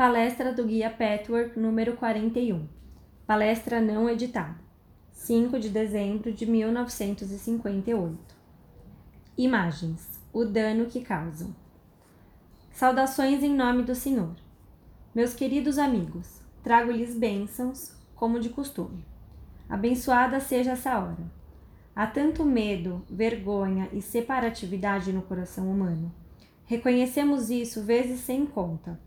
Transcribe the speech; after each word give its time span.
Palestra 0.00 0.50
do 0.50 0.64
Guia 0.64 0.88
Patchwork 0.88 1.60
número 1.60 1.94
41. 1.94 2.66
Palestra 3.26 3.82
não 3.82 4.08
editada. 4.08 4.56
5 5.12 5.60
de 5.60 5.68
dezembro 5.68 6.32
de 6.32 6.46
1958. 6.46 8.16
Imagens: 9.36 10.18
O 10.32 10.46
dano 10.46 10.86
que 10.86 11.02
causam. 11.02 11.54
Saudações 12.70 13.42
em 13.42 13.54
nome 13.54 13.82
do 13.82 13.94
Senhor. 13.94 14.34
Meus 15.14 15.34
queridos 15.34 15.76
amigos, 15.76 16.40
trago-lhes 16.62 17.14
bênçãos, 17.14 17.94
como 18.14 18.40
de 18.40 18.48
costume. 18.48 19.04
Abençoada 19.68 20.40
seja 20.40 20.70
essa 20.70 20.98
hora. 20.98 21.30
Há 21.94 22.06
tanto 22.06 22.42
medo, 22.42 23.04
vergonha 23.06 23.90
e 23.92 24.00
separatividade 24.00 25.12
no 25.12 25.20
coração 25.20 25.70
humano. 25.70 26.10
Reconhecemos 26.64 27.50
isso 27.50 27.82
vezes 27.82 28.20
sem 28.20 28.46
conta. 28.46 28.98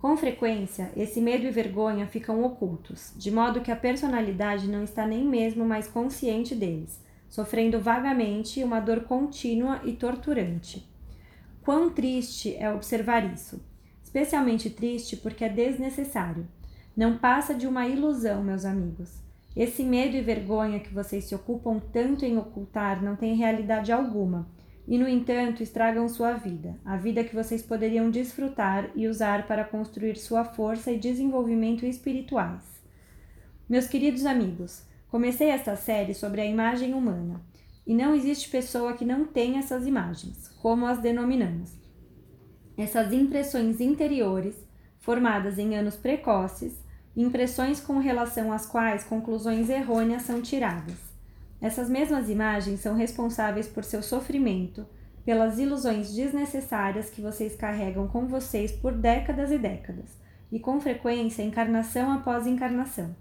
Com 0.00 0.16
frequência, 0.16 0.90
esse 0.96 1.20
medo 1.20 1.44
e 1.44 1.50
vergonha 1.50 2.06
ficam 2.06 2.42
ocultos, 2.42 3.12
de 3.18 3.30
modo 3.30 3.60
que 3.60 3.70
a 3.70 3.76
personalidade 3.76 4.66
não 4.66 4.82
está 4.82 5.06
nem 5.06 5.22
mesmo 5.22 5.62
mais 5.62 5.86
consciente 5.86 6.54
deles, 6.54 6.98
sofrendo 7.28 7.78
vagamente 7.78 8.64
uma 8.64 8.80
dor 8.80 9.02
contínua 9.02 9.78
e 9.84 9.92
torturante. 9.92 10.88
Quão 11.62 11.90
triste 11.90 12.56
é 12.56 12.72
observar 12.72 13.30
isso! 13.30 13.62
Especialmente 14.02 14.70
triste 14.70 15.18
porque 15.18 15.44
é 15.44 15.50
desnecessário. 15.50 16.48
Não 16.96 17.18
passa 17.18 17.54
de 17.54 17.66
uma 17.66 17.86
ilusão, 17.86 18.42
meus 18.42 18.64
amigos. 18.64 19.18
Esse 19.54 19.84
medo 19.84 20.16
e 20.16 20.22
vergonha 20.22 20.80
que 20.80 20.94
vocês 20.94 21.24
se 21.24 21.34
ocupam 21.34 21.78
tanto 21.92 22.24
em 22.24 22.38
ocultar 22.38 23.02
não 23.02 23.16
tem 23.16 23.34
realidade 23.36 23.92
alguma 23.92 24.48
e, 24.86 24.98
no 24.98 25.08
entanto, 25.08 25.62
estragam 25.62 26.08
sua 26.08 26.32
vida, 26.32 26.76
a 26.84 26.96
vida 26.96 27.22
que 27.22 27.34
vocês 27.34 27.62
poderiam 27.62 28.10
desfrutar 28.10 28.90
e 28.94 29.06
usar 29.06 29.46
para 29.46 29.64
construir 29.64 30.16
sua 30.16 30.44
força 30.44 30.90
e 30.90 30.98
desenvolvimento 30.98 31.86
espirituais. 31.86 32.62
Meus 33.68 33.86
queridos 33.86 34.26
amigos, 34.26 34.82
comecei 35.08 35.48
esta 35.48 35.76
série 35.76 36.14
sobre 36.14 36.40
a 36.40 36.46
imagem 36.46 36.94
humana, 36.94 37.40
e 37.86 37.94
não 37.94 38.14
existe 38.14 38.48
pessoa 38.48 38.92
que 38.92 39.04
não 39.04 39.24
tenha 39.24 39.58
essas 39.58 39.86
imagens, 39.86 40.48
como 40.60 40.86
as 40.86 40.98
denominamos. 40.98 41.72
Essas 42.76 43.12
impressões 43.12 43.80
interiores, 43.80 44.54
formadas 44.98 45.58
em 45.58 45.76
anos 45.76 45.96
precoces, 45.96 46.74
impressões 47.16 47.80
com 47.80 47.98
relação 47.98 48.52
às 48.52 48.66
quais 48.66 49.04
conclusões 49.04 49.68
errôneas 49.68 50.22
são 50.22 50.40
tiradas. 50.40 51.09
Essas 51.60 51.90
mesmas 51.90 52.30
imagens 52.30 52.80
são 52.80 52.94
responsáveis 52.94 53.68
por 53.68 53.84
seu 53.84 54.02
sofrimento, 54.02 54.86
pelas 55.24 55.58
ilusões 55.58 56.14
desnecessárias 56.14 57.10
que 57.10 57.20
vocês 57.20 57.54
carregam 57.54 58.08
com 58.08 58.26
vocês 58.26 58.72
por 58.72 58.92
décadas 58.92 59.50
e 59.50 59.58
décadas, 59.58 60.18
e 60.50 60.58
com 60.58 60.80
frequência 60.80 61.42
encarnação 61.42 62.10
após 62.10 62.46
encarnação. 62.46 63.14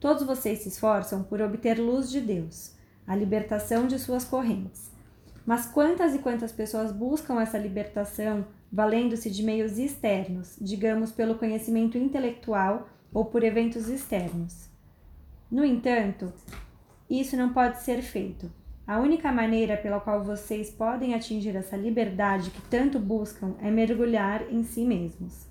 Todos 0.00 0.22
vocês 0.24 0.60
se 0.60 0.68
esforçam 0.68 1.22
por 1.22 1.40
obter 1.42 1.78
luz 1.78 2.10
de 2.10 2.20
Deus, 2.20 2.74
a 3.06 3.14
libertação 3.14 3.86
de 3.86 3.98
suas 3.98 4.24
correntes. 4.24 4.90
Mas 5.44 5.66
quantas 5.66 6.14
e 6.14 6.18
quantas 6.18 6.52
pessoas 6.52 6.92
buscam 6.92 7.40
essa 7.40 7.58
libertação 7.58 8.46
valendo-se 8.70 9.30
de 9.30 9.42
meios 9.42 9.78
externos, 9.78 10.56
digamos 10.60 11.10
pelo 11.10 11.36
conhecimento 11.36 11.96
intelectual 11.96 12.88
ou 13.12 13.24
por 13.24 13.42
eventos 13.42 13.88
externos? 13.88 14.68
No 15.50 15.64
entanto, 15.64 16.32
isso 17.10 17.36
não 17.36 17.52
pode 17.52 17.80
ser 17.82 18.02
feito. 18.02 18.50
A 18.86 18.98
única 18.98 19.32
maneira 19.32 19.76
pela 19.76 20.00
qual 20.00 20.24
vocês 20.24 20.70
podem 20.70 21.14
atingir 21.14 21.56
essa 21.56 21.76
liberdade 21.76 22.50
que 22.50 22.60
tanto 22.62 22.98
buscam 22.98 23.54
é 23.62 23.70
mergulhar 23.70 24.42
em 24.50 24.62
si 24.62 24.84
mesmos. 24.84 25.46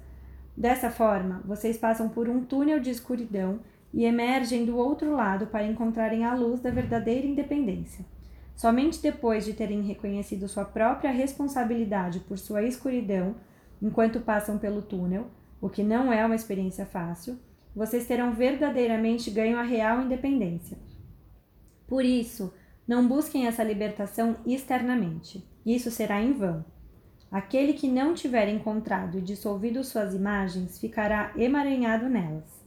Dessa 0.56 0.90
forma, 0.90 1.42
vocês 1.46 1.78
passam 1.78 2.10
por 2.10 2.30
um 2.30 2.44
túnel 2.44 2.80
de 2.80 2.90
escuridão 2.90 3.60
e 3.94 4.06
emergem 4.06 4.66
do 4.66 4.78
outro 4.78 5.14
lado 5.14 5.48
para 5.48 5.66
encontrarem 5.66 6.26
a 6.26 6.34
luz 6.34 6.60
da 6.62 6.70
verdadeira 6.70 7.26
independência. 7.26 8.06
Somente 8.56 9.02
depois 9.02 9.46
de 9.46 9.54
terem 9.54 9.82
reconhecido 9.82 10.48
sua 10.48 10.66
própria 10.66 11.12
responsabilidade 11.12 12.20
por 12.22 12.40
sua 12.40 12.64
escuridão, 12.64 13.36
enquanto 13.82 14.20
passam 14.20 14.58
pelo 14.58 14.82
túnel, 14.82 15.28
o 15.62 15.70
que 15.70 15.84
não 15.84 16.12
é 16.12 16.26
uma 16.26 16.36
experiência 16.36 16.86
fácil, 16.86 17.38
vocês 17.76 18.08
terão 18.08 18.34
verdadeiramente 18.34 19.30
ganho 19.30 19.60
a 19.60 19.64
real 19.64 20.02
independência 20.02 20.87
por 21.88 22.04
isso, 22.04 22.54
não 22.88 23.08
busquem 23.08 23.48
essa 23.48 23.64
libertação 23.64 24.38
externamente. 24.46 25.44
Isso 25.66 25.90
será 25.90 26.22
em 26.22 26.34
vão. 26.34 26.64
Aquele 27.32 27.74
que 27.74 27.90
não 27.90 28.14
tiver 28.14 28.48
encontrado 28.48 29.18
e 29.18 29.22
dissolvido 29.22 29.84
suas 29.84 30.14
imagens 30.14 30.80
ficará 30.80 31.34
emaranhado 31.36 32.08
nelas. 32.08 32.66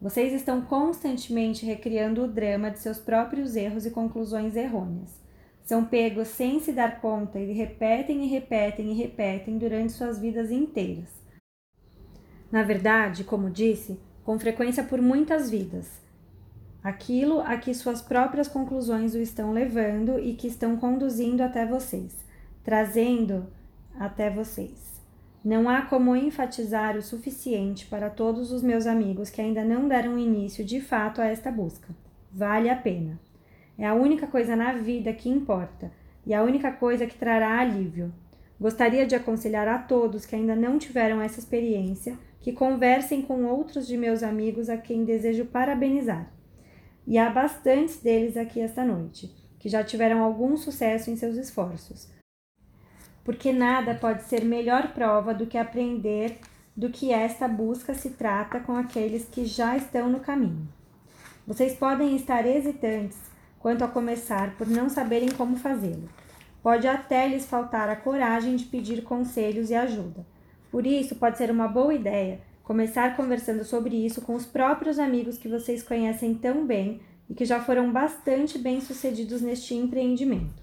Vocês 0.00 0.32
estão 0.32 0.62
constantemente 0.62 1.64
recriando 1.64 2.24
o 2.24 2.28
drama 2.28 2.70
de 2.72 2.80
seus 2.80 2.98
próprios 2.98 3.54
erros 3.54 3.86
e 3.86 3.90
conclusões 3.90 4.56
errôneas. 4.56 5.22
São 5.64 5.84
pegos 5.84 6.26
sem 6.26 6.58
se 6.58 6.72
dar 6.72 7.00
conta 7.00 7.38
e 7.38 7.52
repetem 7.52 8.24
e 8.24 8.28
repetem 8.28 8.90
e 8.90 8.94
repetem 8.94 9.58
durante 9.58 9.92
suas 9.92 10.18
vidas 10.18 10.50
inteiras. 10.50 11.08
Na 12.50 12.64
verdade, 12.64 13.22
como 13.22 13.48
disse, 13.48 14.00
com 14.24 14.36
frequência 14.40 14.82
por 14.82 15.00
muitas 15.00 15.48
vidas, 15.48 16.01
aquilo 16.82 17.40
a 17.40 17.56
que 17.56 17.72
suas 17.74 18.02
próprias 18.02 18.48
conclusões 18.48 19.14
o 19.14 19.18
estão 19.18 19.52
levando 19.52 20.18
e 20.18 20.34
que 20.34 20.48
estão 20.48 20.76
conduzindo 20.76 21.42
até 21.42 21.64
vocês, 21.64 22.16
trazendo 22.64 23.46
até 23.98 24.28
vocês. 24.28 25.00
Não 25.44 25.68
há 25.68 25.82
como 25.82 26.14
enfatizar 26.16 26.96
o 26.96 27.02
suficiente 27.02 27.86
para 27.86 28.10
todos 28.10 28.52
os 28.52 28.62
meus 28.62 28.86
amigos 28.86 29.30
que 29.30 29.40
ainda 29.40 29.64
não 29.64 29.88
deram 29.88 30.18
início 30.18 30.64
de 30.64 30.80
fato 30.80 31.20
a 31.20 31.26
esta 31.26 31.50
busca. 31.50 31.88
Vale 32.32 32.68
a 32.68 32.76
pena. 32.76 33.18
É 33.78 33.86
a 33.86 33.94
única 33.94 34.26
coisa 34.26 34.54
na 34.54 34.72
vida 34.72 35.12
que 35.12 35.28
importa 35.28 35.90
e 36.24 36.32
a 36.32 36.42
única 36.42 36.70
coisa 36.70 37.06
que 37.06 37.16
trará 37.16 37.58
alívio. 37.58 38.12
Gostaria 38.60 39.04
de 39.04 39.16
aconselhar 39.16 39.66
a 39.66 39.78
todos 39.78 40.24
que 40.24 40.36
ainda 40.36 40.54
não 40.54 40.78
tiveram 40.78 41.20
essa 41.20 41.40
experiência 41.40 42.16
que 42.40 42.52
conversem 42.52 43.22
com 43.22 43.44
outros 43.44 43.86
de 43.86 43.96
meus 43.96 44.22
amigos 44.22 44.68
a 44.68 44.76
quem 44.76 45.04
desejo 45.04 45.44
parabenizar 45.46 46.30
e 47.06 47.18
há 47.18 47.28
bastantes 47.30 47.98
deles 48.00 48.36
aqui 48.36 48.60
esta 48.60 48.84
noite, 48.84 49.34
que 49.58 49.68
já 49.68 49.82
tiveram 49.82 50.22
algum 50.22 50.56
sucesso 50.56 51.10
em 51.10 51.16
seus 51.16 51.36
esforços. 51.36 52.08
Porque 53.24 53.52
nada 53.52 53.94
pode 53.94 54.24
ser 54.24 54.44
melhor 54.44 54.92
prova 54.92 55.32
do 55.32 55.46
que 55.46 55.58
aprender 55.58 56.38
do 56.76 56.90
que 56.90 57.12
esta 57.12 57.46
busca 57.46 57.94
se 57.94 58.10
trata 58.10 58.58
com 58.60 58.74
aqueles 58.74 59.28
que 59.28 59.44
já 59.44 59.76
estão 59.76 60.08
no 60.08 60.20
caminho. 60.20 60.68
Vocês 61.46 61.74
podem 61.74 62.16
estar 62.16 62.46
hesitantes 62.46 63.18
quanto 63.58 63.84
a 63.84 63.88
começar 63.88 64.56
por 64.56 64.66
não 64.66 64.88
saberem 64.88 65.28
como 65.30 65.56
fazê-lo. 65.56 66.08
Pode 66.62 66.86
até 66.86 67.28
lhes 67.28 67.44
faltar 67.44 67.88
a 67.88 67.96
coragem 67.96 68.56
de 68.56 68.64
pedir 68.64 69.02
conselhos 69.02 69.70
e 69.70 69.74
ajuda. 69.74 70.24
Por 70.70 70.86
isso, 70.86 71.16
pode 71.16 71.36
ser 71.36 71.50
uma 71.50 71.68
boa 71.68 71.92
ideia 71.92 72.40
Começar 72.62 73.16
conversando 73.16 73.64
sobre 73.64 73.96
isso 73.96 74.22
com 74.22 74.36
os 74.36 74.46
próprios 74.46 75.00
amigos 75.00 75.36
que 75.36 75.48
vocês 75.48 75.82
conhecem 75.82 76.32
tão 76.32 76.64
bem 76.64 77.00
e 77.28 77.34
que 77.34 77.44
já 77.44 77.60
foram 77.60 77.90
bastante 77.90 78.56
bem-sucedidos 78.56 79.42
neste 79.42 79.74
empreendimento. 79.74 80.62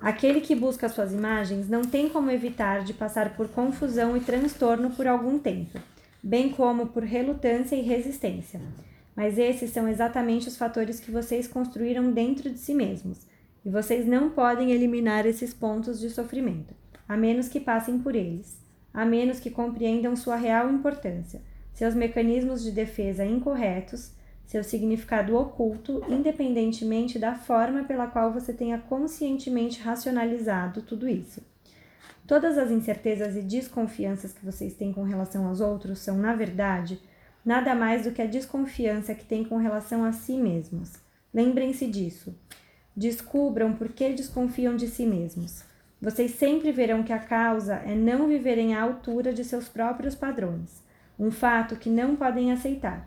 Aquele 0.00 0.40
que 0.40 0.54
busca 0.54 0.88
suas 0.88 1.12
imagens 1.12 1.68
não 1.68 1.82
tem 1.82 2.08
como 2.08 2.30
evitar 2.30 2.82
de 2.82 2.94
passar 2.94 3.36
por 3.36 3.48
confusão 3.48 4.16
e 4.16 4.20
transtorno 4.20 4.90
por 4.92 5.06
algum 5.06 5.38
tempo, 5.38 5.78
bem 6.22 6.48
como 6.48 6.86
por 6.86 7.02
relutância 7.02 7.76
e 7.76 7.82
resistência. 7.82 8.62
Mas 9.14 9.36
esses 9.36 9.72
são 9.72 9.86
exatamente 9.86 10.48
os 10.48 10.56
fatores 10.56 10.98
que 10.98 11.10
vocês 11.10 11.46
construíram 11.46 12.12
dentro 12.12 12.48
de 12.48 12.58
si 12.58 12.72
mesmos, 12.72 13.26
e 13.62 13.68
vocês 13.68 14.06
não 14.06 14.30
podem 14.30 14.72
eliminar 14.72 15.26
esses 15.26 15.52
pontos 15.52 16.00
de 16.00 16.08
sofrimento, 16.08 16.74
a 17.06 17.14
menos 17.14 17.46
que 17.46 17.60
passem 17.60 17.98
por 17.98 18.14
eles 18.14 18.59
a 18.92 19.04
menos 19.04 19.40
que 19.40 19.50
compreendam 19.50 20.16
sua 20.16 20.36
real 20.36 20.70
importância, 20.70 21.40
seus 21.72 21.94
mecanismos 21.94 22.62
de 22.62 22.70
defesa 22.70 23.24
incorretos, 23.24 24.12
seu 24.46 24.64
significado 24.64 25.36
oculto, 25.36 26.02
independentemente 26.08 27.18
da 27.18 27.34
forma 27.34 27.84
pela 27.84 28.08
qual 28.08 28.32
você 28.32 28.52
tenha 28.52 28.78
conscientemente 28.78 29.80
racionalizado 29.80 30.82
tudo 30.82 31.08
isso. 31.08 31.40
Todas 32.26 32.58
as 32.58 32.70
incertezas 32.70 33.36
e 33.36 33.42
desconfianças 33.42 34.32
que 34.32 34.44
vocês 34.44 34.74
têm 34.74 34.92
com 34.92 35.02
relação 35.02 35.46
aos 35.46 35.60
outros 35.60 36.00
são, 36.00 36.16
na 36.16 36.34
verdade, 36.34 37.00
nada 37.44 37.74
mais 37.74 38.04
do 38.04 38.12
que 38.12 38.22
a 38.22 38.26
desconfiança 38.26 39.14
que 39.14 39.24
têm 39.24 39.44
com 39.44 39.56
relação 39.56 40.04
a 40.04 40.12
si 40.12 40.36
mesmos. 40.36 40.92
Lembrem-se 41.32 41.86
disso. 41.86 42.34
Descubram 42.96 43.72
por 43.72 43.88
que 43.88 44.12
desconfiam 44.12 44.76
de 44.76 44.88
si 44.88 45.06
mesmos. 45.06 45.62
Vocês 46.00 46.30
sempre 46.32 46.72
verão 46.72 47.02
que 47.02 47.12
a 47.12 47.18
causa 47.18 47.74
é 47.84 47.94
não 47.94 48.26
viverem 48.26 48.74
à 48.74 48.82
altura 48.82 49.34
de 49.34 49.44
seus 49.44 49.68
próprios 49.68 50.14
padrões, 50.14 50.82
um 51.18 51.30
fato 51.30 51.76
que 51.76 51.90
não 51.90 52.16
podem 52.16 52.50
aceitar. 52.50 53.06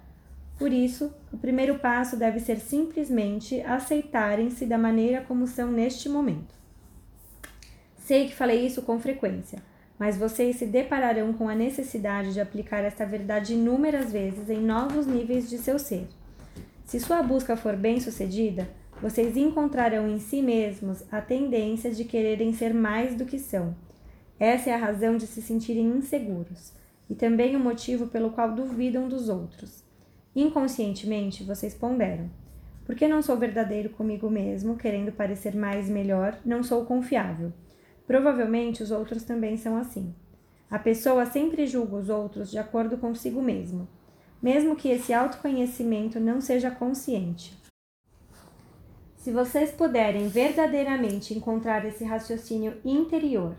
Por 0.60 0.72
isso, 0.72 1.12
o 1.31 1.38
primeiro 1.38 1.80
passo 1.80 2.16
deve 2.16 2.40
ser 2.40 2.60
simplesmente 2.60 3.60
aceitarem-se 3.62 4.68
da 4.68 4.78
maneira 4.78 5.22
como 5.28 5.48
são 5.48 5.72
neste 5.72 6.07
momento. 6.07 6.54
Sei 7.98 8.28
que 8.28 8.36
falei 8.36 8.66
isso 8.66 8.84
com 8.84 9.00
frequência, 9.00 9.60
mas 9.98 10.16
vocês 10.16 10.57
se 10.57 10.68
depararão 10.68 11.34
com 11.34 11.50
a 11.50 11.56
necessidade 11.56 12.34
de 12.34 12.42
aplicar 12.42 12.84
esta 12.84 13.06
verdade 13.06 13.54
inúmeras 13.54 14.12
vezes 14.12 14.50
em 14.50 14.60
novos 14.60 15.07
níveis 15.07 15.50
de 15.50 15.57
seu 15.57 15.80
ser. 15.80 16.07
Se 16.86 17.00
sua 17.00 17.24
busca 17.24 17.56
for 17.56 17.75
bem-sucedida, 17.75 18.68
vocês 19.04 19.36
encontrarão 19.36 20.08
em 20.08 20.18
si 20.18 20.42
mesmos 20.42 21.04
a 21.12 21.20
tendência 21.20 21.92
de 21.92 22.06
quererem 22.06 22.54
ser 22.54 22.74
mais 22.74 23.14
do 23.16 23.26
que 23.26 23.38
são. 23.38 23.76
Essa 24.40 24.70
é 24.70 24.74
a 24.74 24.78
razão 24.78 25.18
de 25.18 25.28
se 25.28 25.42
sentirem 25.42 25.86
inseguros 25.88 26.72
e 27.10 27.14
também 27.14 27.54
o 27.54 27.60
motivo 27.60 28.08
pelo 28.08 28.30
qual 28.30 28.56
duvidam 28.56 29.10
dos 29.10 29.28
outros. 29.28 29.84
Inconscientemente, 30.34 31.44
vocês 31.44 31.74
ponderam: 31.74 32.30
porque 32.86 33.06
não 33.06 33.22
sou 33.22 33.36
verdadeiro 33.36 33.90
comigo 33.90 34.30
mesmo, 34.30 34.78
querendo 34.78 35.12
parecer 35.12 35.54
mais 35.54 35.90
e 35.90 35.92
melhor, 35.92 36.40
não 36.46 36.64
sou 36.64 36.86
confiável. 36.86 37.52
Provavelmente 38.08 38.82
os 38.82 38.90
outros 38.90 39.24
também 39.24 39.58
são 39.58 39.76
assim. 39.76 40.16
A 40.72 40.80
pessoa 40.80 41.26
sempre 41.26 41.68
julga 41.68 41.98
os 41.98 42.08
outros 42.08 42.50
de 42.50 42.58
acordo 42.58 42.98
consigo 42.98 43.42
mesmo, 43.42 43.86
mesmo 44.42 44.78
que 44.78 44.88
esse 44.88 45.14
autoconhecimento 45.14 46.22
não 46.22 46.40
seja 46.40 46.72
consciente. 46.72 47.62
Se 49.24 49.31
vocês 49.31 49.72
puderem 49.72 50.28
verdadeiramente 50.28 51.34
encontrar 51.34 51.86
esse 51.86 52.04
raciocínio 52.04 52.75
interior, 52.84 53.56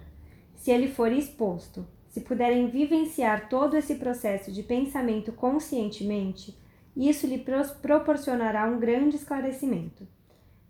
se 0.57 0.71
ele 0.71 0.89
for 0.89 1.11
exposto, 1.11 1.87
se 2.11 2.21
puderem 2.21 2.69
vivenciar 2.69 3.49
todo 3.49 3.75
esse 3.75 3.95
processo 3.95 4.53
de 4.53 4.63
pensamento 4.63 5.33
conscientemente, 5.33 6.55
isso 6.95 7.27
lhe 7.27 7.43
proporcionará 7.81 8.67
um 8.67 8.79
grande 8.79 9.17
esclarecimento. 9.17 10.07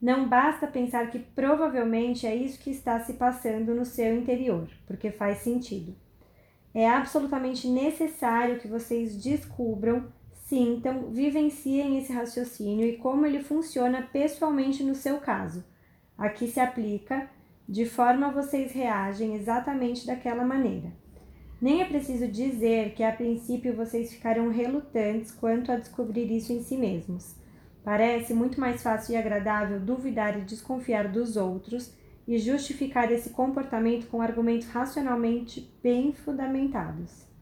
Não 0.01 0.29
basta 0.29 0.65
pensar 0.65 1.11
que 1.11 1.19
provavelmente 1.19 2.25
é 2.25 2.37
isso 2.37 2.61
que 2.61 2.71
está 2.71 3.01
se 3.01 3.15
passando 3.15 3.75
no 3.75 3.85
seu 3.85 4.17
interior, 4.17 4.69
porque 4.87 5.11
faz 5.11 5.39
sentido. 5.39 5.93
É 6.73 6.89
absolutamente 6.89 7.67
necessário 7.67 8.61
que 8.61 8.69
vocês 8.69 9.17
descubram, 9.17 10.07
sintam, 10.55 11.11
vivenciem 11.11 11.99
esse 11.99 12.13
raciocínio 12.13 12.87
e 12.87 12.97
como 12.97 13.27
ele 13.27 13.43
funciona 13.43 14.03
pessoalmente 14.03 14.85
no 14.85 14.95
seu 14.95 15.19
caso. 15.19 15.65
Aqui 16.17 16.47
se 16.47 16.61
aplica 16.61 17.29
de 17.69 17.85
forma 17.85 18.31
vocês 18.31 18.71
reagem 18.71 19.35
exatamente 19.35 20.07
daquela 20.07 20.45
maneira. 20.45 20.93
Nem 21.61 21.83
é 21.83 21.85
preciso 21.85 22.29
dizer 22.29 22.95
que 22.95 23.03
a 23.03 23.11
princípio 23.11 23.75
vocês 23.75 24.13
ficarão 24.13 24.49
relutantes 24.49 25.33
quanto 25.33 25.73
a 25.73 25.77
descobrir 25.77 26.31
isso 26.31 26.53
em 26.53 26.63
si 26.63 26.77
mesmos. 26.77 27.35
Parece 27.83 28.33
muito 28.33 28.61
mais 28.61 28.81
fácil 28.81 29.15
e 29.15 29.17
agradável 29.17 29.81
duvidar 29.81 30.39
e 30.39 30.43
desconfiar 30.43 31.09
dos 31.09 31.37
outros 31.37 31.93
e 32.29 32.39
justificar 32.39 33.11
esse 33.11 33.31
comportamento 33.31 34.07
com 34.07 34.23
argumentos 34.23 34.69
racionalmente 34.69 35.69
bem 35.83 36.13
fundamentados. 36.13 37.34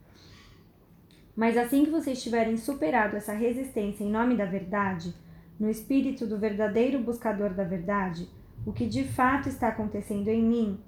Mas 1.34 1.56
assim 1.56 1.84
que 1.84 1.90
vocês 1.90 2.22
tiverem 2.22 2.56
superado 2.56 3.16
essa 3.16 3.32
resistência 3.32 4.04
em 4.04 4.10
nome 4.10 4.36
da 4.36 4.44
verdade, 4.44 5.14
no 5.58 5.70
espírito 5.70 6.26
do 6.26 6.38
verdadeiro 6.38 6.98
buscador 6.98 7.54
da 7.54 7.64
verdade, 7.64 8.28
o 8.66 8.72
que 8.72 8.86
de 8.86 9.04
fato 9.04 9.48
está 9.48 9.68
acontecendo 9.68 10.28
em 10.28 10.42
mim, 10.42 10.80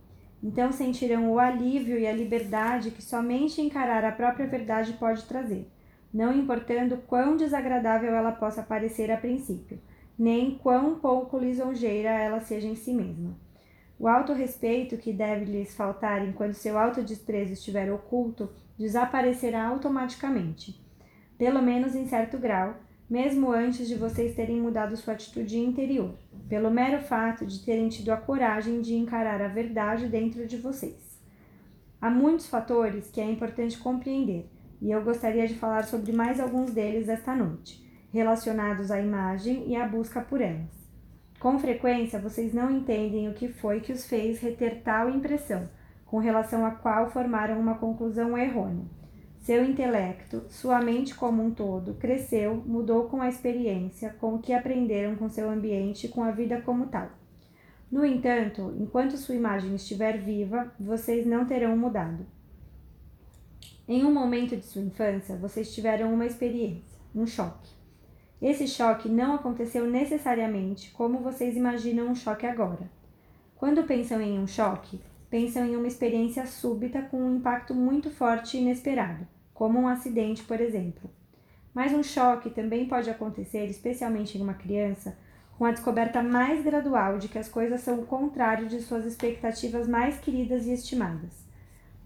então 0.43 0.71
sentirão 0.71 1.31
o 1.33 1.39
alívio 1.39 1.99
e 1.99 2.07
a 2.07 2.13
liberdade 2.13 2.91
que 2.91 3.03
somente 3.03 3.61
encarar 3.61 4.05
a 4.05 4.13
própria 4.13 4.47
verdade 4.47 4.93
pode 4.95 5.25
trazer 5.25 5.71
não 6.15 6.33
importando 6.33 6.97
quão 7.09 7.37
desagradável 7.37 8.15
ela 8.15 8.31
possa 8.31 8.63
parecer 8.63 9.11
a 9.11 9.17
princípio, 9.17 9.81
nem 10.17 10.57
quão 10.57 11.01
pouco 11.01 11.37
lisonjeira 11.37 12.09
ela 12.09 12.39
seja 12.39 12.69
em 12.69 12.77
si 12.77 12.95
mesma. 12.95 13.37
O 13.99 14.07
autorrespeito 14.07 14.97
que 14.97 15.13
deve 15.13 15.45
lhes 15.45 15.75
faltar 15.75 16.25
enquanto 16.25 16.55
seu 16.55 16.79
autodesprezo 16.79 17.55
estiver 17.55 17.93
oculto 17.93 18.49
desaparecerá 18.79 19.67
automaticamente, 19.67 20.81
pelo 21.39 21.63
menos 21.63 21.95
em 21.95 22.07
certo 22.07 22.39
grau, 22.39 22.77
mesmo 23.09 23.53
antes 23.53 23.87
de 23.87 23.95
vocês 23.95 24.35
terem 24.35 24.61
mudado 24.61 24.97
sua 24.97 25.15
atitude 25.15 25.59
interior, 25.59 26.15
pelo 26.49 26.71
mero 26.71 27.03
fato 27.03 27.45
de 27.47 27.65
terem 27.65 27.89
tido 27.89 28.11
a 28.11 28.17
coragem 28.17 28.81
de 28.81 28.95
encarar 28.95 29.43
a 29.43 29.49
verdade 29.49 30.09
dentro 30.09 30.47
de 30.47 30.57
vocês. 30.57 31.21
Há 32.01 32.11
muitos 32.11 32.49
fatores 32.49 33.11
que 33.11 33.21
é 33.21 33.31
importante 33.31 33.79
compreender, 33.79 34.51
e 34.81 34.91
eu 34.91 35.03
gostaria 35.03 35.47
de 35.47 35.55
falar 35.55 35.85
sobre 35.85 36.13
mais 36.13 36.41
alguns 36.41 36.73
deles 36.73 37.09
esta 37.09 37.35
noite, 37.35 37.83
relacionados 38.13 38.91
à 38.91 39.01
imagem 39.01 39.69
e 39.69 39.77
à 39.77 39.87
busca 39.87 40.21
por 40.21 40.41
elas. 40.41 40.85
Com 41.41 41.59
frequência, 41.59 42.19
vocês 42.19 42.55
não 42.55 42.71
entendem 42.71 43.29
o 43.29 43.35
que 43.35 43.49
foi 43.49 43.81
que 43.81 43.93
os 43.93 44.07
fez 44.07 44.41
reter 44.41 44.83
tal 44.83 45.11
impressão, 45.11 45.69
com 46.15 46.21
relação 46.21 46.65
à 46.65 46.71
qual 46.71 47.11
formaram 47.11 47.59
uma 47.59 47.75
conclusão 47.75 48.39
errônea. 48.39 48.85
Seu 49.41 49.65
intelecto, 49.65 50.45
sua 50.49 50.81
mente 50.81 51.13
como 51.13 51.43
um 51.43 51.51
todo, 51.51 51.95
cresceu, 51.95 52.63
mudou 52.65 53.09
com 53.09 53.21
a 53.21 53.29
experiência, 53.29 54.15
com 54.21 54.37
o 54.37 54.39
que 54.39 54.53
aprenderam 54.53 55.17
com 55.17 55.29
seu 55.29 55.51
ambiente 55.51 56.07
com 56.07 56.23
a 56.23 56.31
vida 56.31 56.61
como 56.61 56.87
tal. 56.87 57.09
No 57.91 58.05
entanto, 58.07 58.73
enquanto 58.79 59.17
sua 59.17 59.35
imagem 59.35 59.75
estiver 59.75 60.19
viva, 60.19 60.73
vocês 60.79 61.27
não 61.27 61.47
terão 61.47 61.77
mudado. 61.77 62.25
Em 63.89 64.05
um 64.05 64.15
momento 64.15 64.57
de 64.57 64.65
sua 64.65 64.83
infância, 64.83 65.35
vocês 65.35 65.75
tiveram 65.75 66.15
uma 66.15 66.27
experiência, 66.27 66.97
um 67.13 67.27
choque. 67.27 67.73
Esse 68.41 68.69
choque 68.69 69.09
não 69.09 69.35
aconteceu 69.35 69.85
necessariamente 69.91 70.93
como 70.93 71.19
vocês 71.19 71.57
imaginam 71.57 72.07
um 72.07 72.15
choque 72.15 72.47
agora. 72.47 72.89
Quando 73.57 73.83
pensam 73.83 74.21
em 74.21 74.39
um 74.39 74.47
choque, 74.47 75.01
pensam 75.35 75.67
em 75.67 75.75
uma 75.75 75.89
experiência 75.89 76.47
súbita 76.47 77.03
com 77.03 77.17
um 77.17 77.39
impacto 77.39 77.75
muito 77.75 78.09
forte 78.09 78.57
e 78.57 78.61
inesperado, 78.61 79.27
como 79.53 79.81
um 79.81 79.89
acidente, 79.89 80.45
por 80.45 80.61
exemplo. 80.61 81.11
Mas 81.75 81.93
um 81.93 82.05
choque 82.05 82.51
também 82.51 82.87
pode 82.87 83.11
acontecer, 83.11 83.65
especialmente 83.65 84.39
em 84.39 84.41
uma 84.41 84.55
criança, 84.55 85.19
com 85.59 85.65
a 85.65 85.73
descoberta 85.73 86.23
mais 86.23 86.63
gradual 86.63 87.19
de 87.19 87.27
que 87.27 87.37
as 87.37 87.49
coisas 87.49 87.81
são 87.81 87.99
o 87.99 88.07
contrário 88.07 88.69
de 88.69 88.81
suas 88.81 89.05
expectativas 89.05 89.89
mais 89.89 90.21
queridas 90.21 90.67
e 90.67 90.73
estimadas. 90.73 91.45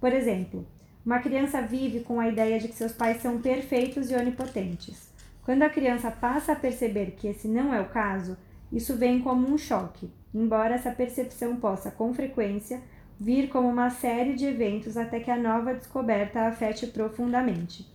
Por 0.00 0.10
exemplo, 0.10 0.66
uma 1.04 1.18
criança 1.18 1.60
vive 1.60 2.00
com 2.00 2.18
a 2.18 2.28
ideia 2.28 2.58
de 2.58 2.68
que 2.68 2.76
seus 2.76 2.92
pais 2.92 3.20
são 3.20 3.42
perfeitos 3.42 4.10
e 4.10 4.14
onipotentes. 4.14 5.12
Quando 5.44 5.64
a 5.64 5.68
criança 5.68 6.10
passa 6.10 6.52
a 6.52 6.56
perceber 6.56 7.10
que 7.10 7.28
esse 7.28 7.46
não 7.46 7.74
é 7.74 7.80
o 7.82 7.90
caso, 7.90 8.38
isso 8.72 8.96
vem 8.96 9.20
como 9.20 9.46
um 9.46 9.58
choque, 9.58 10.10
embora 10.34 10.76
essa 10.76 10.90
percepção 10.90 11.56
possa, 11.56 11.90
com 11.90 12.14
frequência, 12.14 12.80
vir 13.20 13.48
como 13.48 13.68
uma 13.68 13.90
série 13.90 14.34
de 14.34 14.46
eventos 14.46 14.96
até 14.96 15.20
que 15.20 15.30
a 15.30 15.36
nova 15.36 15.74
descoberta 15.74 16.40
a 16.40 16.48
afete 16.48 16.86
profundamente. 16.86 17.86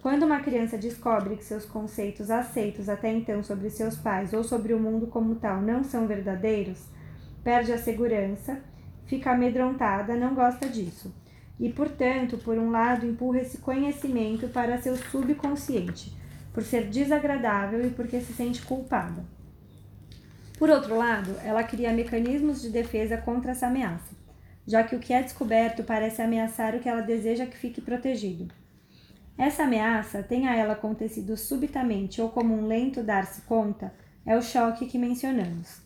Quando 0.00 0.24
uma 0.24 0.40
criança 0.40 0.78
descobre 0.78 1.36
que 1.36 1.44
seus 1.44 1.64
conceitos 1.64 2.30
aceitos 2.30 2.88
até 2.88 3.12
então 3.12 3.42
sobre 3.42 3.70
seus 3.70 3.96
pais 3.96 4.32
ou 4.32 4.44
sobre 4.44 4.74
o 4.74 4.78
mundo 4.78 5.06
como 5.06 5.36
tal 5.36 5.60
não 5.60 5.82
são 5.82 6.06
verdadeiros, 6.06 6.84
perde 7.42 7.72
a 7.72 7.78
segurança, 7.78 8.60
fica 9.06 9.32
amedrontada, 9.32 10.14
não 10.14 10.34
gosta 10.34 10.68
disso 10.68 11.12
e, 11.58 11.68
portanto, 11.68 12.38
por 12.38 12.56
um 12.56 12.70
lado, 12.70 13.06
empurra 13.06 13.40
esse 13.40 13.58
conhecimento 13.58 14.48
para 14.48 14.80
seu 14.80 14.96
subconsciente, 14.96 16.16
por 16.52 16.62
ser 16.62 16.88
desagradável 16.88 17.84
e 17.84 17.90
porque 17.90 18.20
se 18.20 18.32
sente 18.32 18.62
culpada. 18.62 19.24
Por 20.58 20.70
outro 20.70 20.96
lado, 20.96 21.34
ela 21.44 21.62
cria 21.62 21.92
mecanismos 21.92 22.62
de 22.62 22.70
defesa 22.70 23.16
contra 23.16 23.52
essa 23.52 23.66
ameaça, 23.66 24.14
já 24.68 24.84
que 24.84 24.94
o 24.94 24.98
que 24.98 25.14
é 25.14 25.22
descoberto 25.22 25.82
parece 25.82 26.20
ameaçar 26.20 26.76
o 26.76 26.78
que 26.78 26.90
ela 26.90 27.00
deseja 27.00 27.46
que 27.46 27.56
fique 27.56 27.80
protegido. 27.80 28.52
Essa 29.38 29.62
ameaça, 29.62 30.22
tenha 30.22 30.54
ela 30.54 30.74
acontecido 30.74 31.38
subitamente 31.38 32.20
ou 32.20 32.28
como 32.28 32.54
um 32.54 32.66
lento 32.66 33.02
dar-se 33.02 33.40
conta, 33.42 33.94
é 34.26 34.36
o 34.36 34.42
choque 34.42 34.84
que 34.84 34.98
mencionamos. 34.98 35.80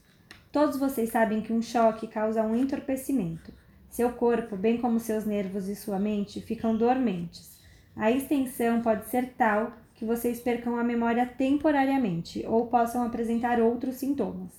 Todos 0.51 0.81
vocês 0.81 1.11
sabem 1.11 1.43
que 1.43 1.53
um 1.53 1.62
choque 1.62 2.09
causa 2.09 2.43
um 2.43 2.57
entorpecimento. 2.57 3.53
Seu 3.89 4.11
corpo, 4.15 4.57
bem 4.57 4.79
como 4.79 4.99
seus 4.99 5.25
nervos 5.25 5.69
e 5.69 5.77
sua 5.77 6.01
mente, 6.01 6.41
ficam 6.41 6.77
dormentes. 6.77 7.61
A 7.95 8.11
extensão 8.11 8.83
pode 8.83 9.07
ser 9.07 9.35
tal 9.39 9.75
que 9.95 10.05
vocês 10.05 10.41
percam 10.41 10.77
a 10.77 10.83
memória 10.83 11.25
temporariamente 11.25 12.45
ou 12.49 12.67
possam 12.67 13.05
apresentar 13.05 13.61
outros 13.61 13.95
sintomas. 13.95 14.51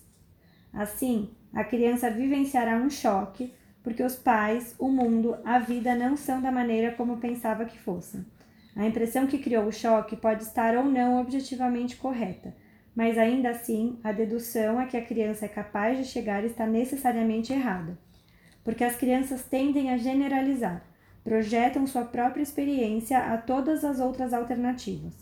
Assim, 0.72 1.30
a 1.54 1.66
criança 1.66 2.10
vivenciará 2.10 2.78
um 2.78 2.90
choque 2.90 3.52
porque 3.84 4.02
os 4.02 4.16
pais, 4.16 4.76
o 4.80 4.88
mundo, 4.88 5.38
a 5.44 5.60
vida 5.60 5.94
não 5.94 6.16
são 6.16 6.42
da 6.42 6.52
maneira 6.52 6.94
como 6.96 7.18
pensava 7.18 7.66
que 7.66 7.78
fossem. 7.78 8.26
A 8.76 8.86
impressão 8.86 9.28
que 9.28 9.38
criou 9.38 9.66
o 9.66 9.72
choque 9.72 10.16
pode 10.16 10.44
estar 10.44 10.76
ou 10.76 10.86
não 10.86 11.20
objetivamente 11.20 11.98
correta, 11.98 12.56
mas 12.96 13.18
ainda 13.18 13.50
assim, 13.50 14.00
a 14.04 14.12
dedução 14.12 14.80
a 14.80 14.86
que 14.86 14.98
a 14.98 15.06
criança 15.06 15.46
é 15.46 15.50
capaz 15.50 15.98
de 15.98 16.06
chegar 16.06 16.44
está 16.44 16.66
necessariamente 16.66 17.52
errada 17.52 17.98
porque 18.64 18.84
as 18.84 18.96
crianças 18.96 19.44
tendem 19.44 19.92
a 19.92 19.98
generalizar, 19.98 20.84
projetam 21.24 21.86
sua 21.86 22.06
própria 22.06 22.42
experiência 22.42 23.18
a 23.18 23.38
todas 23.38 23.84
as 23.84 24.00
outras 24.00 24.34
alternativas. 24.34 25.14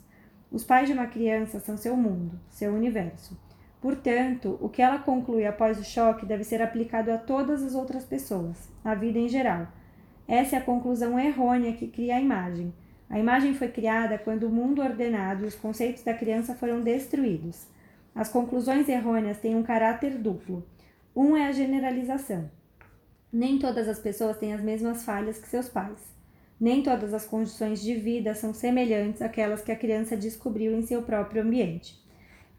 Os 0.51 0.63
pais 0.63 0.87
de 0.87 0.93
uma 0.93 1.07
criança 1.07 1.59
são 1.59 1.77
seu 1.77 1.95
mundo, 1.95 2.39
seu 2.49 2.73
universo. 2.73 3.39
Portanto, 3.81 4.59
o 4.61 4.69
que 4.69 4.79
ela 4.79 4.99
conclui 4.99 5.43
após 5.43 5.79
o 5.79 5.83
choque 5.83 6.23
deve 6.23 6.43
ser 6.43 6.61
aplicado 6.61 7.11
a 7.11 7.17
todas 7.17 7.63
as 7.63 7.73
outras 7.73 8.05
pessoas, 8.05 8.69
à 8.85 8.93
vida 8.93 9.17
em 9.17 9.27
geral. 9.27 9.67
Essa 10.27 10.55
é 10.55 10.59
a 10.59 10.63
conclusão 10.63 11.19
errônea 11.19 11.73
que 11.73 11.87
cria 11.87 12.15
a 12.15 12.21
imagem. 12.21 12.71
A 13.09 13.19
imagem 13.19 13.55
foi 13.55 13.67
criada 13.67 14.19
quando 14.19 14.43
o 14.43 14.51
mundo 14.51 14.83
ordenado 14.83 15.43
e 15.43 15.47
os 15.47 15.55
conceitos 15.55 16.03
da 16.03 16.13
criança 16.13 16.53
foram 16.53 16.81
destruídos. 16.81 17.65
As 18.13 18.29
conclusões 18.29 18.87
errôneas 18.87 19.39
têm 19.39 19.55
um 19.55 19.63
caráter 19.63 20.17
duplo. 20.17 20.63
Um 21.15 21.35
é 21.35 21.47
a 21.47 21.51
generalização. 21.51 22.49
Nem 23.33 23.57
todas 23.57 23.89
as 23.89 23.99
pessoas 23.99 24.37
têm 24.37 24.53
as 24.53 24.61
mesmas 24.61 25.03
falhas 25.03 25.39
que 25.39 25.47
seus 25.47 25.67
pais. 25.67 25.99
Nem 26.59 26.83
todas 26.83 27.13
as 27.13 27.25
condições 27.25 27.81
de 27.81 27.95
vida 27.95 28.35
são 28.35 28.53
semelhantes 28.53 29.21
àquelas 29.21 29.61
que 29.61 29.71
a 29.71 29.75
criança 29.75 30.15
descobriu 30.15 30.71
em 30.73 30.83
seu 30.83 31.01
próprio 31.01 31.41
ambiente. 31.41 32.00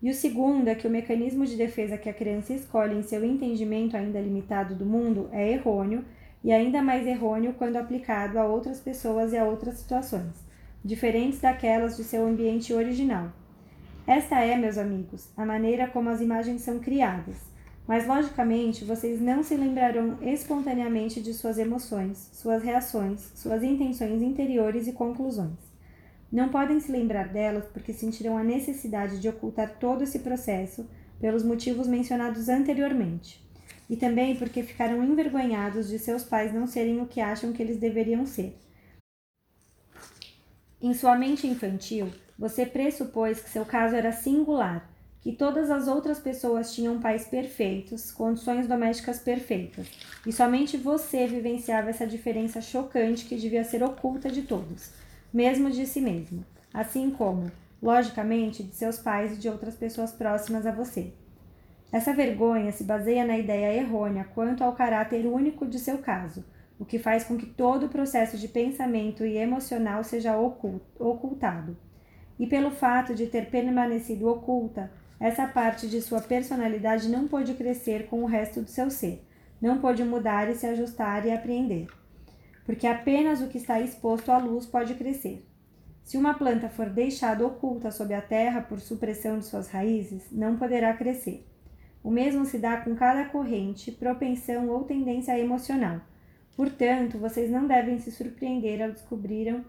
E 0.03 0.11
o 0.11 0.15
segundo 0.15 0.67
é 0.67 0.75
que 0.75 0.87
o 0.87 0.91
mecanismo 0.91 1.47
de 1.47 1.55
defesa 1.55 1.97
que 1.97 2.09
a 2.09 2.13
criança 2.13 2.53
escolhe 2.53 2.99
em 2.99 3.05
seu 3.05 3.25
entendimento 3.25 3.97
ainda 3.97 4.21
limitado 4.21 4.75
do 4.75 4.85
mundo 4.85 5.29
é 5.31 5.53
errôneo 5.53 6.05
e 6.43 6.51
ainda 6.51 6.83
mais 6.83 7.07
errôneo 7.07 7.55
quando 7.57 7.77
aplicado 7.77 8.37
a 8.37 8.45
outras 8.45 8.81
pessoas 8.81 9.33
e 9.33 9.39
a 9.39 9.45
outras 9.45 9.79
situações, 9.79 10.35
diferentes 10.85 11.41
daquelas 11.41 11.97
de 11.97 12.03
seu 12.03 12.27
ambiente 12.27 12.75
original. 12.75 13.31
Esta 14.05 14.41
é, 14.41 14.57
meus 14.57 14.77
amigos, 14.77 15.31
a 15.37 15.47
maneira 15.47 15.87
como 15.87 16.11
as 16.11 16.21
imagens 16.21 16.63
são 16.63 16.81
criadas, 16.81 17.37
mas 17.87 18.05
logicamente 18.05 18.85
vocês 18.85 19.21
não 19.21 19.45
se 19.45 19.55
lembrarão 19.55 20.19
espontaneamente 20.21 21.21
de 21.21 21.33
suas 21.33 21.59
emoções, 21.59 22.29
suas 22.33 22.65
reações, 22.65 23.31
suas 23.37 23.63
intenções 23.63 24.21
interiores 24.21 24.89
e 24.89 24.93
conclusões. 24.93 25.72
Não 26.33 26.49
podem 26.49 26.81
se 26.81 26.91
lembrar 26.91 27.29
delas 27.29 27.67
porque 27.67 27.93
sentirão 27.93 28.39
a 28.39 28.43
necessidade 28.43 29.21
de 29.21 29.29
ocultar 29.29 29.77
todo 29.79 30.03
esse 30.03 30.21
processo 30.21 30.89
pelos 31.21 31.45
motivos 31.45 31.87
mencionados 31.87 32.49
anteriormente, 32.49 33.39
e 33.89 33.97
também 33.97 34.35
porque 34.35 34.63
ficaram 34.63 35.05
envergonhados 35.05 35.91
de 35.91 35.99
seus 35.99 36.25
pais 36.25 36.55
não 36.55 36.67
serem 36.67 37.03
o 37.03 37.07
que 37.07 37.21
acham 37.21 37.53
que 37.53 37.63
eles 37.63 37.77
deveriam 37.77 38.25
ser. 38.25 38.59
Em 40.81 40.95
sua 40.95 41.17
mente 41.17 41.47
infantil, 41.47 42.09
você 42.39 42.65
pressupôs 42.65 43.39
que 43.39 43.51
seu 43.51 43.67
caso 43.67 43.95
era 43.95 44.11
singular, 44.11 44.91
que 45.21 45.33
todas 45.33 45.71
as 45.71 45.87
outras 45.87 46.19
pessoas 46.19 46.75
tinham 46.75 46.99
pais 46.99 47.27
perfeitos, 47.27 48.11
condições 48.11 48.67
domésticas 48.67 49.21
perfeitas, 49.21 49.87
e 50.27 50.33
somente 50.33 50.79
você 50.79 51.27
vivenciava 51.27 51.91
essa 51.91 52.07
diferença 52.07 52.63
chocante 52.63 53.27
que 53.27 53.37
devia 53.37 53.63
ser 53.63 53.83
oculta 53.83 54.31
de 54.31 54.43
todos 54.43 55.02
mesmo 55.33 55.71
de 55.71 55.87
si 55.87 56.01
mesmo, 56.01 56.45
assim 56.75 57.11
como, 57.11 57.51
logicamente, 57.83 58.63
de 58.63 58.75
seus 58.75 58.99
pais 58.99 59.33
e 59.33 59.41
de 59.41 59.49
outras 59.49 59.75
pessoas 59.75 60.13
próximas 60.13 60.67
a 60.67 60.73
você. 60.73 61.13
Essa 61.91 62.13
vergonha 62.13 62.71
se 62.73 62.85
baseia 62.85 63.25
na 63.25 63.39
ideia 63.39 63.75
errônea 63.75 64.25
quanto 64.35 64.63
ao 64.63 64.75
caráter 64.75 65.27
único 65.27 65.67
de 65.67 65.79
seu 65.79 65.99
caso, 65.99 66.45
o 66.79 66.85
que 66.85 66.99
faz 66.99 67.25
com 67.25 67.37
que 67.37 67.47
todo 67.47 67.87
o 67.87 67.89
processo 67.89 68.37
de 68.37 68.49
pensamento 68.49 69.25
e 69.25 69.37
emocional 69.37 70.05
seja 70.05 70.37
ocultado. 70.37 71.77
E 72.39 72.47
pelo 72.47 72.71
fato 72.71 73.15
de 73.15 73.27
ter 73.27 73.51
permanecido 73.51 74.29
oculta, 74.29 74.91
essa 75.21 75.47
parte 75.47 75.89
de 75.89 76.01
sua 76.03 76.21
personalidade 76.21 77.09
não 77.09 77.29
pôde 77.29 77.55
crescer 77.55 78.07
com 78.07 78.23
o 78.23 78.27
resto 78.27 78.61
do 78.61 78.71
seu 78.71 78.91
ser, 78.91 79.25
não 79.61 79.79
pôde 79.79 80.03
mudar 80.03 80.51
e 80.51 80.55
se 80.55 80.67
ajustar 80.67 81.25
e 81.25 81.31
apreender 81.31 81.87
porque 82.65 82.87
apenas 82.87 83.41
o 83.41 83.49
que 83.49 83.59
está 83.59 83.81
exposto 83.81 84.31
à 84.31 84.39
luz 84.39 84.67
pode 84.67 84.95
crescer. 84.95 85.47
Se 86.05 86.17
uma 86.17 86.35
planta 86.35 86.69
for 86.69 86.91
deixada 86.91 87.47
oculta 87.47 87.91
sob 87.91 88.13
a 88.13 88.21
terra 88.21 88.61
por 88.61 88.81
supressão 88.81 89.39
de 89.39 89.47
suas 89.47 89.69
raízes, 89.69 90.25
não 90.31 90.57
poderá 90.57 90.95
crescer. 90.95 91.47
O 92.03 92.11
mesmo 92.11 92.45
se 92.45 92.59
dá 92.59 92.79
com 92.79 92.95
cada 92.97 93.27
corrente, 93.27 93.93
propensão 93.93 94.69
ou 94.69 94.85
tendência 94.85 95.39
emocional. 95.39 96.01
Portanto, 96.57 97.19
vocês 97.19 97.51
não 97.51 97.67
devem 97.67 97.99
se 97.99 98.11
surpreender 98.11 98.83
ao 98.83 98.91
descobrirem 98.91 99.65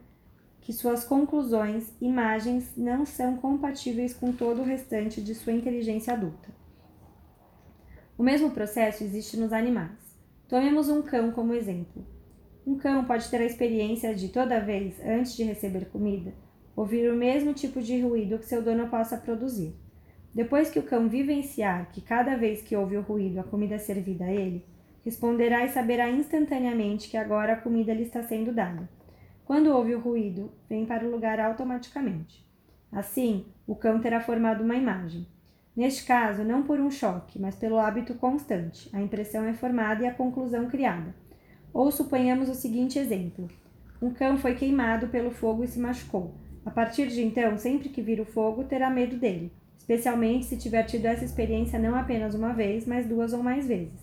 que 0.59 0.73
suas 0.73 1.03
conclusões, 1.03 1.91
imagens, 2.01 2.71
não 2.75 3.05
são 3.05 3.37
compatíveis 3.37 4.13
com 4.13 4.31
todo 4.31 4.61
o 4.61 4.65
restante 4.65 5.21
de 5.21 5.35
sua 5.35 5.53
inteligência 5.53 6.13
adulta. 6.13 6.49
O 8.17 8.23
mesmo 8.23 8.51
processo 8.51 9.03
existe 9.03 9.37
nos 9.37 9.51
animais. 9.51 9.91
Tomemos 10.47 10.89
um 10.89 11.01
cão 11.01 11.31
como 11.31 11.53
exemplo. 11.53 12.12
Um 12.65 12.77
cão 12.77 13.03
pode 13.03 13.29
ter 13.29 13.41
a 13.41 13.45
experiência 13.45 14.15
de, 14.15 14.29
toda 14.29 14.59
vez, 14.61 14.97
antes 15.05 15.35
de 15.35 15.43
receber 15.43 15.85
comida, 15.85 16.33
ouvir 16.75 17.11
o 17.11 17.15
mesmo 17.15 17.53
tipo 17.53 17.81
de 17.81 17.99
ruído 17.99 18.39
que 18.39 18.45
seu 18.45 18.61
dono 18.61 18.87
possa 18.87 19.17
produzir. 19.17 19.75
Depois 20.33 20.69
que 20.69 20.79
o 20.79 20.83
cão 20.83 21.09
vivenciar 21.09 21.91
que 21.91 21.99
cada 21.99 22.37
vez 22.37 22.61
que 22.61 22.75
ouve 22.75 22.95
o 22.95 23.01
ruído 23.01 23.39
a 23.39 23.43
comida 23.43 23.75
é 23.75 23.77
servida 23.77 24.25
a 24.25 24.31
ele, 24.31 24.65
responderá 25.03 25.65
e 25.65 25.69
saberá 25.69 26.09
instantaneamente 26.09 27.09
que 27.09 27.17
agora 27.17 27.53
a 27.53 27.57
comida 27.57 27.93
lhe 27.93 28.03
está 28.03 28.23
sendo 28.23 28.53
dada. 28.53 28.89
Quando 29.43 29.67
ouve 29.67 29.93
o 29.93 29.99
ruído, 29.99 30.49
vem 30.69 30.85
para 30.85 31.05
o 31.05 31.11
lugar 31.11 31.41
automaticamente. 31.41 32.47
Assim, 32.89 33.45
o 33.67 33.75
cão 33.75 33.99
terá 33.99 34.21
formado 34.21 34.63
uma 34.63 34.75
imagem. 34.75 35.27
Neste 35.75 36.05
caso, 36.05 36.43
não 36.43 36.63
por 36.63 36.79
um 36.79 36.89
choque, 36.89 37.39
mas 37.39 37.55
pelo 37.55 37.77
hábito 37.77 38.13
constante, 38.13 38.89
a 38.93 39.01
impressão 39.01 39.43
é 39.45 39.53
formada 39.53 40.03
e 40.03 40.07
a 40.07 40.13
conclusão 40.13 40.67
criada. 40.67 41.13
Ou 41.73 41.91
suponhamos 41.91 42.49
o 42.49 42.53
seguinte 42.53 42.99
exemplo: 42.99 43.47
um 44.01 44.11
cão 44.11 44.37
foi 44.37 44.53
queimado 44.53 45.07
pelo 45.07 45.31
fogo 45.31 45.63
e 45.63 45.67
se 45.67 45.79
machucou. 45.79 46.35
A 46.65 46.69
partir 46.69 47.07
de 47.07 47.23
então, 47.23 47.57
sempre 47.57 47.89
que 47.89 48.01
vir 48.01 48.21
o 48.21 48.25
fogo, 48.25 48.63
terá 48.63 48.89
medo 48.89 49.17
dele, 49.17 49.51
especialmente 49.77 50.45
se 50.45 50.57
tiver 50.57 50.83
tido 50.83 51.05
essa 51.05 51.25
experiência 51.25 51.79
não 51.79 51.95
apenas 51.95 52.35
uma 52.35 52.53
vez, 52.53 52.85
mas 52.85 53.07
duas 53.07 53.33
ou 53.33 53.41
mais 53.41 53.67
vezes. 53.67 53.99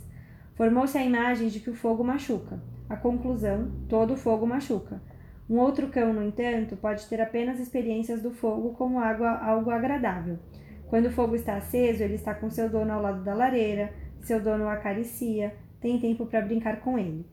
Formou-se 0.54 0.98
a 0.98 1.04
imagem 1.04 1.48
de 1.48 1.60
que 1.60 1.70
o 1.70 1.74
fogo 1.74 2.02
machuca. 2.02 2.60
A 2.88 2.96
conclusão: 2.96 3.70
todo 3.88 4.16
fogo 4.16 4.46
machuca. 4.46 5.00
Um 5.48 5.58
outro 5.58 5.88
cão, 5.88 6.12
no 6.12 6.22
entanto, 6.22 6.76
pode 6.76 7.06
ter 7.06 7.20
apenas 7.20 7.58
experiências 7.58 8.20
do 8.20 8.30
fogo 8.30 8.70
como 8.74 9.00
água, 9.00 9.30
algo 9.38 9.70
agradável. 9.70 10.38
Quando 10.86 11.06
o 11.06 11.12
fogo 11.12 11.34
está 11.34 11.56
aceso, 11.56 12.02
ele 12.02 12.14
está 12.14 12.34
com 12.34 12.50
seu 12.50 12.68
dono 12.68 12.92
ao 12.92 13.00
lado 13.00 13.22
da 13.22 13.32
lareira, 13.32 13.92
seu 14.20 14.40
dono 14.40 14.64
o 14.64 14.68
acaricia, 14.68 15.54
tem 15.80 15.98
tempo 15.98 16.26
para 16.26 16.40
brincar 16.40 16.80
com 16.80 16.98
ele. 16.98 17.24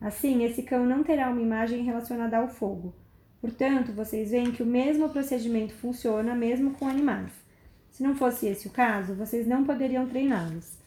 Assim, 0.00 0.44
esse 0.44 0.62
cão 0.62 0.84
não 0.84 1.02
terá 1.02 1.30
uma 1.30 1.40
imagem 1.40 1.82
relacionada 1.82 2.36
ao 2.36 2.48
fogo. 2.48 2.94
Portanto, 3.40 3.92
vocês 3.92 4.30
veem 4.30 4.52
que 4.52 4.62
o 4.62 4.66
mesmo 4.66 5.08
procedimento 5.08 5.74
funciona 5.74 6.34
mesmo 6.34 6.72
com 6.72 6.88
animais. 6.88 7.30
Se 7.90 8.02
não 8.02 8.14
fosse 8.14 8.46
esse 8.46 8.66
o 8.66 8.70
caso, 8.70 9.14
vocês 9.14 9.46
não 9.46 9.64
poderiam 9.64 10.06
treiná-los. 10.06 10.78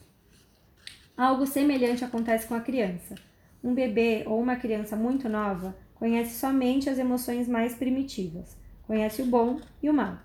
Algo 1.16 1.46
semelhante 1.46 2.04
acontece 2.04 2.46
com 2.46 2.54
a 2.54 2.60
criança. 2.60 3.14
Um 3.62 3.74
bebê 3.74 4.24
ou 4.26 4.40
uma 4.40 4.56
criança 4.56 4.94
muito 4.94 5.28
nova 5.28 5.76
conhece 5.94 6.38
somente 6.38 6.88
as 6.88 6.98
emoções 6.98 7.48
mais 7.48 7.74
primitivas. 7.74 8.56
Conhece 8.86 9.22
o 9.22 9.26
bom 9.26 9.60
e 9.82 9.90
o 9.90 9.94
mal. 9.94 10.18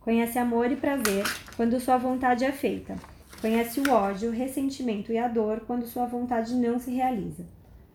Conhece 0.00 0.38
amor 0.38 0.70
e 0.72 0.76
prazer 0.76 1.24
quando 1.56 1.78
sua 1.80 1.98
vontade 1.98 2.44
é 2.44 2.52
feita. 2.52 2.96
Conhece 3.40 3.80
o 3.80 3.90
ódio, 3.90 4.30
o 4.30 4.32
ressentimento 4.32 5.12
e 5.12 5.18
a 5.18 5.28
dor 5.28 5.60
quando 5.66 5.86
sua 5.86 6.06
vontade 6.06 6.54
não 6.54 6.78
se 6.78 6.90
realiza. 6.90 7.44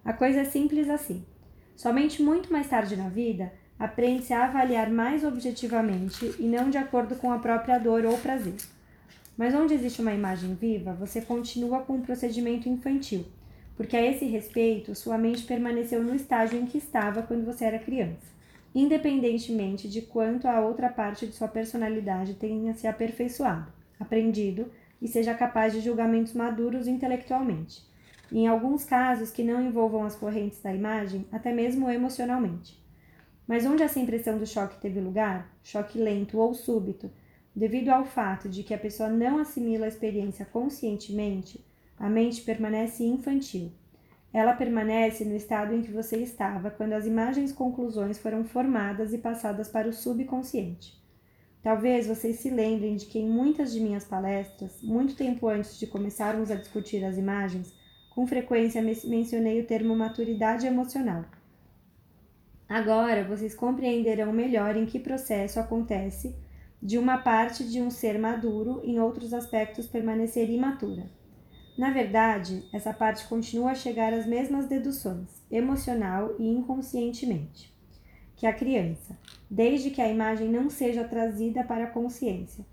A 0.05 0.11
coisa 0.11 0.41
é 0.41 0.43
simples 0.43 0.89
assim. 0.89 1.23
Somente 1.77 2.21
muito 2.21 2.51
mais 2.51 2.67
tarde 2.67 2.97
na 2.97 3.07
vida 3.07 3.53
aprende-se 3.79 4.33
a 4.33 4.45
avaliar 4.45 4.89
mais 4.89 5.23
objetivamente 5.23 6.35
e 6.37 6.43
não 6.43 6.69
de 6.69 6.77
acordo 6.77 7.15
com 7.15 7.31
a 7.31 7.39
própria 7.39 7.79
dor 7.79 8.03
ou 8.03 8.17
prazer. 8.17 8.55
Mas 9.37 9.55
onde 9.55 9.73
existe 9.73 10.01
uma 10.01 10.13
imagem 10.13 10.55
viva, 10.55 10.93
você 10.93 11.21
continua 11.21 11.79
com 11.79 11.93
um 11.93 12.01
procedimento 12.01 12.67
infantil, 12.67 13.25
porque 13.77 13.95
a 13.95 14.05
esse 14.05 14.25
respeito 14.25 14.93
sua 14.93 15.17
mente 15.17 15.43
permaneceu 15.43 16.03
no 16.03 16.13
estágio 16.13 16.59
em 16.59 16.65
que 16.65 16.77
estava 16.77 17.23
quando 17.23 17.45
você 17.45 17.63
era 17.63 17.79
criança, 17.79 18.27
independentemente 18.75 19.87
de 19.87 20.01
quanto 20.01 20.49
a 20.49 20.59
outra 20.59 20.89
parte 20.89 21.25
de 21.25 21.33
sua 21.33 21.47
personalidade 21.47 22.33
tenha 22.33 22.73
se 22.73 22.87
aperfeiçoado, 22.87 23.71
aprendido 23.97 24.69
e 25.01 25.07
seja 25.07 25.33
capaz 25.33 25.71
de 25.71 25.79
julgamentos 25.79 26.33
maduros 26.33 26.87
intelectualmente 26.87 27.92
em 28.39 28.47
alguns 28.47 28.83
casos 28.83 29.29
que 29.29 29.43
não 29.43 29.61
envolvam 29.61 30.03
as 30.03 30.15
correntes 30.15 30.61
da 30.61 30.73
imagem, 30.73 31.25
até 31.31 31.53
mesmo 31.53 31.89
emocionalmente. 31.89 32.81
Mas 33.47 33.65
onde 33.65 33.83
essa 33.83 33.99
impressão 33.99 34.37
do 34.37 34.45
choque 34.47 34.81
teve 34.81 34.99
lugar, 34.99 35.53
choque 35.61 35.99
lento 35.99 36.39
ou 36.39 36.53
súbito, 36.53 37.11
devido 37.55 37.89
ao 37.89 38.05
fato 38.05 38.49
de 38.49 38.63
que 38.63 38.73
a 38.73 38.77
pessoa 38.77 39.09
não 39.09 39.37
assimila 39.37 39.85
a 39.85 39.89
experiência 39.89 40.45
conscientemente, 40.45 41.63
a 41.97 42.09
mente 42.09 42.41
permanece 42.41 43.03
infantil. 43.03 43.71
Ela 44.33 44.53
permanece 44.53 45.23
no 45.23 45.35
estado 45.35 45.75
em 45.75 45.83
que 45.83 45.91
você 45.91 46.17
estava 46.17 46.71
quando 46.71 46.93
as 46.93 47.05
imagens 47.05 47.51
conclusões 47.51 48.17
foram 48.17 48.43
formadas 48.43 49.13
e 49.13 49.19
passadas 49.19 49.69
para 49.69 49.87
o 49.87 49.93
subconsciente. 49.93 50.99
Talvez 51.61 52.07
vocês 52.07 52.37
se 52.37 52.49
lembrem 52.49 52.95
de 52.95 53.05
que 53.05 53.19
em 53.19 53.29
muitas 53.29 53.71
de 53.71 53.79
minhas 53.79 54.03
palestras, 54.03 54.81
muito 54.81 55.15
tempo 55.15 55.47
antes 55.47 55.77
de 55.77 55.85
começarmos 55.85 56.49
a 56.49 56.55
discutir 56.55 57.05
as 57.05 57.15
imagens, 57.15 57.73
com 58.13 58.27
frequência 58.27 58.81
mencionei 58.81 59.61
o 59.61 59.65
termo 59.65 59.95
maturidade 59.95 60.67
emocional. 60.67 61.25
Agora 62.69 63.23
vocês 63.23 63.55
compreenderão 63.55 64.31
melhor 64.31 64.75
em 64.75 64.85
que 64.85 64.99
processo 64.99 65.59
acontece 65.59 66.35
de 66.81 66.97
uma 66.97 67.17
parte 67.17 67.63
de 67.63 67.81
um 67.81 67.89
ser 67.89 68.19
maduro 68.19 68.81
em 68.83 68.99
outros 68.99 69.33
aspectos 69.33 69.87
permanecer 69.87 70.49
imatura. 70.49 71.09
Na 71.77 71.91
verdade, 71.91 72.63
essa 72.71 72.93
parte 72.93 73.27
continua 73.27 73.71
a 73.71 73.75
chegar 73.75 74.13
às 74.13 74.27
mesmas 74.27 74.67
deduções, 74.67 75.41
emocional 75.49 76.35
e 76.37 76.47
inconscientemente 76.47 77.73
que 78.35 78.47
a 78.47 78.53
criança, 78.53 79.17
desde 79.49 79.89
que 79.89 80.01
a 80.01 80.09
imagem 80.09 80.49
não 80.49 80.69
seja 80.69 81.03
trazida 81.03 81.63
para 81.63 81.85
a 81.85 81.89
consciência. 81.89 82.65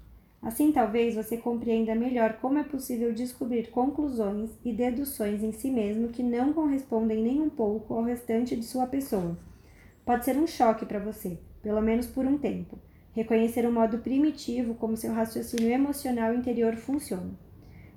Assim, 0.42 0.72
talvez 0.72 1.14
você 1.14 1.36
compreenda 1.36 1.94
melhor 1.94 2.38
como 2.40 2.58
é 2.58 2.62
possível 2.62 3.12
descobrir 3.12 3.70
conclusões 3.70 4.50
e 4.64 4.72
deduções 4.72 5.42
em 5.42 5.52
si 5.52 5.70
mesmo 5.70 6.08
que 6.08 6.22
não 6.22 6.52
correspondem 6.54 7.22
nem 7.22 7.40
um 7.42 7.50
pouco 7.50 7.92
ao 7.92 8.02
restante 8.02 8.56
de 8.56 8.64
sua 8.64 8.86
pessoa. 8.86 9.38
Pode 10.04 10.24
ser 10.24 10.36
um 10.36 10.46
choque 10.46 10.86
para 10.86 10.98
você, 10.98 11.38
pelo 11.62 11.82
menos 11.82 12.06
por 12.06 12.24
um 12.24 12.38
tempo, 12.38 12.78
reconhecer 13.12 13.66
o 13.66 13.72
modo 13.72 13.98
primitivo 13.98 14.74
como 14.74 14.96
seu 14.96 15.12
raciocínio 15.12 15.70
emocional 15.70 16.32
interior 16.32 16.74
funciona. 16.74 17.38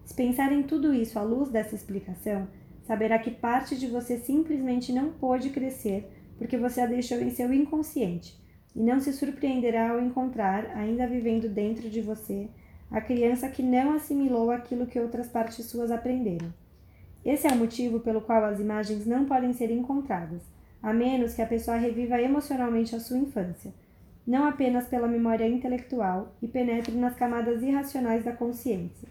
Se 0.03 0.13
pensar 0.13 0.51
em 0.51 0.63
tudo 0.63 0.93
isso 0.93 1.17
à 1.17 1.23
luz 1.23 1.49
dessa 1.49 1.75
explicação, 1.75 2.49
saberá 2.83 3.17
que 3.19 3.31
parte 3.31 3.77
de 3.77 3.87
você 3.87 4.17
simplesmente 4.17 4.91
não 4.91 5.13
pôde 5.13 5.49
crescer 5.49 6.09
porque 6.37 6.57
você 6.57 6.81
a 6.81 6.85
deixou 6.85 7.19
em 7.21 7.29
seu 7.29 7.53
inconsciente, 7.53 8.37
e 8.75 8.81
não 8.81 8.99
se 8.99 9.13
surpreenderá 9.13 9.91
ao 9.91 9.99
encontrar, 9.99 10.65
ainda 10.75 11.07
vivendo 11.07 11.47
dentro 11.47 11.89
de 11.89 12.01
você, 12.01 12.47
a 12.91 13.01
criança 13.01 13.49
que 13.49 13.63
não 13.63 13.93
assimilou 13.93 14.51
aquilo 14.51 14.85
que 14.85 14.99
outras 14.99 15.27
partes 15.27 15.65
suas 15.65 15.91
aprenderam. 15.91 16.53
Esse 17.25 17.47
é 17.47 17.51
o 17.51 17.57
motivo 17.57 17.99
pelo 17.99 18.21
qual 18.21 18.43
as 18.43 18.59
imagens 18.59 19.05
não 19.05 19.25
podem 19.25 19.53
ser 19.53 19.71
encontradas, 19.71 20.41
a 20.81 20.93
menos 20.93 21.33
que 21.33 21.41
a 21.41 21.47
pessoa 21.47 21.77
reviva 21.77 22.21
emocionalmente 22.21 22.95
a 22.95 22.99
sua 22.99 23.17
infância, 23.17 23.73
não 24.27 24.45
apenas 24.45 24.87
pela 24.87 25.07
memória 25.07 25.47
intelectual 25.47 26.35
e 26.41 26.47
penetre 26.47 26.95
nas 26.95 27.15
camadas 27.15 27.63
irracionais 27.63 28.23
da 28.23 28.33
consciência. 28.33 29.07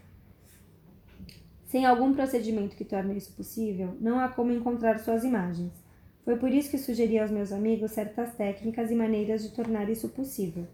Sem 1.65 1.85
algum 1.85 2.13
procedimento 2.13 2.75
que 2.75 2.85
torne 2.85 3.17
isso 3.17 3.33
possível, 3.33 3.97
não 3.99 4.19
há 4.19 4.29
como 4.29 4.51
encontrar 4.51 4.99
suas 4.99 5.23
imagens. 5.23 5.82
Foi 6.23 6.37
por 6.37 6.49
isso 6.49 6.71
que 6.71 6.77
sugeri 6.77 7.19
aos 7.19 7.29
meus 7.29 7.51
amigos 7.51 7.91
certas 7.91 8.33
técnicas 8.35 8.89
e 8.89 8.95
maneiras 8.95 9.43
de 9.43 9.49
tornar 9.49 9.89
isso 9.89 10.07
possível. 10.09 10.65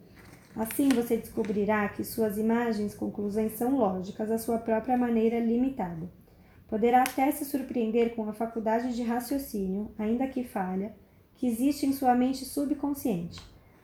Assim 0.56 0.90
você 0.90 1.18
descobrirá 1.18 1.90
que 1.90 2.04
suas 2.04 2.38
imagens 2.38 2.94
conclusões 2.94 3.54
são 3.54 3.78
lógicas 3.78 4.30
à 4.30 4.38
sua 4.38 4.60
própria 4.60 4.98
maneira 4.98 5.40
limitada. 5.40 6.10
Poderá 6.68 7.02
até 7.02 7.32
se 7.32 7.46
surpreender 7.46 8.16
com 8.16 8.30
a 8.30 8.34
faculdade 8.34 8.96
de 8.96 9.02
raciocínio, 9.02 9.92
ainda 9.98 10.28
que 10.28 10.44
falha, 10.44 10.94
que 11.36 11.48
existe 11.48 11.86
em 11.86 11.94
sua 11.94 12.14
mente 12.14 12.46
subconsciente. 12.46 13.40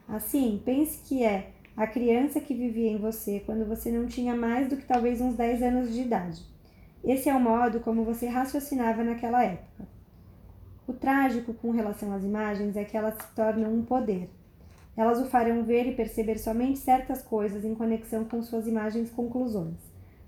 Assim, 0.07 0.61
pense 0.63 0.99
que 1.07 1.23
é 1.23 1.51
a 1.75 1.87
criança 1.87 2.39
que 2.39 2.53
vivia 2.53 2.91
em 2.91 2.97
você 2.97 3.39
quando 3.39 3.65
você 3.65 3.91
não 3.91 4.05
tinha 4.05 4.35
mais 4.35 4.69
do 4.69 4.77
que 4.77 4.85
talvez 4.85 5.19
uns 5.19 5.35
10 5.35 5.63
anos 5.63 5.93
de 5.93 6.01
idade. 6.01 6.43
Esse 7.03 7.27
é 7.27 7.33
o 7.33 7.39
modo 7.39 7.79
como 7.79 8.03
você 8.03 8.27
raciocinava 8.27 9.03
naquela 9.03 9.43
época. 9.43 9.94
O 10.87 10.93
trágico 10.93 11.51
com 11.51 11.71
relação 11.71 12.13
às 12.13 12.23
imagens 12.23 12.75
é 12.77 12.83
que 12.83 12.95
elas 12.95 13.15
se 13.15 13.35
tornam 13.35 13.73
um 13.73 13.81
poder. 13.81 14.29
Elas 14.95 15.19
o 15.19 15.25
farão 15.25 15.63
ver 15.63 15.87
e 15.87 15.95
perceber 15.95 16.37
somente 16.37 16.77
certas 16.77 17.23
coisas 17.23 17.65
em 17.65 17.73
conexão 17.73 18.23
com 18.23 18.43
suas 18.43 18.67
imagens 18.67 19.09
conclusões, 19.09 19.79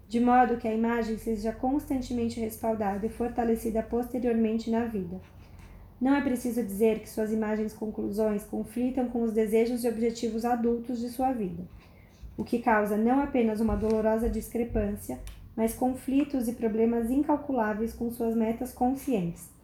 de 0.09 0.19
modo 0.19 0.57
que 0.57 0.67
a 0.67 0.73
imagem 0.73 1.15
seja 1.19 1.51
constantemente 1.51 2.39
respaldada 2.39 3.05
e 3.05 3.09
fortalecida 3.09 3.83
posteriormente 3.83 4.71
na 4.71 4.85
vida. 4.85 5.21
Não 6.01 6.15
é 6.15 6.21
preciso 6.21 6.63
dizer 6.63 7.01
que 7.01 7.09
suas 7.09 7.31
imagens 7.31 7.71
conclusões 7.71 8.43
conflitam 8.43 9.09
com 9.09 9.21
os 9.21 9.31
desejos 9.31 9.83
e 9.83 9.87
objetivos 9.87 10.43
adultos 10.43 10.99
de 10.99 11.09
sua 11.09 11.33
vida, 11.33 11.63
o 12.35 12.43
que 12.43 12.57
causa 12.57 12.97
não 12.97 13.21
apenas 13.21 13.59
uma 13.59 13.75
dolorosa 13.75 14.27
discrepância, 14.27 15.19
mas 15.55 15.75
conflitos 15.75 16.47
e 16.47 16.53
problemas 16.53 17.11
incalculáveis 17.11 17.93
com 17.93 18.09
suas 18.09 18.35
metas 18.35 18.73
conscientes 18.73 19.55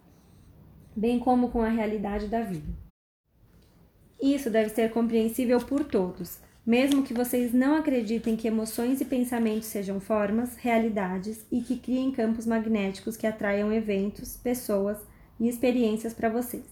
bem 0.96 1.20
como 1.20 1.50
com 1.50 1.62
a 1.62 1.70
realidade 1.70 2.28
da 2.28 2.42
vida. 2.42 2.68
Isso 4.22 4.50
deve 4.50 4.70
ser 4.70 4.92
compreensível 4.92 5.60
por 5.60 5.84
todos, 5.84 6.40
mesmo 6.66 7.04
que 7.04 7.14
vocês 7.14 7.54
não 7.54 7.76
acreditem 7.76 8.38
que 8.38 8.48
emoções 8.48 9.02
e 9.02 9.06
pensamentos 9.06 9.68
sejam 9.68 10.00
formas, 10.00 10.56
realidades 10.56 11.46
e 11.52 11.62
que 11.62 11.78
criem 11.78 12.12
campos 12.12 12.46
magnéticos 12.46 13.18
que 13.18 13.28
atraiam 13.28 13.74
eventos, 13.74 14.38
pessoas 14.38 14.98
e 15.40 15.50
experiências 15.50 16.14
para 16.14 16.30
vocês. 16.30 16.64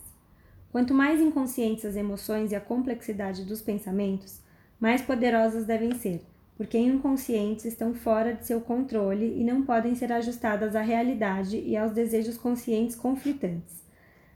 Quanto 0.71 0.93
mais 0.93 1.19
inconscientes 1.19 1.83
as 1.83 1.97
emoções 1.97 2.53
e 2.53 2.55
a 2.55 2.61
complexidade 2.61 3.43
dos 3.43 3.61
pensamentos, 3.61 4.39
mais 4.79 5.01
poderosas 5.01 5.65
devem 5.65 5.93
ser, 5.95 6.21
porque 6.55 6.77
inconscientes 6.77 7.65
estão 7.65 7.93
fora 7.93 8.33
de 8.33 8.45
seu 8.45 8.61
controle 8.61 9.37
e 9.37 9.43
não 9.43 9.63
podem 9.63 9.93
ser 9.93 10.13
ajustadas 10.13 10.73
à 10.73 10.81
realidade 10.81 11.57
e 11.57 11.75
aos 11.75 11.91
desejos 11.91 12.37
conscientes 12.37 12.95
conflitantes. 12.95 13.81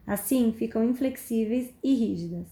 Assim, 0.06 0.54
ficam 0.54 0.84
inflexíveis 0.84 1.74
e 1.84 1.94
rígidas. 1.94 2.48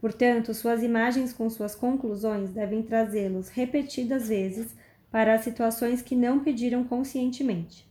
Portanto, 0.00 0.54
suas 0.54 0.82
imagens 0.82 1.32
com 1.32 1.48
suas 1.50 1.74
conclusões 1.74 2.50
devem 2.50 2.82
trazê-los 2.82 3.48
repetidas 3.48 4.28
vezes 4.28 4.74
para 5.10 5.34
as 5.34 5.42
situações 5.42 6.02
que 6.02 6.14
não 6.14 6.40
pediram 6.40 6.84
conscientemente. 6.84 7.86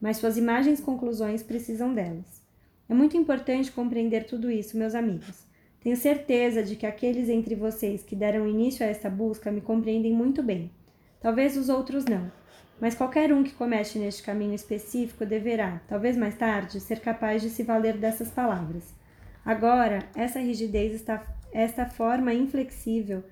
Mas 0.00 0.18
suas 0.18 0.36
imagens 0.36 0.80
conclusões 0.80 1.42
precisam 1.42 1.92
delas. 1.92 2.42
É 2.88 2.94
muito 2.94 3.16
importante 3.16 3.72
compreender 3.72 4.24
tudo 4.24 4.50
isso, 4.50 4.78
meus 4.78 4.94
amigos. 4.94 5.46
Tenho 5.80 5.96
certeza 5.96 6.62
de 6.62 6.76
que 6.76 6.86
aqueles 6.86 7.28
entre 7.28 7.54
vocês 7.54 8.02
que 8.02 8.16
deram 8.16 8.46
início 8.46 8.84
a 8.84 8.88
esta 8.88 9.08
busca 9.10 9.50
me 9.50 9.60
compreendem 9.60 10.12
muito 10.12 10.42
bem. 10.42 10.70
Talvez 11.20 11.56
os 11.56 11.68
outros 11.68 12.04
não, 12.04 12.30
mas 12.80 12.94
qualquer 12.94 13.32
um 13.32 13.42
que 13.42 13.52
comece 13.52 13.98
neste 13.98 14.22
caminho 14.22 14.54
específico 14.54 15.26
deverá, 15.26 15.80
talvez 15.88 16.16
mais 16.16 16.36
tarde, 16.36 16.80
ser 16.80 17.00
capaz 17.00 17.42
de 17.42 17.50
se 17.50 17.62
valer 17.62 17.96
dessas 17.96 18.30
palavras. 18.30 18.94
Agora, 19.44 20.04
essa 20.14 20.38
rigidez, 20.38 20.94
está, 20.94 21.22
esta 21.52 21.86
forma 21.86 22.32
inflexível, 22.32 23.24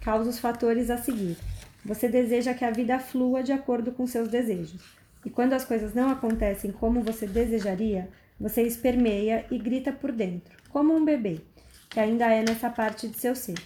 causa 0.00 0.30
os 0.30 0.38
fatores 0.38 0.90
a 0.90 0.98
seguir. 0.98 1.36
Você 1.84 2.08
deseja 2.08 2.54
que 2.54 2.64
a 2.64 2.70
vida 2.70 2.98
flua 2.98 3.42
de 3.42 3.52
acordo 3.52 3.90
com 3.90 4.06
seus 4.06 4.28
desejos. 4.28 4.82
E 5.24 5.30
quando 5.30 5.52
as 5.52 5.64
coisas 5.64 5.94
não 5.94 6.10
acontecem 6.10 6.70
como 6.70 7.02
você 7.02 7.26
desejaria, 7.26 8.08
você 8.38 8.62
espermeia 8.62 9.46
e 9.50 9.58
grita 9.58 9.92
por 9.92 10.12
dentro, 10.12 10.56
como 10.68 10.94
um 10.94 11.04
bebê, 11.04 11.40
que 11.88 11.98
ainda 11.98 12.26
é 12.26 12.42
nessa 12.42 12.70
parte 12.70 13.08
de 13.08 13.16
seu 13.16 13.34
ser. 13.34 13.58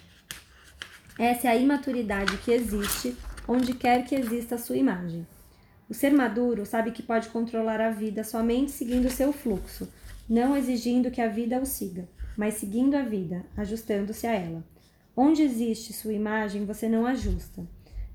Essa 1.19 1.49
é 1.49 1.51
a 1.51 1.57
imaturidade 1.57 2.37
que 2.39 2.53
existe 2.53 3.17
onde 3.49 3.75
quer 3.75 4.05
que 4.05 4.15
exista 4.15 4.57
a 4.57 4.59
sua 4.59 4.77
imagem. 4.77 5.27
O 5.89 5.95
ser 5.95 6.13
maduro 6.13 6.67
sabe 6.67 6.91
que 6.91 7.03
pode 7.03 7.29
controlar 7.29 7.81
a 7.81 7.91
vida 7.91 8.25
somente 8.25 8.73
seguindo 8.73 9.09
seu 9.09 9.33
fluxo, 9.33 9.89
não 10.29 10.57
exigindo 10.57 11.11
que 11.11 11.21
a 11.21 11.29
vida 11.29 11.61
o 11.61 11.67
siga, 11.67 12.09
mas 12.37 12.55
seguindo 12.55 12.97
a 12.97 13.03
vida, 13.03 13.45
ajustando-se 13.57 14.27
a 14.27 14.33
ela. 14.33 14.65
Onde 15.17 15.43
existe 15.43 15.93
sua 15.93 16.13
imagem, 16.13 16.65
você 16.65 16.89
não 16.89 17.07
ajusta. 17.07 17.65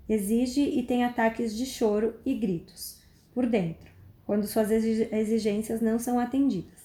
Exige 0.07 0.61
e 0.61 0.83
tem 0.83 1.05
ataques 1.05 1.55
de 1.55 1.65
choro 1.65 2.15
e 2.25 2.33
gritos, 2.33 3.01
por 3.33 3.45
dentro, 3.45 3.89
quando 4.25 4.45
suas 4.45 4.69
exigências 4.69 5.79
não 5.79 5.97
são 5.97 6.19
atendidas. 6.19 6.81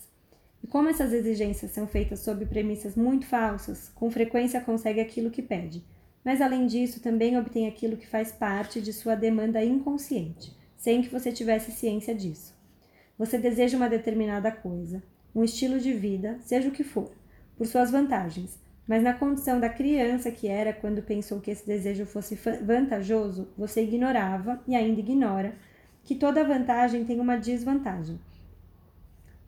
E 0.62 0.66
como 0.68 0.88
essas 0.88 1.12
exigências 1.12 1.72
são 1.72 1.86
feitas 1.86 2.20
sob 2.20 2.46
premissas 2.46 2.94
muito 2.94 3.26
falsas, 3.26 3.90
com 3.94 4.10
frequência 4.10 4.60
consegue 4.60 5.00
aquilo 5.00 5.30
que 5.30 5.42
pede 5.42 5.84
mas 6.26 6.40
além 6.40 6.66
disso 6.66 6.98
também 6.98 7.38
obtém 7.38 7.68
aquilo 7.68 7.96
que 7.96 8.04
faz 8.04 8.32
parte 8.32 8.80
de 8.80 8.92
sua 8.92 9.14
demanda 9.14 9.64
inconsciente, 9.64 10.52
sem 10.76 11.00
que 11.00 11.08
você 11.08 11.30
tivesse 11.30 11.70
ciência 11.70 12.12
disso. 12.12 12.52
Você 13.16 13.38
deseja 13.38 13.76
uma 13.76 13.88
determinada 13.88 14.50
coisa, 14.50 15.00
um 15.32 15.44
estilo 15.44 15.78
de 15.78 15.92
vida, 15.92 16.36
seja 16.40 16.68
o 16.68 16.72
que 16.72 16.82
for, 16.82 17.12
por 17.56 17.64
suas 17.64 17.92
vantagens, 17.92 18.58
mas 18.88 19.04
na 19.04 19.14
condição 19.14 19.60
da 19.60 19.68
criança 19.68 20.32
que 20.32 20.48
era 20.48 20.72
quando 20.72 21.00
pensou 21.00 21.40
que 21.40 21.52
esse 21.52 21.64
desejo 21.64 22.04
fosse 22.04 22.34
vantajoso, 22.34 23.46
você 23.56 23.84
ignorava 23.84 24.60
e 24.66 24.74
ainda 24.74 24.98
ignora 24.98 25.54
que 26.02 26.16
toda 26.16 26.42
vantagem 26.42 27.04
tem 27.04 27.20
uma 27.20 27.36
desvantagem. 27.36 28.18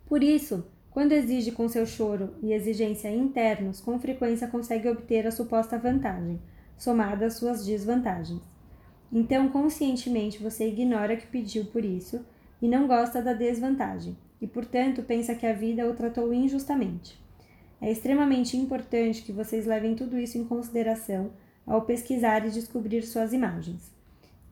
Por 0.07 0.23
isso, 0.23 0.65
quando 0.93 1.11
exige 1.11 1.51
com 1.51 1.69
seu 1.69 1.85
choro 1.85 2.37
e 2.41 2.53
exigência 2.53 3.11
internos, 3.11 3.81
com 3.81 3.99
frequência 3.99 4.47
consegue 4.47 4.89
obter 4.89 5.27
a 5.27 5.33
suposta 5.33 5.77
vantagem, 5.77 6.41
somada 6.79 7.27
às 7.27 7.35
suas 7.35 7.67
desvantagens. 7.67 8.41
Então, 9.13 9.49
conscientemente, 9.49 10.43
você 10.43 10.69
ignora 10.69 11.17
que 11.17 11.27
pediu 11.27 11.65
por 11.67 11.85
isso 11.85 12.25
e 12.63 12.69
não 12.69 12.87
gosta 12.87 13.21
da 13.21 13.33
desvantagem, 13.33 14.17
e 14.41 14.47
portanto 14.47 15.03
pensa 15.03 15.35
que 15.35 15.47
a 15.47 15.53
vida 15.53 15.89
o 15.89 15.95
tratou 15.95 16.33
injustamente. 16.33 17.19
É 17.81 17.91
extremamente 17.91 18.57
importante 18.57 19.23
que 19.23 19.33
vocês 19.33 19.67
levem 19.67 19.95
tudo 19.95 20.19
isso 20.19 20.37
em 20.39 20.45
consideração 20.45 21.31
ao 21.67 21.83
pesquisar 21.83 22.47
e 22.47 22.51
descobrir 22.51 23.03
suas 23.03 23.33
imagens. 23.33 23.93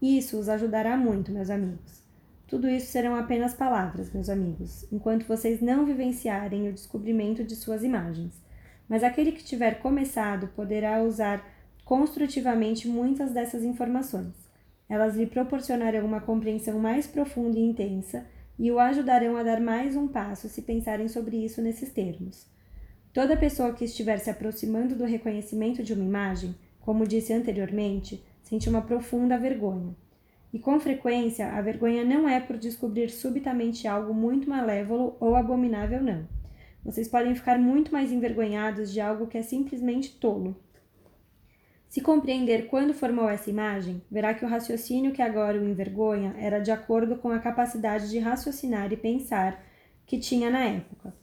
Isso 0.00 0.38
os 0.38 0.48
ajudará 0.48 0.96
muito, 0.96 1.32
meus 1.32 1.50
amigos. 1.50 2.04
Tudo 2.46 2.68
isso 2.68 2.86
serão 2.86 3.16
apenas 3.16 3.54
palavras, 3.54 4.12
meus 4.12 4.28
amigos, 4.28 4.86
enquanto 4.92 5.26
vocês 5.26 5.60
não 5.60 5.84
vivenciarem 5.84 6.68
o 6.68 6.72
descobrimento 6.72 7.42
de 7.42 7.56
suas 7.56 7.82
imagens. 7.82 8.40
Mas 8.88 9.02
aquele 9.02 9.32
que 9.32 9.42
tiver 9.42 9.80
começado 9.80 10.46
poderá 10.48 11.02
usar 11.02 11.44
construtivamente 11.86 12.88
muitas 12.88 13.30
dessas 13.30 13.62
informações. 13.62 14.34
Elas 14.88 15.14
lhe 15.14 15.24
proporcionarão 15.24 16.04
uma 16.04 16.20
compreensão 16.20 16.80
mais 16.80 17.06
profunda 17.06 17.56
e 17.56 17.62
intensa 17.62 18.26
e 18.58 18.72
o 18.72 18.80
ajudarão 18.80 19.36
a 19.36 19.44
dar 19.44 19.60
mais 19.60 19.94
um 19.94 20.08
passo 20.08 20.48
se 20.48 20.62
pensarem 20.62 21.06
sobre 21.06 21.36
isso 21.36 21.62
nesses 21.62 21.92
termos. 21.92 22.44
Toda 23.12 23.36
pessoa 23.36 23.72
que 23.72 23.84
estiver 23.84 24.18
se 24.18 24.28
aproximando 24.28 24.96
do 24.96 25.04
reconhecimento 25.04 25.80
de 25.84 25.92
uma 25.92 26.04
imagem, 26.04 26.56
como 26.80 27.06
disse 27.06 27.32
anteriormente, 27.32 28.20
sente 28.42 28.68
uma 28.68 28.82
profunda 28.82 29.38
vergonha. 29.38 29.94
E 30.52 30.58
com 30.58 30.80
frequência, 30.80 31.52
a 31.52 31.62
vergonha 31.62 32.04
não 32.04 32.28
é 32.28 32.40
por 32.40 32.56
descobrir 32.56 33.10
subitamente 33.10 33.86
algo 33.86 34.12
muito 34.12 34.50
malévolo 34.50 35.16
ou 35.20 35.36
abominável, 35.36 36.02
não. 36.02 36.26
Vocês 36.84 37.06
podem 37.06 37.34
ficar 37.36 37.60
muito 37.60 37.92
mais 37.92 38.10
envergonhados 38.10 38.92
de 38.92 39.00
algo 39.00 39.28
que 39.28 39.38
é 39.38 39.42
simplesmente 39.42 40.16
tolo. 40.16 40.56
Se 41.88 42.00
compreender 42.00 42.66
quando 42.66 42.92
formou 42.92 43.28
essa 43.28 43.48
imagem, 43.48 44.02
verá 44.10 44.34
que 44.34 44.44
o 44.44 44.48
raciocínio 44.48 45.12
que 45.12 45.22
agora 45.22 45.58
o 45.58 45.68
envergonha 45.68 46.34
era 46.38 46.58
de 46.58 46.70
acordo 46.70 47.16
com 47.16 47.30
a 47.30 47.38
capacidade 47.38 48.10
de 48.10 48.18
raciocinar 48.18 48.92
e 48.92 48.96
pensar 48.96 49.62
que 50.04 50.18
tinha 50.18 50.50
na 50.50 50.64
época. 50.64 51.14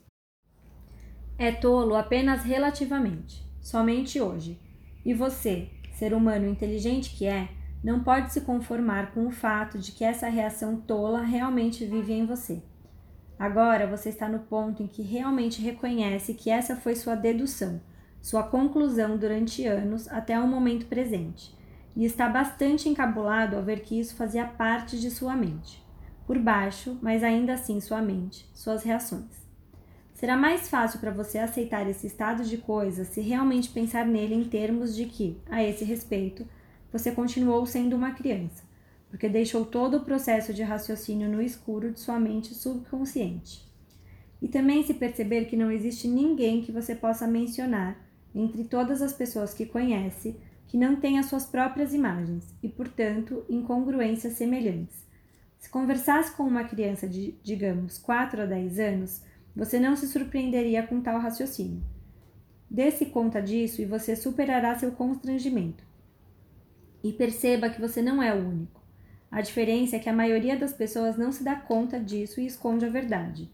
É 1.38 1.52
tolo 1.52 1.94
apenas 1.94 2.42
relativamente, 2.42 3.44
somente 3.60 4.20
hoje. 4.20 4.58
E 5.04 5.12
você, 5.12 5.68
ser 5.92 6.14
humano 6.14 6.46
inteligente 6.48 7.14
que 7.16 7.26
é, 7.26 7.48
não 7.82 8.02
pode 8.02 8.32
se 8.32 8.40
conformar 8.40 9.12
com 9.12 9.26
o 9.26 9.30
fato 9.30 9.78
de 9.78 9.92
que 9.92 10.04
essa 10.04 10.28
reação 10.28 10.80
tola 10.80 11.20
realmente 11.20 11.84
vive 11.84 12.14
em 12.14 12.24
você. 12.24 12.62
Agora 13.38 13.86
você 13.86 14.08
está 14.08 14.28
no 14.28 14.38
ponto 14.38 14.82
em 14.82 14.86
que 14.86 15.02
realmente 15.02 15.60
reconhece 15.60 16.34
que 16.34 16.50
essa 16.50 16.76
foi 16.76 16.94
sua 16.94 17.14
dedução, 17.14 17.80
sua 18.24 18.42
conclusão 18.42 19.18
durante 19.18 19.66
anos 19.66 20.08
até 20.08 20.40
o 20.40 20.48
momento 20.48 20.86
presente, 20.86 21.54
e 21.94 22.06
está 22.06 22.26
bastante 22.26 22.88
encabulado 22.88 23.54
ao 23.54 23.62
ver 23.62 23.80
que 23.80 24.00
isso 24.00 24.16
fazia 24.16 24.46
parte 24.46 24.98
de 24.98 25.10
sua 25.10 25.36
mente. 25.36 25.84
Por 26.26 26.38
baixo, 26.38 26.98
mas 27.02 27.22
ainda 27.22 27.52
assim 27.52 27.80
sua 27.82 28.00
mente, 28.00 28.48
suas 28.54 28.82
reações. 28.82 29.44
Será 30.14 30.38
mais 30.38 30.70
fácil 30.70 31.00
para 31.00 31.10
você 31.10 31.36
aceitar 31.36 31.86
esse 31.86 32.06
estado 32.06 32.44
de 32.44 32.56
coisas 32.56 33.08
se 33.08 33.20
realmente 33.20 33.68
pensar 33.68 34.06
nele 34.06 34.34
em 34.34 34.44
termos 34.44 34.96
de 34.96 35.04
que, 35.04 35.38
a 35.50 35.62
esse 35.62 35.84
respeito, 35.84 36.48
você 36.90 37.12
continuou 37.12 37.66
sendo 37.66 37.94
uma 37.94 38.12
criança 38.12 38.64
porque 39.10 39.28
deixou 39.28 39.64
todo 39.64 39.98
o 39.98 40.04
processo 40.04 40.52
de 40.52 40.64
raciocínio 40.64 41.28
no 41.28 41.40
escuro 41.40 41.92
de 41.92 42.00
sua 42.00 42.18
mente 42.18 42.52
subconsciente. 42.52 43.64
E 44.42 44.48
também 44.48 44.82
se 44.82 44.92
perceber 44.92 45.44
que 45.44 45.56
não 45.56 45.70
existe 45.70 46.08
ninguém 46.08 46.62
que 46.62 46.72
você 46.72 46.96
possa 46.96 47.24
mencionar 47.24 47.96
entre 48.34 48.64
todas 48.64 49.00
as 49.00 49.12
pessoas 49.12 49.54
que 49.54 49.66
conhece 49.66 50.36
que 50.66 50.76
não 50.76 50.96
tenha 50.96 51.22
suas 51.22 51.46
próprias 51.46 51.94
imagens 51.94 52.52
e, 52.62 52.68
portanto, 52.68 53.44
incongruências 53.48 54.32
semelhantes. 54.34 55.04
Se 55.58 55.70
conversasse 55.70 56.36
com 56.36 56.42
uma 56.42 56.64
criança 56.64 57.08
de, 57.08 57.38
digamos, 57.42 57.96
4 57.98 58.42
a 58.42 58.46
10 58.46 58.78
anos, 58.78 59.22
você 59.54 59.78
não 59.78 59.94
se 59.94 60.08
surpreenderia 60.08 60.82
com 60.82 61.00
tal 61.00 61.18
raciocínio. 61.20 61.82
Dê-se 62.68 63.06
conta 63.06 63.40
disso 63.40 63.80
e 63.80 63.86
você 63.86 64.16
superará 64.16 64.76
seu 64.76 64.90
constrangimento. 64.92 65.84
E 67.02 67.12
perceba 67.12 67.70
que 67.70 67.80
você 67.80 68.02
não 68.02 68.22
é 68.22 68.34
o 68.34 68.48
único. 68.48 68.82
A 69.30 69.40
diferença 69.40 69.96
é 69.96 69.98
que 69.98 70.08
a 70.08 70.12
maioria 70.12 70.56
das 70.58 70.72
pessoas 70.72 71.16
não 71.16 71.30
se 71.30 71.44
dá 71.44 71.54
conta 71.54 72.00
disso 72.00 72.40
e 72.40 72.46
esconde 72.46 72.84
a 72.84 72.90
verdade. 72.90 73.50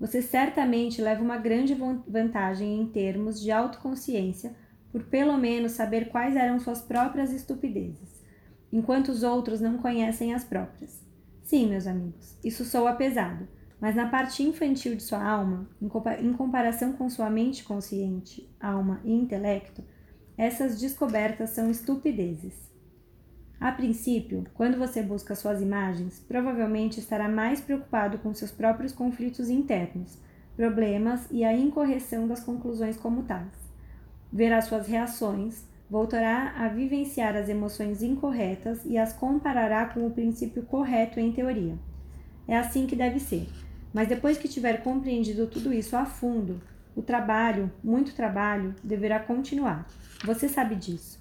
Você 0.00 0.22
certamente 0.22 1.02
leva 1.02 1.22
uma 1.22 1.36
grande 1.36 1.76
vantagem 2.08 2.80
em 2.80 2.86
termos 2.86 3.38
de 3.38 3.50
autoconsciência 3.50 4.56
por 4.90 5.04
pelo 5.04 5.36
menos 5.36 5.72
saber 5.72 6.08
quais 6.08 6.34
eram 6.36 6.58
suas 6.58 6.80
próprias 6.80 7.30
estupidezes, 7.30 8.24
enquanto 8.72 9.10
os 9.10 9.22
outros 9.22 9.60
não 9.60 9.76
conhecem 9.76 10.32
as 10.32 10.42
próprias. 10.42 11.04
Sim, 11.42 11.68
meus 11.68 11.86
amigos, 11.86 12.38
isso 12.42 12.64
soa 12.64 12.94
pesado, 12.94 13.46
mas 13.78 13.94
na 13.94 14.08
parte 14.08 14.42
infantil 14.42 14.96
de 14.96 15.02
sua 15.02 15.22
alma, 15.22 15.68
em 15.82 16.32
comparação 16.32 16.94
com 16.94 17.10
sua 17.10 17.28
mente 17.28 17.62
consciente, 17.62 18.50
alma 18.58 19.02
e 19.04 19.12
intelecto, 19.12 19.84
essas 20.34 20.80
descobertas 20.80 21.50
são 21.50 21.70
estupidezes. 21.70 22.69
A 23.60 23.70
princípio, 23.70 24.46
quando 24.54 24.78
você 24.78 25.02
busca 25.02 25.34
suas 25.34 25.60
imagens, 25.60 26.18
provavelmente 26.26 26.98
estará 26.98 27.28
mais 27.28 27.60
preocupado 27.60 28.16
com 28.16 28.32
seus 28.32 28.50
próprios 28.50 28.90
conflitos 28.90 29.50
internos, 29.50 30.18
problemas 30.56 31.26
e 31.30 31.44
a 31.44 31.54
incorreção 31.54 32.26
das 32.26 32.42
conclusões 32.42 32.96
como 32.96 33.24
tais. 33.24 33.52
Verá 34.32 34.62
suas 34.62 34.86
reações, 34.86 35.68
voltará 35.90 36.54
a 36.56 36.68
vivenciar 36.68 37.36
as 37.36 37.50
emoções 37.50 38.02
incorretas 38.02 38.80
e 38.86 38.96
as 38.96 39.12
comparará 39.12 39.84
com 39.84 40.06
o 40.06 40.10
princípio 40.10 40.62
correto 40.62 41.20
em 41.20 41.30
teoria. 41.30 41.74
É 42.48 42.56
assim 42.56 42.86
que 42.86 42.96
deve 42.96 43.20
ser. 43.20 43.46
Mas 43.92 44.08
depois 44.08 44.38
que 44.38 44.48
tiver 44.48 44.82
compreendido 44.82 45.46
tudo 45.46 45.70
isso 45.70 45.96
a 45.96 46.06
fundo, 46.06 46.62
o 46.96 47.02
trabalho, 47.02 47.70
muito 47.84 48.14
trabalho, 48.14 48.74
deverá 48.82 49.20
continuar. 49.20 49.86
Você 50.24 50.48
sabe 50.48 50.76
disso. 50.76 51.19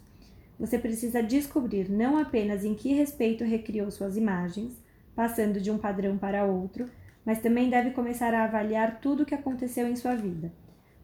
Você 0.60 0.78
precisa 0.78 1.24
descobrir 1.24 1.90
não 1.90 2.18
apenas 2.18 2.66
em 2.66 2.76
que 2.76 2.94
respeito 2.94 3.46
recriou 3.46 3.90
suas 3.90 4.18
imagens, 4.18 4.74
passando 5.16 5.62
de 5.62 5.72
um 5.72 5.78
padrão 5.78 6.18
para 6.18 6.44
outro, 6.44 6.86
mas 7.26 7.42
também 7.42 7.70
deve 7.70 7.92
começar 7.92 8.34
a 8.34 8.44
avaliar 8.44 9.00
tudo 9.00 9.24
o 9.24 9.26
que 9.26 9.34
aconteceu 9.34 9.88
em 9.88 9.96
sua 9.96 10.16
vida, 10.16 10.52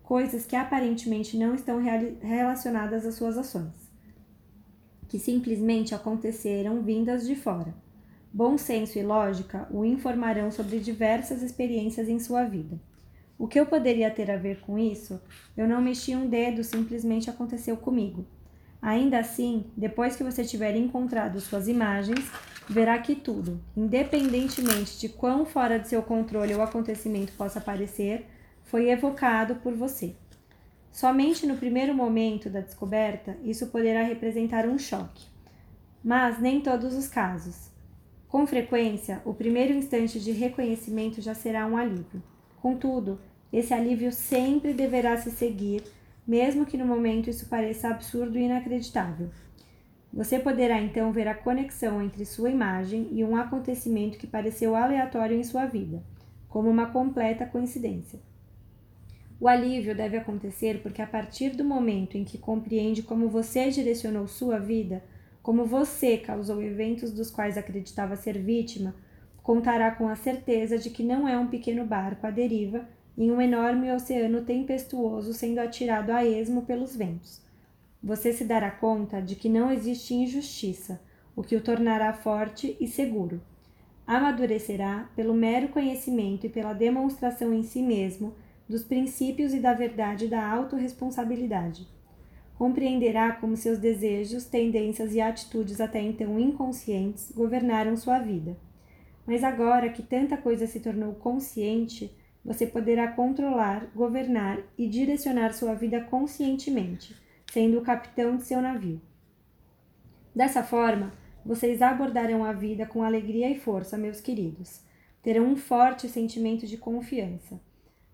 coisas 0.03 0.45
que 0.45 0.55
aparentemente 0.55 1.37
não 1.37 1.55
estão 1.55 1.81
relacionadas 2.21 3.05
às 3.05 3.15
suas 3.15 3.37
ações, 3.37 3.89
que 5.07 5.17
simplesmente 5.17 5.95
aconteceram 5.95 6.81
vindas 6.81 7.25
de 7.25 7.35
fora. 7.35 7.73
Bom 8.33 8.57
senso 8.57 8.99
e 8.99 9.03
lógica 9.03 9.65
o 9.71 9.85
informarão 9.85 10.51
sobre 10.51 10.79
diversas 10.79 11.41
experiências 11.41 12.09
em 12.09 12.19
sua 12.19 12.43
vida. 12.43 12.77
O 13.37 13.47
que 13.47 13.57
eu 13.57 13.65
poderia 13.65 14.11
ter 14.11 14.29
a 14.29 14.37
ver 14.37 14.59
com 14.61 14.77
isso? 14.77 15.21
Eu 15.55 15.67
não 15.67 15.81
mexi 15.81 16.13
um 16.13 16.27
dedo, 16.27 16.61
simplesmente 16.61 17.29
aconteceu 17.29 17.77
comigo. 17.77 18.25
Ainda 18.85 19.17
assim, 19.17 19.65
depois 19.75 20.15
que 20.15 20.23
você 20.23 20.43
tiver 20.43 20.75
encontrado 20.75 21.41
suas 21.41 21.67
imagens, 21.67 22.23
verá 22.69 22.99
que 22.99 23.15
tudo, 23.15 23.59
independentemente 23.75 24.99
de 24.99 25.09
quão 25.09 25.43
fora 25.43 25.79
de 25.79 25.87
seu 25.87 26.03
controle 26.03 26.53
o 26.53 26.61
acontecimento 26.61 27.33
possa 27.33 27.59
parecer, 27.59 28.27
foi 28.65 28.91
evocado 28.91 29.55
por 29.55 29.73
você. 29.73 30.15
Somente 30.91 31.47
no 31.47 31.57
primeiro 31.57 31.95
momento 31.95 32.47
da 32.47 32.59
descoberta, 32.59 33.35
isso 33.43 33.65
poderá 33.71 34.03
representar 34.03 34.67
um 34.67 34.77
choque. 34.77 35.25
Mas 36.03 36.39
nem 36.39 36.61
todos 36.61 36.93
os 36.93 37.07
casos. 37.07 37.71
Com 38.27 38.45
frequência, 38.45 39.19
o 39.25 39.33
primeiro 39.33 39.73
instante 39.73 40.19
de 40.19 40.31
reconhecimento 40.31 41.23
já 41.23 41.33
será 41.33 41.65
um 41.65 41.75
alívio. 41.75 42.21
Contudo, 42.61 43.19
esse 43.51 43.73
alívio 43.73 44.11
sempre 44.11 44.75
deverá 44.75 45.17
se 45.17 45.31
seguir 45.31 45.81
mesmo 46.27 46.65
que 46.65 46.77
no 46.77 46.85
momento 46.85 47.29
isso 47.29 47.47
pareça 47.47 47.89
absurdo 47.89 48.37
e 48.37 48.43
inacreditável. 48.43 49.29
Você 50.11 50.39
poderá 50.39 50.81
então 50.81 51.11
ver 51.11 51.27
a 51.27 51.35
conexão 51.35 52.01
entre 52.01 52.25
sua 52.25 52.49
imagem 52.49 53.09
e 53.11 53.23
um 53.23 53.35
acontecimento 53.35 54.17
que 54.17 54.25
pareceu 54.25 54.75
aleatório 54.75 55.37
em 55.37 55.43
sua 55.43 55.65
vida, 55.65 56.01
como 56.47 56.69
uma 56.69 56.87
completa 56.87 57.45
coincidência. 57.45 58.19
O 59.39 59.47
alívio 59.47 59.93
deve 59.93 60.15
acontecer 60.15 60.81
porque, 60.81 61.01
a 61.01 61.07
partir 61.07 61.49
do 61.49 61.65
momento 61.65 62.17
em 62.17 62.23
que 62.23 62.37
compreende 62.37 63.03
como 63.03 63.27
você 63.27 63.69
direcionou 63.69 64.27
sua 64.27 64.57
vida, 64.57 65.03
como 65.43 65.65
você 65.65 66.17
causou 66.17 66.63
eventos 66.63 67.11
dos 67.11 67.29
quais 67.29 67.57
acreditava 67.57 68.15
ser 68.15 68.39
vítima, 68.39 68.95
contará 69.43 69.91
com 69.91 70.07
a 70.07 70.15
certeza 70.15 70.77
de 70.77 70.89
que 70.89 71.03
não 71.03 71.27
é 71.27 71.37
um 71.37 71.47
pequeno 71.47 71.85
barco 71.85 72.25
à 72.25 72.31
deriva 72.31 72.87
em 73.17 73.31
um 73.31 73.41
enorme 73.41 73.91
oceano 73.91 74.41
tempestuoso 74.41 75.33
sendo 75.33 75.59
atirado 75.59 76.11
a 76.11 76.25
esmo 76.25 76.63
pelos 76.63 76.95
ventos. 76.95 77.41
Você 78.03 78.33
se 78.33 78.43
dará 78.43 78.69
conta 78.69 79.21
de 79.21 79.35
que 79.35 79.49
não 79.49 79.71
existe 79.71 80.13
injustiça, 80.13 81.01
o 81.35 81.41
que 81.41 81.55
o 81.55 81.61
tornará 81.61 82.13
forte 82.13 82.77
e 82.79 82.87
seguro. 82.87 83.41
Amadurecerá 84.05 85.09
pelo 85.15 85.33
mero 85.33 85.69
conhecimento 85.69 86.45
e 86.45 86.49
pela 86.49 86.73
demonstração 86.73 87.53
em 87.53 87.63
si 87.63 87.81
mesmo 87.81 88.35
dos 88.69 88.83
princípios 88.83 89.53
e 89.53 89.59
da 89.59 89.73
verdade 89.73 90.27
da 90.27 90.47
autorresponsabilidade. 90.47 91.87
Compreenderá 92.57 93.31
como 93.33 93.57
seus 93.57 93.79
desejos, 93.79 94.45
tendências 94.45 95.13
e 95.13 95.19
atitudes 95.19 95.81
até 95.81 96.01
então 96.01 96.39
inconscientes 96.39 97.31
governaram 97.35 97.97
sua 97.97 98.19
vida. 98.19 98.57
Mas 99.25 99.43
agora 99.43 99.89
que 99.89 100.03
tanta 100.03 100.37
coisa 100.37 100.67
se 100.67 100.79
tornou 100.79 101.13
consciente, 101.15 102.15
você 102.45 102.67
poderá 102.67 103.07
controlar, 103.07 103.87
governar 103.95 104.59
e 104.77 104.87
direcionar 104.87 105.51
sua 105.53 105.73
vida 105.73 105.99
conscientemente, 106.01 107.15
sendo 107.51 107.79
o 107.79 107.81
capitão 107.81 108.37
de 108.37 108.43
seu 108.43 108.61
navio. 108.61 109.01
Dessa 110.35 110.61
forma, 110.61 111.11
vocês 111.43 111.81
abordarão 111.81 112.45
a 112.45 112.53
vida 112.53 112.85
com 112.85 113.03
alegria 113.03 113.49
e 113.49 113.59
força, 113.59 113.97
meus 113.97 114.21
queridos. 114.21 114.81
Terão 115.23 115.45
um 115.45 115.55
forte 115.55 116.07
sentimento 116.07 116.67
de 116.67 116.77
confiança. 116.77 117.59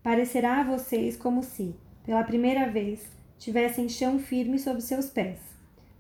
Parecerá 0.02 0.62
a 0.62 0.64
vocês 0.64 1.18
como 1.18 1.44
se, 1.44 1.76
pela 2.06 2.24
primeira 2.24 2.70
vez, 2.70 3.06
tivessem 3.38 3.90
chão 3.90 4.18
firme 4.18 4.58
sob 4.58 4.82
seus 4.82 5.10
pés. 5.10 5.40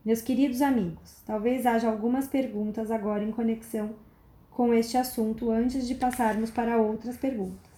Meus 0.05 0.21
queridos 0.21 0.61
amigos, 0.61 1.21
talvez 1.25 1.65
haja 1.65 1.89
algumas 1.89 2.27
perguntas 2.27 2.89
agora 2.89 3.23
em 3.23 3.31
conexão 3.31 3.95
com 4.49 4.73
este 4.73 4.97
assunto 4.97 5.49
antes 5.49 5.87
de 5.87 5.95
passarmos 5.95 6.49
para 6.49 6.77
outras 6.77 7.17
perguntas. 7.17 7.70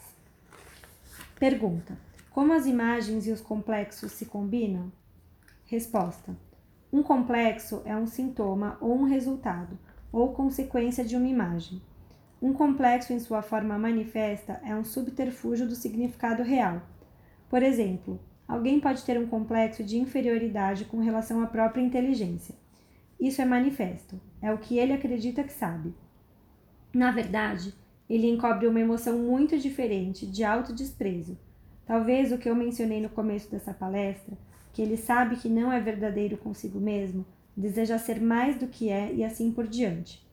Pergunta: 1.44 1.98
Como 2.32 2.54
as 2.54 2.66
imagens 2.66 3.28
e 3.28 3.32
os 3.34 3.42
complexos 3.42 4.14
se 4.14 4.28
combinam? 4.28 4.90
Resposta: 5.66 6.34
Um 6.90 7.04
complexo 7.04 7.82
é 7.84 7.94
um 7.98 8.08
sintoma 8.08 8.78
ou 8.80 8.98
um 8.98 9.04
resultado 9.04 9.78
ou 10.10 10.32
consequência 10.32 11.04
de 11.04 11.18
uma 11.18 11.28
imagem. 11.28 11.82
Um 12.42 12.54
complexo, 12.54 13.12
em 13.12 13.20
sua 13.20 13.42
forma 13.42 13.78
manifesta, 13.78 14.62
é 14.64 14.74
um 14.74 14.86
subterfúgio 14.86 15.68
do 15.68 15.76
significado 15.76 16.44
real. 16.44 16.82
Por 17.50 17.62
exemplo, 17.62 18.22
alguém 18.48 18.80
pode 18.80 19.04
ter 19.04 19.20
um 19.20 19.28
complexo 19.28 19.84
de 19.84 19.98
inferioridade 19.98 20.86
com 20.86 21.02
relação 21.02 21.44
à 21.44 21.48
própria 21.48 21.82
inteligência. 21.82 22.56
Isso 23.20 23.42
é 23.42 23.46
manifesto, 23.46 24.18
é 24.42 24.50
o 24.50 24.60
que 24.60 24.78
ele 24.78 24.94
acredita 24.94 25.44
que 25.44 25.52
sabe. 25.52 25.94
Na 26.94 27.12
verdade, 27.12 27.76
ele 28.14 28.30
encobre 28.30 28.68
uma 28.68 28.80
emoção 28.80 29.18
muito 29.18 29.58
diferente 29.58 30.28
de 30.28 30.44
autodesprezo. 30.44 31.38
Talvez 31.86 32.32
o 32.32 32.38
que 32.38 32.48
eu 32.48 32.56
mencionei 32.56 33.02
no 33.02 33.10
começo 33.10 33.50
dessa 33.50 33.74
palestra, 33.74 34.38
que 34.72 34.82
ele 34.82 34.98
sabe 34.98 35.38
que 35.38 35.50
não 35.50 35.72
é 35.72 35.80
verdadeiro 35.80 36.38
consigo 36.38 36.80
mesmo, 36.80 37.26
deseja 37.58 37.98
ser 37.98 38.22
mais 38.22 38.58
do 38.58 38.68
que 38.68 38.90
é 38.90 39.12
e 39.12 39.24
assim 39.24 39.52
por 39.52 39.68
diante. 39.68 40.24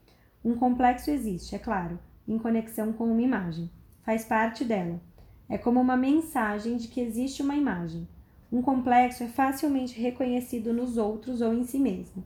Um 0.44 0.54
complexo 0.54 1.10
existe, 1.10 1.54
é 1.54 1.58
claro, 1.58 1.98
em 2.28 2.38
conexão 2.38 2.92
com 2.92 3.04
uma 3.04 3.22
imagem. 3.22 3.70
Faz 4.02 4.24
parte 4.24 4.64
dela. 4.64 5.00
É 5.48 5.56
como 5.56 5.80
uma 5.80 5.96
mensagem 5.96 6.76
de 6.76 6.86
que 6.88 7.00
existe 7.00 7.42
uma 7.42 7.56
imagem. 7.56 8.06
Um 8.52 8.60
complexo 8.60 9.22
é 9.22 9.26
facilmente 9.26 9.98
reconhecido 9.98 10.72
nos 10.72 10.96
outros 10.96 11.40
ou 11.40 11.54
em 11.54 11.64
si 11.64 11.78
mesmo. 11.78 12.24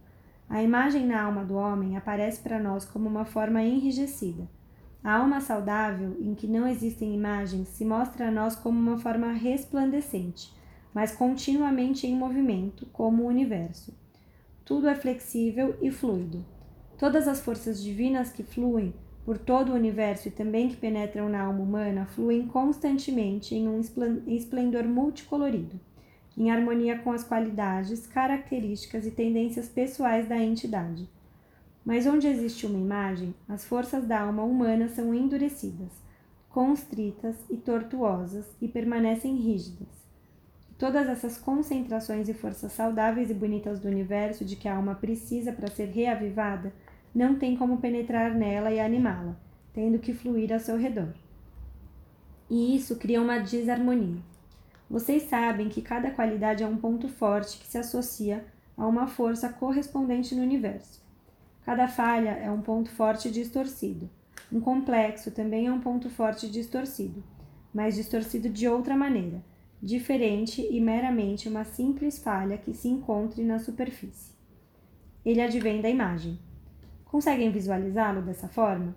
A 0.48 0.62
imagem 0.62 1.06
na 1.06 1.22
alma 1.22 1.44
do 1.44 1.54
homem 1.54 1.96
aparece 1.96 2.40
para 2.40 2.58
nós 2.58 2.84
como 2.84 3.08
uma 3.08 3.24
forma 3.24 3.62
enrijecida. 3.62 4.48
A 5.04 5.18
alma 5.18 5.38
saudável, 5.38 6.16
em 6.18 6.34
que 6.34 6.46
não 6.46 6.66
existem 6.66 7.14
imagens, 7.14 7.68
se 7.68 7.84
mostra 7.84 8.28
a 8.28 8.30
nós 8.30 8.56
como 8.56 8.80
uma 8.80 8.98
forma 8.98 9.32
resplandecente, 9.32 10.50
mas 10.94 11.14
continuamente 11.14 12.06
em 12.06 12.16
movimento, 12.16 12.86
como 12.90 13.22
o 13.22 13.26
universo. 13.26 13.92
Tudo 14.64 14.88
é 14.88 14.94
flexível 14.94 15.76
e 15.82 15.90
fluido. 15.90 16.42
Todas 16.96 17.28
as 17.28 17.40
forças 17.40 17.82
divinas 17.82 18.32
que 18.32 18.42
fluem 18.42 18.94
por 19.26 19.36
todo 19.36 19.72
o 19.72 19.74
universo 19.74 20.28
e 20.28 20.30
também 20.30 20.70
que 20.70 20.76
penetram 20.76 21.28
na 21.28 21.42
alma 21.42 21.60
humana 21.60 22.06
fluem 22.06 22.46
constantemente 22.46 23.54
em 23.54 23.68
um 23.68 23.80
esplendor 24.26 24.84
multicolorido, 24.84 25.78
em 26.34 26.50
harmonia 26.50 26.98
com 26.98 27.12
as 27.12 27.22
qualidades, 27.22 28.06
características 28.06 29.06
e 29.06 29.10
tendências 29.10 29.68
pessoais 29.68 30.26
da 30.26 30.38
entidade. 30.38 31.06
Mas 31.84 32.06
onde 32.06 32.26
existe 32.26 32.64
uma 32.64 32.78
imagem, 32.78 33.34
as 33.46 33.64
forças 33.64 34.06
da 34.06 34.22
alma 34.22 34.42
humana 34.42 34.88
são 34.88 35.14
endurecidas, 35.14 35.92
constritas 36.48 37.36
e 37.50 37.56
tortuosas 37.58 38.46
e 38.60 38.66
permanecem 38.66 39.36
rígidas. 39.36 39.88
Todas 40.78 41.08
essas 41.08 41.36
concentrações 41.36 42.28
e 42.28 42.34
forças 42.34 42.72
saudáveis 42.72 43.30
e 43.30 43.34
bonitas 43.34 43.78
do 43.78 43.88
universo 43.88 44.44
de 44.44 44.56
que 44.56 44.66
a 44.66 44.76
alma 44.76 44.94
precisa 44.94 45.52
para 45.52 45.70
ser 45.70 45.86
reavivada 45.86 46.72
não 47.14 47.36
tem 47.38 47.54
como 47.54 47.78
penetrar 47.78 48.34
nela 48.34 48.72
e 48.72 48.80
animá-la, 48.80 49.36
tendo 49.72 49.98
que 49.98 50.14
fluir 50.14 50.52
ao 50.52 50.58
seu 50.58 50.78
redor. 50.78 51.12
E 52.48 52.74
isso 52.74 52.96
cria 52.96 53.20
uma 53.20 53.38
desarmonia. 53.38 54.20
Vocês 54.88 55.24
sabem 55.24 55.68
que 55.68 55.82
cada 55.82 56.10
qualidade 56.10 56.62
é 56.62 56.66
um 56.66 56.76
ponto 56.76 57.08
forte 57.08 57.58
que 57.58 57.66
se 57.66 57.78
associa 57.78 58.44
a 58.76 58.86
uma 58.86 59.06
força 59.06 59.48
correspondente 59.48 60.34
no 60.34 60.42
universo. 60.42 61.03
Cada 61.64 61.88
falha 61.88 62.30
é 62.30 62.50
um 62.50 62.60
ponto 62.60 62.90
forte 62.90 63.30
distorcido. 63.30 64.10
Um 64.52 64.60
complexo 64.60 65.30
também 65.30 65.66
é 65.66 65.72
um 65.72 65.80
ponto 65.80 66.10
forte 66.10 66.50
distorcido, 66.50 67.24
mas 67.72 67.94
distorcido 67.94 68.50
de 68.50 68.68
outra 68.68 68.94
maneira, 68.94 69.42
diferente 69.82 70.66
e 70.70 70.78
meramente 70.78 71.48
uma 71.48 71.64
simples 71.64 72.18
falha 72.18 72.58
que 72.58 72.74
se 72.74 72.88
encontre 72.88 73.42
na 73.42 73.58
superfície. 73.58 74.34
Ele 75.24 75.40
advém 75.40 75.80
da 75.80 75.88
imagem. 75.88 76.38
Conseguem 77.06 77.50
visualizá-lo 77.50 78.20
dessa 78.20 78.46
forma? 78.46 78.94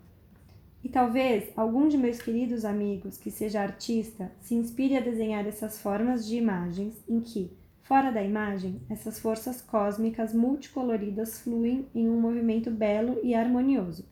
E 0.84 0.90
talvez 0.90 1.52
algum 1.56 1.88
de 1.88 1.98
meus 1.98 2.22
queridos 2.22 2.66
amigos 2.66 3.18
que 3.18 3.32
seja 3.32 3.62
artista 3.62 4.32
se 4.42 4.56
inspire 4.56 4.98
a 4.98 5.02
desenhar 5.02 5.48
essas 5.48 5.80
formas 5.82 6.28
de 6.28 6.36
imagens 6.36 7.02
em 7.08 7.22
que, 7.22 7.52
fora 7.88 8.12
da 8.12 8.22
imagem, 8.22 8.82
essas 8.90 9.18
forças 9.18 9.62
cósmicas 9.62 10.34
multicoloridas 10.34 11.40
fluem 11.40 11.88
em 11.96 12.10
um 12.10 12.20
movimento 12.20 12.70
belo 12.70 13.18
e 13.24 13.34
harmonioso, 13.34 14.06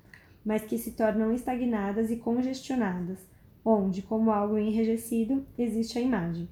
mas 0.45 0.63
que 0.63 0.77
se 0.77 0.91
tornam 0.91 1.33
estagnadas 1.33 2.09
e 2.09 2.15
congestionadas, 2.15 3.19
onde, 3.65 4.01
como 4.01 4.31
algo 4.31 4.57
enrijecido, 4.57 5.45
existe 5.57 5.99
a 5.99 6.01
imagem. 6.01 6.47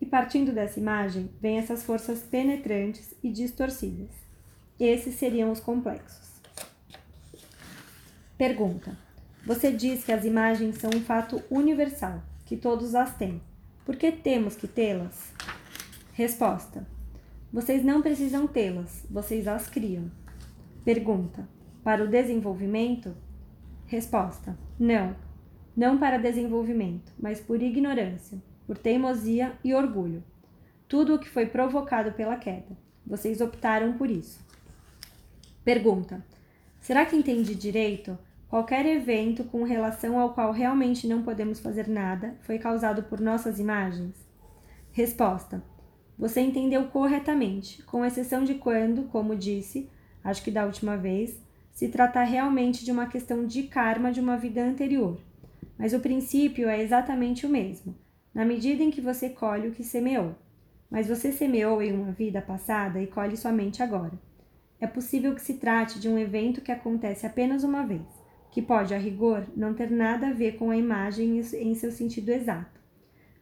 E 0.00 0.06
partindo 0.06 0.50
dessa 0.50 0.80
imagem, 0.80 1.28
vêm 1.38 1.58
essas 1.58 1.82
forças 1.82 2.22
penetrantes 2.22 3.14
e 3.22 3.30
distorcidas. 3.30 4.10
Esses 4.80 5.16
seriam 5.16 5.52
os 5.52 5.60
complexos. 5.60 6.40
Pergunta: 8.38 8.96
Você 9.44 9.70
diz 9.70 10.02
que 10.02 10.12
as 10.12 10.24
imagens 10.24 10.76
são 10.76 10.90
um 10.94 11.00
fato 11.00 11.42
universal, 11.50 12.22
que 12.46 12.56
todos 12.56 12.94
as 12.94 13.14
têm. 13.16 13.42
Por 13.84 13.96
que 13.96 14.10
temos 14.12 14.54
que 14.54 14.68
tê-las? 14.68 15.32
Resposta: 16.18 16.84
Vocês 17.52 17.84
não 17.84 18.02
precisam 18.02 18.44
tê-las, 18.44 19.06
vocês 19.08 19.46
as 19.46 19.70
criam. 19.70 20.10
Pergunta: 20.84 21.48
Para 21.84 22.02
o 22.02 22.08
desenvolvimento? 22.08 23.14
Resposta: 23.86 24.58
Não. 24.76 25.14
Não 25.76 25.96
para 25.96 26.18
desenvolvimento, 26.18 27.12
mas 27.16 27.40
por 27.40 27.62
ignorância, 27.62 28.42
por 28.66 28.76
teimosia 28.76 29.56
e 29.62 29.72
orgulho. 29.72 30.24
Tudo 30.88 31.14
o 31.14 31.20
que 31.20 31.28
foi 31.28 31.46
provocado 31.46 32.10
pela 32.10 32.34
queda. 32.34 32.76
Vocês 33.06 33.40
optaram 33.40 33.92
por 33.92 34.10
isso. 34.10 34.44
Pergunta: 35.64 36.26
Será 36.80 37.06
que 37.06 37.14
entendi 37.14 37.54
direito 37.54 38.18
Qualquer 38.48 38.86
evento 38.86 39.44
com 39.44 39.62
relação 39.62 40.18
ao 40.18 40.34
qual 40.34 40.50
realmente 40.50 41.06
não 41.06 41.22
podemos 41.22 41.60
fazer 41.60 41.86
nada 41.86 42.34
foi 42.40 42.58
causado 42.58 43.04
por 43.04 43.20
nossas 43.20 43.60
imagens? 43.60 44.16
Resposta: 44.90 45.62
Você 46.18 46.40
entendeu 46.40 46.88
corretamente, 46.88 47.82
com 47.84 48.04
exceção 48.04 48.44
de 48.44 48.54
quando, 48.54 49.04
como 49.04 49.36
disse, 49.36 49.88
acho 50.24 50.42
que 50.42 50.50
da 50.50 50.66
última 50.66 50.96
vez, 50.96 51.40
se 51.72 51.88
tratar 51.88 52.24
realmente 52.24 52.84
de 52.84 52.90
uma 52.90 53.06
questão 53.06 53.46
de 53.46 53.64
karma 53.64 54.10
de 54.10 54.20
uma 54.20 54.36
vida 54.36 54.62
anterior. 54.62 55.20
Mas 55.78 55.92
o 55.92 56.00
princípio 56.00 56.68
é 56.68 56.82
exatamente 56.82 57.46
o 57.46 57.48
mesmo, 57.48 57.94
na 58.34 58.44
medida 58.44 58.82
em 58.82 58.90
que 58.90 59.00
você 59.00 59.30
colhe 59.30 59.68
o 59.68 59.72
que 59.72 59.84
semeou. 59.84 60.34
Mas 60.90 61.06
você 61.06 61.30
semeou 61.30 61.80
em 61.80 61.92
uma 61.92 62.10
vida 62.10 62.42
passada 62.42 63.00
e 63.00 63.06
colhe 63.06 63.36
somente 63.36 63.82
agora. 63.82 64.18
É 64.80 64.86
possível 64.86 65.34
que 65.34 65.42
se 65.42 65.54
trate 65.54 66.00
de 66.00 66.08
um 66.08 66.18
evento 66.18 66.60
que 66.60 66.72
acontece 66.72 67.26
apenas 67.26 67.62
uma 67.62 67.86
vez 67.86 68.18
que 68.50 68.62
pode, 68.62 68.94
a 68.94 68.98
rigor, 68.98 69.46
não 69.56 69.74
ter 69.74 69.90
nada 69.90 70.28
a 70.28 70.32
ver 70.32 70.56
com 70.56 70.70
a 70.70 70.76
imagem 70.76 71.38
em 71.38 71.74
seu 71.74 71.92
sentido 71.92 72.30
exato. 72.30 72.80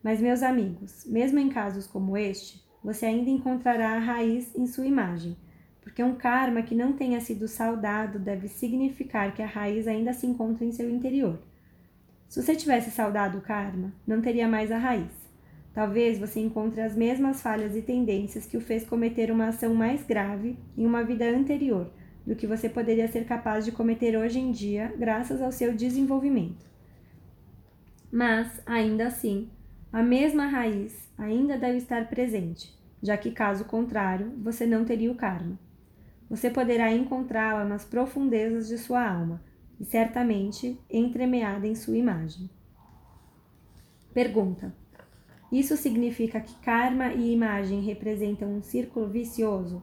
Mas, 0.02 0.20
meus 0.20 0.42
amigos, 0.42 1.04
mesmo 1.06 1.38
em 1.38 1.48
casos 1.48 1.86
como 1.86 2.16
este, 2.16 2.64
você 2.86 3.04
ainda 3.04 3.28
encontrará 3.28 3.96
a 3.96 3.98
raiz 3.98 4.54
em 4.54 4.64
sua 4.64 4.86
imagem, 4.86 5.36
porque 5.82 6.04
um 6.04 6.14
karma 6.14 6.62
que 6.62 6.72
não 6.72 6.92
tenha 6.92 7.20
sido 7.20 7.48
saudado 7.48 8.16
deve 8.16 8.46
significar 8.46 9.34
que 9.34 9.42
a 9.42 9.46
raiz 9.46 9.88
ainda 9.88 10.12
se 10.12 10.24
encontra 10.24 10.64
em 10.64 10.70
seu 10.70 10.88
interior. 10.88 11.36
Se 12.28 12.40
você 12.40 12.54
tivesse 12.54 12.92
saudado 12.92 13.38
o 13.38 13.40
karma, 13.40 13.92
não 14.06 14.20
teria 14.20 14.46
mais 14.46 14.70
a 14.70 14.78
raiz. 14.78 15.10
Talvez 15.74 16.20
você 16.20 16.38
encontre 16.38 16.80
as 16.80 16.94
mesmas 16.94 17.42
falhas 17.42 17.74
e 17.74 17.82
tendências 17.82 18.46
que 18.46 18.56
o 18.56 18.60
fez 18.60 18.86
cometer 18.86 19.32
uma 19.32 19.48
ação 19.48 19.74
mais 19.74 20.04
grave 20.04 20.56
em 20.78 20.86
uma 20.86 21.02
vida 21.02 21.28
anterior, 21.28 21.90
do 22.24 22.36
que 22.36 22.46
você 22.46 22.68
poderia 22.68 23.08
ser 23.08 23.24
capaz 23.24 23.64
de 23.64 23.72
cometer 23.72 24.16
hoje 24.16 24.38
em 24.38 24.52
dia, 24.52 24.94
graças 24.96 25.42
ao 25.42 25.50
seu 25.50 25.74
desenvolvimento. 25.74 26.64
Mas, 28.12 28.62
ainda 28.64 29.08
assim, 29.08 29.50
a 29.92 30.04
mesma 30.04 30.46
raiz 30.46 31.06
ainda 31.18 31.56
deve 31.56 31.78
estar 31.78 32.08
presente, 32.08 32.75
já 33.02 33.16
que, 33.16 33.30
caso 33.30 33.64
contrário, 33.64 34.32
você 34.42 34.66
não 34.66 34.84
teria 34.84 35.10
o 35.10 35.14
karma. 35.14 35.58
Você 36.28 36.50
poderá 36.50 36.92
encontrá-la 36.92 37.64
nas 37.64 37.84
profundezas 37.84 38.66
de 38.66 38.78
sua 38.78 39.08
alma 39.08 39.40
e 39.78 39.84
certamente 39.84 40.78
entremeada 40.90 41.66
em 41.66 41.74
sua 41.74 41.96
imagem. 41.96 42.50
Pergunta: 44.12 44.74
Isso 45.52 45.76
significa 45.76 46.40
que 46.40 46.54
karma 46.56 47.12
e 47.12 47.32
imagem 47.32 47.80
representam 47.82 48.48
um 48.48 48.62
círculo 48.62 49.08
vicioso? 49.08 49.82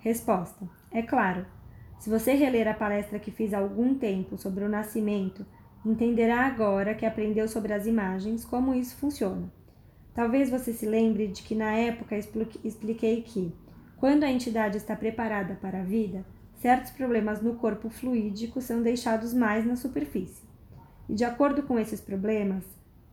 Resposta: 0.00 0.68
É 0.90 1.02
claro. 1.02 1.44
Se 1.98 2.08
você 2.10 2.32
reler 2.34 2.68
a 2.68 2.74
palestra 2.74 3.18
que 3.18 3.30
fiz 3.30 3.52
há 3.52 3.58
algum 3.58 3.94
tempo 3.94 4.36
sobre 4.36 4.64
o 4.64 4.68
nascimento, 4.68 5.44
entenderá 5.84 6.46
agora 6.46 6.94
que 6.94 7.06
aprendeu 7.06 7.48
sobre 7.48 7.72
as 7.72 7.86
imagens 7.86 8.44
como 8.44 8.74
isso 8.74 8.96
funciona. 8.96 9.50
Talvez 10.16 10.48
você 10.48 10.72
se 10.72 10.86
lembre 10.86 11.26
de 11.26 11.42
que 11.42 11.54
na 11.54 11.72
época 11.76 12.16
expliquei 12.64 13.20
que, 13.20 13.52
quando 13.98 14.24
a 14.24 14.32
entidade 14.32 14.78
está 14.78 14.96
preparada 14.96 15.58
para 15.60 15.80
a 15.80 15.84
vida, 15.84 16.24
certos 16.58 16.90
problemas 16.90 17.42
no 17.42 17.56
corpo 17.56 17.90
fluídico 17.90 18.62
são 18.62 18.80
deixados 18.80 19.34
mais 19.34 19.66
na 19.66 19.76
superfície. 19.76 20.42
E 21.06 21.14
de 21.14 21.22
acordo 21.22 21.64
com 21.64 21.78
esses 21.78 22.00
problemas, 22.00 22.64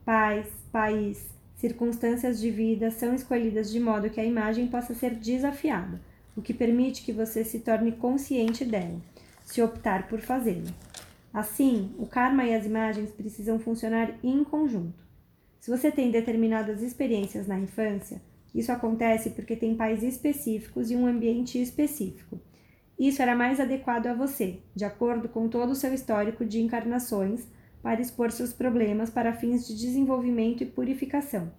pais, 0.02 0.46
país, 0.72 1.28
circunstâncias 1.56 2.40
de 2.40 2.50
vida 2.50 2.90
são 2.90 3.14
escolhidas 3.14 3.70
de 3.70 3.78
modo 3.78 4.08
que 4.08 4.20
a 4.20 4.24
imagem 4.24 4.66
possa 4.68 4.94
ser 4.94 5.14
desafiada, 5.14 6.00
o 6.34 6.40
que 6.40 6.54
permite 6.54 7.04
que 7.04 7.12
você 7.12 7.44
se 7.44 7.60
torne 7.60 7.92
consciente 7.92 8.64
dela, 8.64 8.98
se 9.44 9.60
optar 9.60 10.08
por 10.08 10.22
fazê-lo. 10.22 10.72
Assim, 11.34 11.94
o 11.98 12.06
karma 12.06 12.44
e 12.44 12.54
as 12.54 12.64
imagens 12.64 13.10
precisam 13.10 13.58
funcionar 13.58 14.14
em 14.22 14.42
conjunto. 14.42 15.03
Se 15.64 15.70
você 15.70 15.90
tem 15.90 16.10
determinadas 16.10 16.82
experiências 16.82 17.46
na 17.46 17.58
infância, 17.58 18.20
isso 18.54 18.70
acontece 18.70 19.30
porque 19.30 19.56
tem 19.56 19.74
pais 19.74 20.02
específicos 20.02 20.90
e 20.90 20.94
um 20.94 21.06
ambiente 21.06 21.58
específico. 21.58 22.38
Isso 22.98 23.22
era 23.22 23.34
mais 23.34 23.58
adequado 23.58 24.08
a 24.08 24.12
você, 24.12 24.58
de 24.76 24.84
acordo 24.84 25.26
com 25.26 25.48
todo 25.48 25.70
o 25.70 25.74
seu 25.74 25.94
histórico 25.94 26.44
de 26.44 26.60
encarnações, 26.60 27.48
para 27.82 28.02
expor 28.02 28.30
seus 28.30 28.52
problemas 28.52 29.08
para 29.08 29.32
fins 29.32 29.66
de 29.66 29.74
desenvolvimento 29.74 30.62
e 30.62 30.66
purificação. 30.66 31.50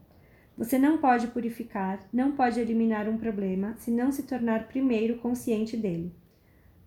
Você 0.55 0.77
não 0.77 0.99
pode 0.99 1.25
purificar, 1.29 1.99
não 2.13 2.33
pode 2.33 2.59
eliminar 2.59 3.09
um 3.09 3.17
problema 3.17 3.75
se 3.79 3.89
não 3.89 4.11
se 4.11 4.21
tornar 4.21 4.67
primeiro 4.67 5.17
consciente 5.17 5.75
dele. 5.75 6.13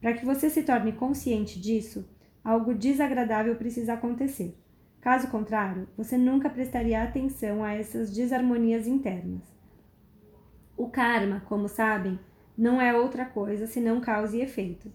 Para 0.00 0.12
que 0.12 0.24
você 0.24 0.48
se 0.48 0.62
torne 0.62 0.92
consciente 0.92 1.61
disso, 1.61 2.09
algo 2.44 2.72
desagradável 2.72 3.57
precisa 3.57 3.94
acontecer. 3.94 4.57
Caso 5.00 5.28
contrário, 5.28 5.88
você 5.96 6.18
nunca 6.18 6.50
prestaria 6.50 7.02
atenção 7.02 7.62
a 7.62 7.72
essas 7.72 8.11
desarmonias 8.11 8.87
internas. 8.87 9.42
O 10.76 10.88
karma, 10.88 11.40
como 11.46 11.68
sabem, 11.68 12.18
não 12.56 12.80
é 12.80 12.96
outra 12.96 13.24
coisa 13.24 13.66
senão 13.66 14.00
causa 14.00 14.37
e 14.37 14.40
efeito. 14.40 14.92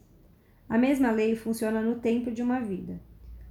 A 0.67 0.77
mesma 0.77 1.11
lei 1.11 1.35
funciona 1.35 1.81
no 1.81 1.95
tempo 1.95 2.31
de 2.31 2.41
uma 2.41 2.59
vida. 2.59 2.99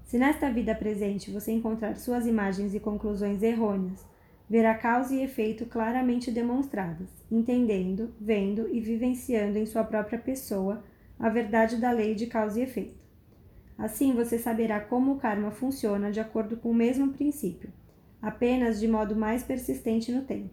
Se 0.04 0.18
nesta 0.18 0.50
vida 0.50 0.74
presente 0.74 1.30
você 1.30 1.52
encontrar 1.52 1.96
suas 1.96 2.26
imagens 2.26 2.74
e 2.74 2.80
conclusões 2.80 3.42
errôneas, 3.42 4.04
verá 4.48 4.74
causa 4.74 5.14
e 5.14 5.22
efeito 5.22 5.64
claramente 5.64 6.30
demonstradas, 6.30 7.08
entendendo, 7.30 8.14
vendo 8.20 8.68
e 8.68 8.80
vivenciando 8.80 9.56
em 9.56 9.64
sua 9.64 9.84
própria 9.84 10.18
pessoa 10.18 10.84
a 11.18 11.30
verdade 11.30 11.76
da 11.76 11.90
lei 11.90 12.14
de 12.14 12.26
causa 12.26 12.60
e 12.60 12.62
efeito. 12.62 13.01
Assim 13.78 14.14
você 14.14 14.38
saberá 14.38 14.80
como 14.80 15.12
o 15.12 15.18
karma 15.18 15.50
funciona 15.50 16.10
de 16.10 16.20
acordo 16.20 16.56
com 16.56 16.70
o 16.70 16.74
mesmo 16.74 17.12
princípio, 17.12 17.72
apenas 18.20 18.78
de 18.78 18.86
modo 18.86 19.16
mais 19.16 19.42
persistente 19.42 20.12
no 20.12 20.22
tempo. 20.22 20.50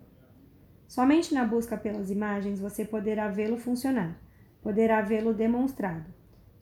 Somente 0.88 1.34
na 1.34 1.46
busca 1.46 1.78
pelas 1.78 2.10
imagens 2.10 2.60
você 2.60 2.84
poderá 2.84 3.28
vê-lo 3.28 3.58
funcionar, 3.58 4.20
poderá 4.62 5.02
vê-lo 5.02 5.34
demonstrado, 5.34 6.12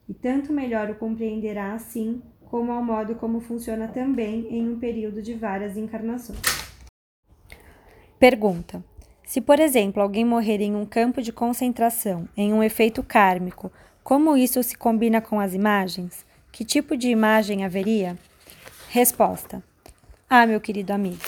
e 0.10 0.13
tanto 0.13 0.52
melhor 0.52 0.89
o 0.89 0.96
compreenderá 0.96 1.74
assim 1.74 2.22
como 2.50 2.72
ao 2.72 2.84
modo 2.84 3.15
como 3.15 3.39
funciona 3.39 3.88
também 3.88 4.48
em 4.50 4.67
um 4.67 4.80
período 4.80 5.22
de 5.22 5.34
várias 5.34 5.78
encarnações. 5.78 6.39
Pergunta: 8.20 8.84
Se, 9.24 9.39
por 9.39 9.60
exemplo, 9.60 10.02
alguém 10.02 10.26
morrer 10.26 10.60
em 10.60 10.76
um 10.76 10.86
campo 10.86 11.22
de 11.22 11.32
concentração, 11.32 12.28
em 12.36 12.52
um 12.52 12.63
efeito 12.63 13.04
kármico, 13.04 13.72
como 14.04 14.36
isso 14.36 14.63
se 14.63 14.78
combina 14.78 15.22
com 15.22 15.39
as 15.39 15.54
imagens? 15.54 16.26
Que 16.58 16.65
tipo 16.65 16.98
de 16.98 17.08
imagem 17.10 17.63
haveria? 17.63 18.17
Resposta: 18.89 19.63
Ah, 20.28 20.43
meu 20.48 20.60
querido 20.60 20.91
amigo, 20.91 21.22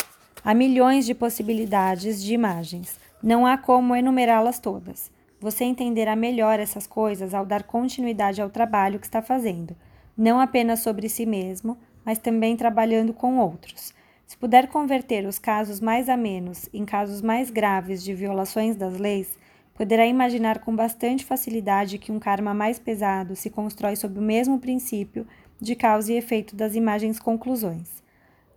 há 0.44 0.56
milhões 0.56 1.06
de 1.06 1.14
possibilidades 1.14 2.20
de 2.20 2.34
imagens. 2.34 3.00
Não 3.22 3.46
há 3.46 3.56
como 3.56 3.96
enumerá-las 3.96 4.58
todas. 4.58 5.12
Você 5.40 5.66
entenderá 5.66 6.16
melhor 6.16 6.60
essas 6.60 6.88
coisas 6.88 7.36
ao 7.36 7.46
dar 7.46 7.62
continuidade 7.62 8.42
ao 8.42 8.50
trabalho 8.50 8.98
que 8.98 9.06
está 9.06 9.22
fazendo, 9.22 9.76
não 10.18 10.40
apenas 10.40 10.80
sobre 10.80 11.08
si 11.08 11.28
mesmo, 11.28 11.78
mas 12.04 12.18
também 12.18 12.58
trabalhando 12.58 13.14
com 13.14 13.38
outros. 13.38 13.94
Se 14.26 14.36
puder 14.36 14.68
converter 14.68 15.28
os 15.28 15.38
casos 15.38 15.80
mais 15.80 16.10
amenos 16.10 16.68
em 16.74 16.84
casos 16.86 17.22
mais 17.22 17.52
graves 17.52 18.04
de 18.04 18.16
violações 18.16 18.76
das 18.76 18.98
leis, 18.98 19.38
poderá 19.80 20.06
imaginar 20.06 20.60
com 20.60 20.76
bastante 20.76 21.24
facilidade 21.24 21.98
que 21.98 22.12
um 22.12 22.20
karma 22.20 22.54
mais 22.54 22.78
pesado 22.78 23.34
se 23.34 23.50
constrói 23.50 23.96
sob 23.96 24.20
o 24.20 24.22
mesmo 24.22 24.60
princípio 24.60 25.26
de 25.58 25.74
causa 25.74 26.12
e 26.12 26.18
efeito 26.18 26.54
das 26.54 26.76
imagens 26.76 27.18
conclusões. 27.18 28.04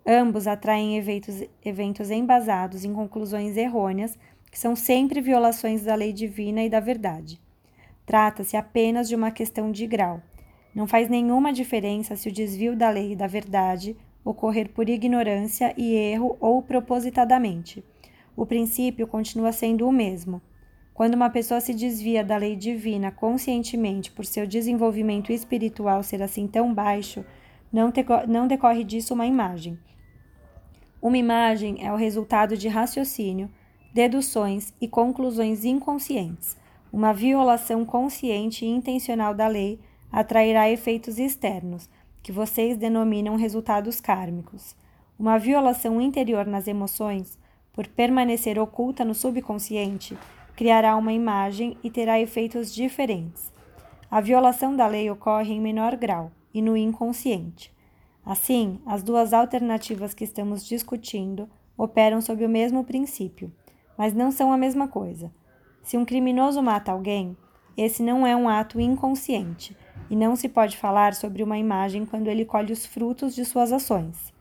Ambos 0.05 0.49
atraem 0.49 0.99
eventos, 0.99 1.45
eventos 1.65 2.11
embasados 2.11 2.85
em 2.85 2.93
conclusões 2.93 3.57
errôneas, 3.57 4.19
que 4.51 4.59
são 4.59 4.75
sempre 4.75 5.21
violações 5.21 5.85
da 5.85 5.95
lei 5.95 6.13
divina 6.13 6.65
e 6.65 6.69
da 6.69 6.81
verdade. 6.81 7.41
Trata-se 8.05 8.57
apenas 8.57 9.09
de 9.09 9.15
uma 9.15 9.31
questão 9.31 9.71
de 9.71 9.87
grau. 9.87 10.21
Não 10.75 10.89
faz 10.89 11.09
nenhuma 11.09 11.53
diferença 11.53 12.17
se 12.17 12.29
o 12.29 12.33
desvio 12.33 12.75
da 12.75 12.91
lei 12.91 13.13
e 13.13 13.17
da 13.17 13.29
verdade 13.29 13.97
ocorrer 14.25 14.71
por 14.71 14.89
ignorância 14.89 15.73
e 15.77 15.95
erro 15.95 16.37
ou 16.41 16.61
propositadamente. 16.61 17.85
O 18.37 18.45
princípio 18.45 19.07
continua 19.07 19.53
sendo 19.53 19.87
o 19.87 19.93
mesmo 19.93 20.43
quando 20.95 21.15
uma 21.15 21.31
pessoa 21.31 21.61
se 21.61 21.73
desvia 21.73 22.23
da 22.23 22.37
lei 22.37 22.55
divina 22.55 23.11
conscientemente 23.11 24.11
por 24.11 24.25
seu 24.25 24.47
desenvolvimento 24.47 25.33
espiritual 25.33 26.03
ser 26.03 26.23
assim 26.23 26.47
tão 26.47 26.73
baixo, 26.73 27.25
não, 27.73 27.93
não 28.29 28.47
decorre 28.47 28.85
disso 28.85 29.15
uma 29.15 29.27
imagem. 29.27 29.79
Uma 31.01 31.19
imagem 31.19 31.85
é 31.85 31.93
o 31.93 31.97
resultado 31.97 32.57
de 32.57 32.69
raciocínio, 32.69 33.51
deduções 33.93 34.73
e 34.81 34.87
conclusões 34.87 35.65
inconscientes. 35.65 36.57
Uma 36.93 37.13
violação 37.13 37.85
consciente 37.85 38.65
e 38.65 38.69
intencional 38.69 39.35
da 39.35 39.49
lei 39.49 39.81
atrairá 40.13 40.71
efeitos 40.71 41.19
externos, 41.19 41.89
que 42.23 42.31
vocês 42.31 42.77
denominam 42.77 43.35
resultados 43.35 44.01
kármicos. 44.01 44.77
Uma 45.19 45.39
violação 45.39 46.01
interior 46.01 46.47
nas 46.47 46.69
emoções, 46.69 47.39
por 47.73 47.89
permanecer 47.89 48.59
oculta 48.59 49.05
no 49.05 49.15
subconsciente, 49.15 50.17
criará 50.57 50.97
uma 50.97 51.13
imagem 51.13 51.77
e 51.83 51.91
terá 51.91 52.21
efeitos 52.21 52.75
diferentes. 52.75 53.53
A 54.11 54.21
violação 54.21 54.77
da 54.77 54.87
lei 54.87 55.11
ocorre 55.11 55.55
em 55.55 55.61
menor 55.61 55.97
grau 55.97 56.31
e 56.53 56.61
no 56.61 56.77
inconsciente. 56.77 57.73
Assim, 58.25 58.79
as 58.87 59.03
duas 59.03 59.33
alternativas 59.33 60.15
que 60.15 60.25
estamos 60.25 60.65
discutindo 60.65 61.49
operam 61.77 62.21
sob 62.21 62.45
o 62.45 62.49
mesmo 62.49 62.85
princípio, 62.85 63.53
mas 63.97 64.15
não 64.15 64.31
são 64.31 64.53
a 64.53 64.57
mesma 64.57 64.87
coisa. 64.87 65.33
Se 65.83 65.97
um 65.97 66.05
criminoso 66.05 66.63
mata 66.63 66.93
alguém, 66.93 67.37
esse 67.77 68.03
não 68.03 68.27
é 68.27 68.37
um 68.37 68.49
ato 68.49 68.81
inconsciente 68.81 69.77
e 70.09 70.15
não 70.15 70.37
se 70.37 70.49
pode 70.49 70.77
falar 70.77 71.15
sobre 71.15 71.43
uma 71.43 71.59
imagem 71.59 72.05
quando 72.05 72.29
ele 72.29 72.45
colhe 72.45 72.73
os 72.73 72.85
frutos 72.85 73.35
de 73.35 73.45
suas 73.45 73.73
ações. 73.73 74.33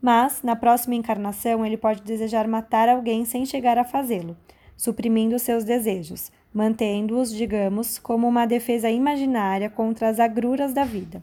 Mas, 0.00 0.42
na 0.42 0.54
próxima 0.54 0.94
encarnação, 0.94 1.66
ele 1.66 1.76
pode 1.76 2.02
desejar 2.02 2.46
matar 2.46 2.88
alguém 2.88 3.24
sem 3.24 3.44
chegar 3.44 3.78
a 3.78 3.84
fazê-lo, 3.84 4.36
suprimindo 4.78 5.36
seus 5.40 5.64
desejos, 5.64 6.30
mantendo-os, 6.54 7.34
digamos, 7.34 7.98
como 7.98 8.28
uma 8.28 8.46
defesa 8.46 8.88
imaginária 8.88 9.68
contra 9.68 10.08
as 10.08 10.20
agruras 10.20 10.72
da 10.72 10.84
vida, 10.84 11.20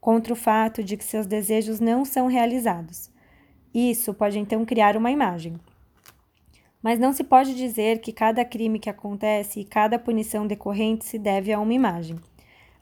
contra 0.00 0.32
o 0.32 0.36
fato 0.36 0.82
de 0.82 0.96
que 0.96 1.04
seus 1.04 1.26
desejos 1.26 1.80
não 1.80 2.02
são 2.06 2.26
realizados. 2.26 3.10
Isso 3.74 4.14
pode 4.14 4.38
então 4.38 4.64
criar 4.64 4.96
uma 4.96 5.10
imagem. 5.10 5.60
Mas 6.82 6.98
não 6.98 7.12
se 7.12 7.22
pode 7.22 7.54
dizer 7.54 8.00
que 8.00 8.12
cada 8.12 8.42
crime 8.42 8.78
que 8.78 8.88
acontece 8.88 9.60
e 9.60 9.64
cada 9.64 9.98
punição 9.98 10.46
decorrente 10.46 11.04
se 11.04 11.18
deve 11.18 11.52
a 11.52 11.60
uma 11.60 11.74
imagem. 11.74 12.16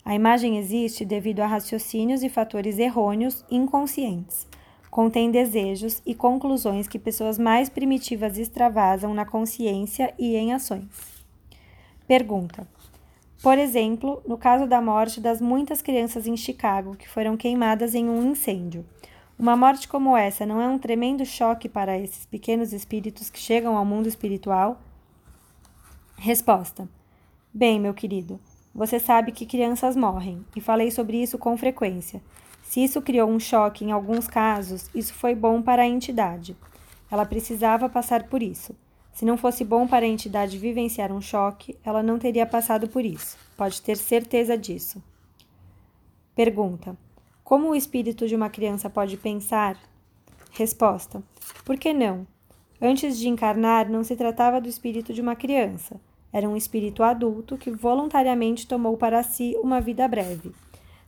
A 0.05 0.15
imagem 0.15 0.57
existe 0.57 1.03
devido 1.03 1.41
a 1.41 1.47
raciocínios 1.47 2.23
e 2.23 2.29
fatores 2.29 2.79
errôneos 2.79 3.43
inconscientes 3.51 4.47
contém 4.93 5.31
desejos 5.31 6.03
e 6.05 6.13
conclusões 6.13 6.87
que 6.87 6.99
pessoas 6.99 7.39
mais 7.39 7.67
primitivas 7.67 8.37
extravasam 8.37 9.11
na 9.11 9.25
consciência 9.25 10.13
e 10.19 10.35
em 10.35 10.53
ações. 10.53 11.25
Pergunta: 12.07 12.67
Por 13.41 13.57
exemplo, 13.57 14.21
no 14.27 14.37
caso 14.37 14.67
da 14.67 14.79
morte 14.79 15.19
das 15.19 15.41
muitas 15.41 15.81
crianças 15.81 16.27
em 16.27 16.37
Chicago 16.37 16.95
que 16.95 17.09
foram 17.09 17.35
queimadas 17.35 17.95
em 17.95 18.07
um 18.07 18.29
incêndio, 18.29 18.85
uma 19.37 19.57
morte 19.57 19.87
como 19.87 20.15
essa 20.15 20.45
não 20.45 20.61
é 20.61 20.67
um 20.67 20.77
tremendo 20.77 21.25
choque 21.25 21.67
para 21.67 21.97
esses 21.97 22.27
pequenos 22.27 22.71
espíritos 22.71 23.31
que 23.31 23.39
chegam 23.39 23.75
ao 23.75 23.83
mundo 23.83 24.07
espiritual? 24.07 24.79
Resposta: 26.19 26.87
Bem, 27.51 27.79
meu 27.79 27.95
querido, 27.95 28.39
você 28.75 28.99
sabe 28.99 29.31
que 29.31 29.47
crianças 29.47 29.95
morrem, 29.95 30.45
e 30.55 30.61
falei 30.61 30.91
sobre 30.91 31.19
isso 31.19 31.39
com 31.39 31.57
frequência. 31.57 32.21
Se 32.73 32.83
isso 32.83 33.03
criou 33.03 33.29
um 33.29 33.39
choque 33.39 33.85
em 33.85 33.91
alguns 33.91 34.27
casos, 34.27 34.89
isso 34.95 35.13
foi 35.13 35.35
bom 35.35 35.61
para 35.61 35.83
a 35.83 35.87
entidade. 35.87 36.57
Ela 37.11 37.23
precisava 37.23 37.87
passar 37.87 38.23
por 38.23 38.41
isso. 38.41 38.75
Se 39.13 39.23
não 39.23 39.37
fosse 39.37 39.63
bom 39.63 39.85
para 39.85 40.07
a 40.07 40.09
entidade 40.09 40.57
vivenciar 40.57 41.11
um 41.11 41.21
choque, 41.21 41.77
ela 41.85 42.01
não 42.01 42.17
teria 42.17 42.47
passado 42.47 42.87
por 42.87 43.05
isso. 43.05 43.37
Pode 43.55 43.79
ter 43.79 43.95
certeza 43.95 44.57
disso. 44.57 45.03
Pergunta: 46.35 46.97
Como 47.43 47.69
o 47.69 47.75
espírito 47.75 48.27
de 48.27 48.35
uma 48.35 48.49
criança 48.49 48.89
pode 48.89 49.17
pensar? 49.17 49.77
Resposta: 50.49 51.21
Por 51.63 51.77
que 51.77 51.93
não? 51.93 52.25
Antes 52.81 53.19
de 53.19 53.29
encarnar, 53.29 53.87
não 53.87 54.03
se 54.03 54.15
tratava 54.15 54.59
do 54.59 54.67
espírito 54.67 55.13
de 55.13 55.21
uma 55.21 55.35
criança. 55.35 56.01
era 56.33 56.49
um 56.49 56.57
espírito 56.57 57.03
adulto 57.03 57.55
que 57.55 57.69
voluntariamente 57.69 58.65
tomou 58.65 58.97
para 58.97 59.21
si 59.21 59.55
uma 59.61 59.79
vida 59.79 60.07
breve. 60.07 60.51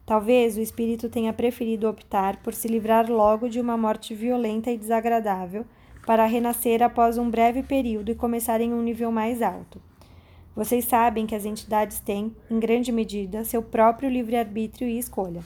Talvez 0.06 0.56
o 0.56 0.62
espírito 0.62 1.10
tenha 1.10 1.34
preferido 1.34 1.90
optar 1.90 2.38
por 2.38 2.54
se 2.54 2.68
livrar 2.68 3.10
logo 3.12 3.50
de 3.50 3.60
uma 3.60 3.76
morte 3.76 4.14
violenta 4.14 4.70
e 4.70 4.78
desagradável 4.78 5.66
para 6.06 6.26
renascer 6.26 6.84
após 6.84 7.18
um 7.18 7.28
breve 7.28 7.64
período 7.64 8.12
e 8.12 8.16
começar 8.16 8.62
em 8.62 8.72
um 8.72 8.84
nível 8.84 9.12
mais 9.12 9.42
alto. 9.42 9.82
Vocês 10.56 10.86
sabem 10.86 11.26
que 11.26 11.34
as 11.34 11.44
entidades 11.44 12.00
têm, 12.00 12.36
em 12.52 12.60
grande 12.60 12.92
medida, 12.92 13.44
seu 13.44 13.64
próprio 13.64 14.08
livre-arbítrio 14.08 14.88
e 14.88 15.00
escolha. 15.00 15.44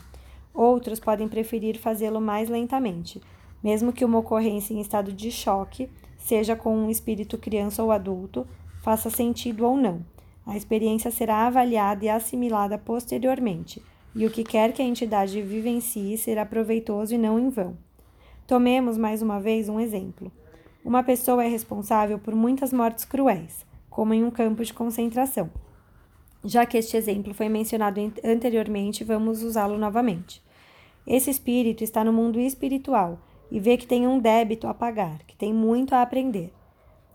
Outros 0.54 1.00
podem 1.00 1.30
preferir 1.30 1.80
fazê-lo 1.80 2.20
mais 2.20 2.50
lentamente, 2.50 3.22
mesmo 3.64 3.94
que 3.94 4.04
uma 4.04 4.20
ocorrência 4.20 4.74
em 4.74 4.82
estado 4.82 5.14
de 5.14 5.32
choque, 5.32 5.90
seja 6.18 6.54
com 6.54 6.76
um 6.76 6.90
espírito 6.90 7.38
criança 7.38 7.82
ou 7.82 7.92
adulto, 7.92 8.46
faça 8.84 9.10
sentido 9.10 9.66
ou 9.66 9.78
não. 9.78 10.06
A 10.46 10.58
experiência 10.58 11.12
será 11.12 11.48
avaliada 11.48 12.04
e 12.04 12.10
assimilada 12.10 12.78
posteriormente, 12.78 13.82
e 14.16 14.26
o 14.26 14.32
que 14.32 14.44
quer 14.44 14.74
que 14.74 14.82
a 14.82 14.86
entidade 14.86 15.42
vivencie 15.42 16.18
será 16.18 16.46
proveitoso 16.46 17.14
e 17.14 17.18
não 17.18 17.40
em 17.40 17.50
vão. 17.50 17.78
Tomemos 18.48 18.98
mais 18.98 19.22
uma 19.22 19.40
vez 19.40 19.70
um 19.70 19.80
exemplo. 19.80 20.32
Uma 20.84 21.04
pessoa 21.04 21.44
é 21.44 21.48
responsável 21.48 22.18
por 22.18 22.34
muitas 22.34 22.74
mortes 22.74 23.06
cruéis, 23.06 23.66
como 23.90 24.14
em 24.14 24.24
um 24.24 24.32
campo 24.32 24.64
de 24.64 24.74
concentração. 24.74 25.50
Já 26.44 26.66
que 26.66 26.78
este 26.78 26.96
exemplo 26.96 27.34
foi 27.34 27.50
mencionado 27.50 28.00
anteriormente, 28.24 29.04
vamos 29.04 29.44
usá-lo 29.44 29.78
novamente. 29.78 30.42
Esse 31.06 31.30
espírito 31.30 31.84
está 31.84 32.04
no 32.04 32.14
mundo 32.14 32.40
espiritual 32.40 33.20
e 33.52 33.60
vê 33.60 33.76
que 33.78 33.88
tem 33.88 34.08
um 34.08 34.20
débito 34.20 34.68
a 34.68 34.74
pagar, 34.74 35.20
que 35.28 35.36
tem 35.36 35.54
muito 35.54 35.94
a 35.94 36.02
aprender. 36.02 36.54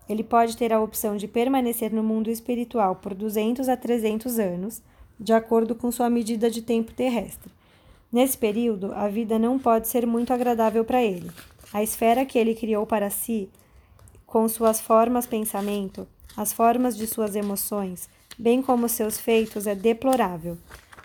Ele 0.07 0.23
pode 0.23 0.55
ter 0.55 0.71
a 0.71 0.79
opção 0.79 1.17
de 1.17 1.27
permanecer 1.27 1.91
no 1.91 2.03
mundo 2.03 2.29
espiritual 2.29 2.97
por 2.97 3.15
200 3.15 3.67
a 3.67 3.75
300 3.75 4.37
anos, 4.37 4.83
de 5.19 5.33
acordo 5.33 5.75
com 5.75 5.91
sua 5.91 6.09
medida 6.09 6.49
de 6.49 6.61
tempo 6.61 6.93
terrestre. 6.93 7.51
Nesse 8.11 8.37
período, 8.37 8.93
a 8.93 9.07
vida 9.07 9.37
não 9.37 9.59
pode 9.59 9.87
ser 9.87 10.05
muito 10.05 10.31
agradável 10.31 10.85
para 10.85 11.03
ele. 11.03 11.29
A 11.73 11.83
esfera 11.83 12.25
que 12.25 12.37
ele 12.37 12.55
criou 12.55 12.85
para 12.85 13.09
si, 13.09 13.49
com 14.25 14.47
suas 14.47 14.79
formas 14.79 15.25
pensamento, 15.25 16.07
as 16.37 16.53
formas 16.53 16.95
de 16.95 17.07
suas 17.07 17.35
emoções, 17.35 18.09
bem 18.37 18.61
como 18.61 18.87
seus 18.87 19.19
feitos, 19.19 19.67
é 19.67 19.75
deplorável. 19.75 20.57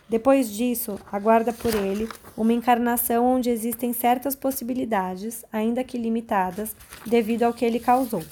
Depois 0.09 0.53
disso, 0.53 0.99
aguarda 1.11 1.53
por 1.53 1.73
ele 1.73 2.09
uma 2.37 2.53
encarnação 2.53 3.25
onde 3.25 3.49
existem 3.49 3.93
certas 3.93 4.35
possibilidades, 4.35 5.45
ainda 5.53 5.85
que 5.85 5.97
limitadas, 5.97 6.75
devido 7.07 7.45
ao 7.45 7.55
que 7.55 7.65
ele 7.65 7.79
causou. 7.79 8.25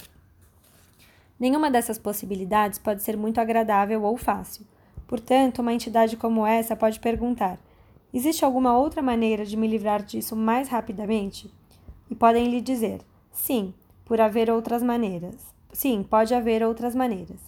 Nenhuma 1.38 1.70
dessas 1.70 1.96
possibilidades 1.96 2.80
pode 2.80 3.04
ser 3.04 3.16
muito 3.16 3.40
agradável 3.40 4.02
ou 4.02 4.16
fácil. 4.16 4.66
Portanto, 5.08 5.60
uma 5.60 5.72
entidade 5.72 6.18
como 6.18 6.46
essa 6.46 6.76
pode 6.76 7.00
perguntar: 7.00 7.58
existe 8.12 8.44
alguma 8.44 8.78
outra 8.78 9.02
maneira 9.02 9.44
de 9.44 9.56
me 9.56 9.66
livrar 9.66 10.02
disso 10.02 10.36
mais 10.36 10.68
rapidamente? 10.68 11.50
E 12.10 12.14
podem 12.14 12.48
lhe 12.48 12.60
dizer: 12.60 13.00
sim, 13.32 13.72
por 14.04 14.20
haver 14.20 14.50
outras 14.50 14.82
maneiras. 14.82 15.52
Sim, 15.72 16.02
pode 16.02 16.34
haver 16.34 16.62
outras 16.62 16.94
maneiras. 16.94 17.40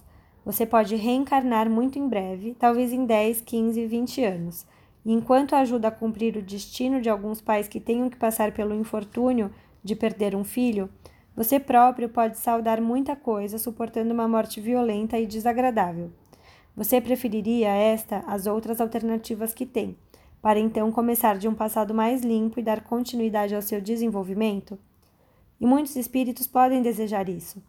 Você 0.43 0.65
pode 0.65 0.95
reencarnar 0.95 1.69
muito 1.69 1.99
em 1.99 2.07
breve, 2.07 2.55
talvez 2.57 2.91
em 2.91 3.05
10, 3.05 3.41
15, 3.41 3.85
20 3.85 4.23
anos. 4.23 4.65
E 5.05 5.13
enquanto 5.13 5.55
ajuda 5.55 5.89
a 5.89 5.91
cumprir 5.91 6.35
o 6.37 6.41
destino 6.41 6.99
de 6.99 7.09
alguns 7.09 7.41
pais 7.41 7.67
que 7.67 7.79
tenham 7.79 8.09
que 8.09 8.17
passar 8.17 8.51
pelo 8.51 8.73
infortúnio 8.73 9.51
de 9.83 9.95
perder 9.95 10.35
um 10.35 10.43
filho, 10.43 10.89
você 11.35 11.59
próprio 11.59 12.09
pode 12.09 12.39
saudar 12.39 12.81
muita 12.81 13.15
coisa 13.15 13.59
suportando 13.59 14.13
uma 14.13 14.27
morte 14.27 14.59
violenta 14.59 15.19
e 15.19 15.27
desagradável. 15.27 16.11
Você 16.75 17.01
preferiria 17.01 17.69
esta 17.69 18.19
às 18.27 18.47
outras 18.47 18.79
alternativas 18.79 19.53
que 19.53 19.65
tem, 19.65 19.97
para 20.41 20.59
então 20.59 20.91
começar 20.91 21.37
de 21.37 21.47
um 21.47 21.53
passado 21.53 21.93
mais 21.93 22.21
limpo 22.21 22.59
e 22.59 22.63
dar 22.63 22.83
continuidade 22.83 23.53
ao 23.53 23.61
seu 23.61 23.81
desenvolvimento? 23.81 24.79
E 25.59 25.65
muitos 25.65 25.95
espíritos 25.95 26.47
podem 26.47 26.81
desejar 26.81 27.29
isso. 27.29 27.61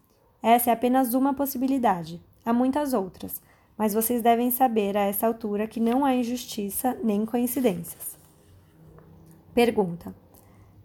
Essa 0.42 0.70
é 0.70 0.72
apenas 0.72 1.14
uma 1.14 1.34
possibilidade. 1.34 2.20
Há 2.44 2.52
muitas 2.52 2.94
outras, 2.94 3.40
mas 3.76 3.94
vocês 3.94 4.22
devem 4.22 4.50
saber 4.50 4.96
a 4.96 5.02
essa 5.02 5.26
altura 5.26 5.66
que 5.66 5.78
não 5.78 6.04
há 6.04 6.14
injustiça 6.14 6.96
nem 7.02 7.26
coincidências. 7.26 8.18
Pergunta: 9.54 10.14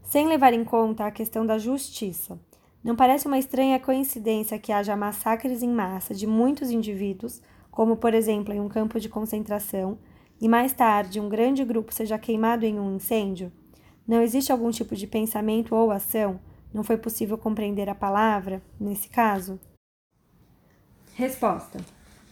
Sem 0.03 0.28
levar 0.28 0.53
em 0.53 0.63
conta 0.63 1.05
a 1.05 1.11
questão 1.11 1.45
da 1.45 1.57
justiça, 1.57 2.39
não 2.84 2.95
parece 2.95 3.28
uma 3.28 3.39
estranha 3.39 3.80
coincidência 3.80 4.59
que 4.59 4.72
haja 4.72 4.95
massacres 4.95 5.63
em 5.63 5.70
massa 5.70 6.13
de 6.13 6.28
muitos 6.28 6.70
indivíduos, 6.70 7.41
como 7.78 7.95
por 7.95 8.15
exemplo 8.15 8.51
em 8.51 8.59
um 8.59 8.67
campo 8.67 8.99
de 8.99 9.07
concentração, 9.07 9.99
e 10.41 10.49
mais 10.49 10.73
tarde 10.73 11.19
um 11.19 11.30
grande 11.30 11.63
grupo 11.63 11.93
seja 11.93 12.17
queimado 12.17 12.65
em 12.65 12.80
um 12.80 12.95
incêndio? 12.95 13.51
Não 14.07 14.19
existe 14.19 14.51
algum 14.51 14.71
tipo 14.71 14.95
de 14.95 15.05
pensamento 15.05 15.75
ou 15.75 15.91
ação? 15.91 16.39
Não 16.73 16.84
foi 16.84 16.97
possível 16.97 17.38
compreender 17.38 17.88
a 17.88 17.93
palavra, 17.93 18.63
nesse 18.80 19.09
caso? 19.09 19.59
Resposta: 21.13 21.80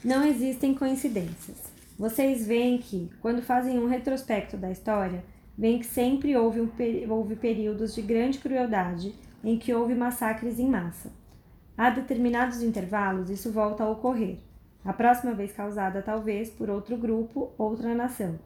Não 0.03 0.25
existem 0.25 0.73
coincidências. 0.73 1.57
Vocês 1.95 2.47
veem 2.47 2.79
que, 2.79 3.11
quando 3.21 3.43
fazem 3.43 3.77
um 3.77 3.87
retrospecto 3.87 4.57
da 4.57 4.71
história, 4.71 5.23
veem 5.55 5.77
que 5.77 5.85
sempre 5.85 6.35
houve, 6.35 6.59
um, 6.59 6.71
houve 7.07 7.35
períodos 7.35 7.93
de 7.93 8.01
grande 8.01 8.39
crueldade 8.39 9.13
em 9.43 9.59
que 9.59 9.71
houve 9.71 9.93
massacres 9.93 10.57
em 10.57 10.67
massa. 10.67 11.11
A 11.77 11.91
determinados 11.91 12.63
intervalos, 12.63 13.29
isso 13.29 13.51
volta 13.51 13.83
a 13.83 13.89
ocorrer, 13.91 14.39
a 14.85 14.93
próxima 14.93 15.33
vez 15.33 15.51
causada 15.51 16.01
talvez 16.01 16.49
por 16.51 16.69
outro 16.69 16.95
grupo, 16.95 17.51
outra 17.57 17.95
nação. 17.95 18.39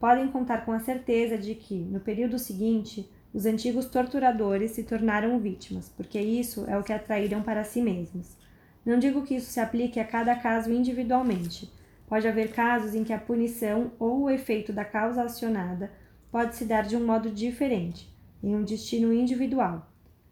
Podem 0.00 0.28
contar 0.28 0.64
com 0.64 0.72
a 0.72 0.80
certeza 0.80 1.38
de 1.38 1.54
que, 1.54 1.74
no 1.76 2.00
período 2.00 2.38
seguinte, 2.38 3.08
os 3.32 3.46
antigos 3.46 3.86
torturadores 3.86 4.72
se 4.72 4.82
tornaram 4.82 5.38
vítimas, 5.38 5.88
porque 5.96 6.20
isso 6.20 6.64
é 6.66 6.76
o 6.76 6.82
que 6.82 6.92
atraíram 6.92 7.42
para 7.42 7.62
si 7.62 7.80
mesmos. 7.80 8.36
Não 8.84 8.98
digo 8.98 9.22
que 9.22 9.36
isso 9.36 9.50
se 9.50 9.60
aplique 9.60 10.00
a 10.00 10.04
cada 10.04 10.34
caso 10.34 10.72
individualmente. 10.72 11.70
Pode 12.08 12.26
haver 12.26 12.52
casos 12.52 12.94
em 12.94 13.04
que 13.04 13.12
a 13.12 13.18
punição 13.18 13.92
ou 13.98 14.22
o 14.22 14.30
efeito 14.30 14.72
da 14.72 14.84
causa 14.84 15.22
acionada 15.22 15.92
pode 16.30 16.56
se 16.56 16.64
dar 16.64 16.82
de 16.82 16.96
um 16.96 17.04
modo 17.04 17.30
diferente, 17.30 18.12
em 18.42 18.54
um 18.56 18.64
destino 18.64 19.12
individual. 19.12 19.86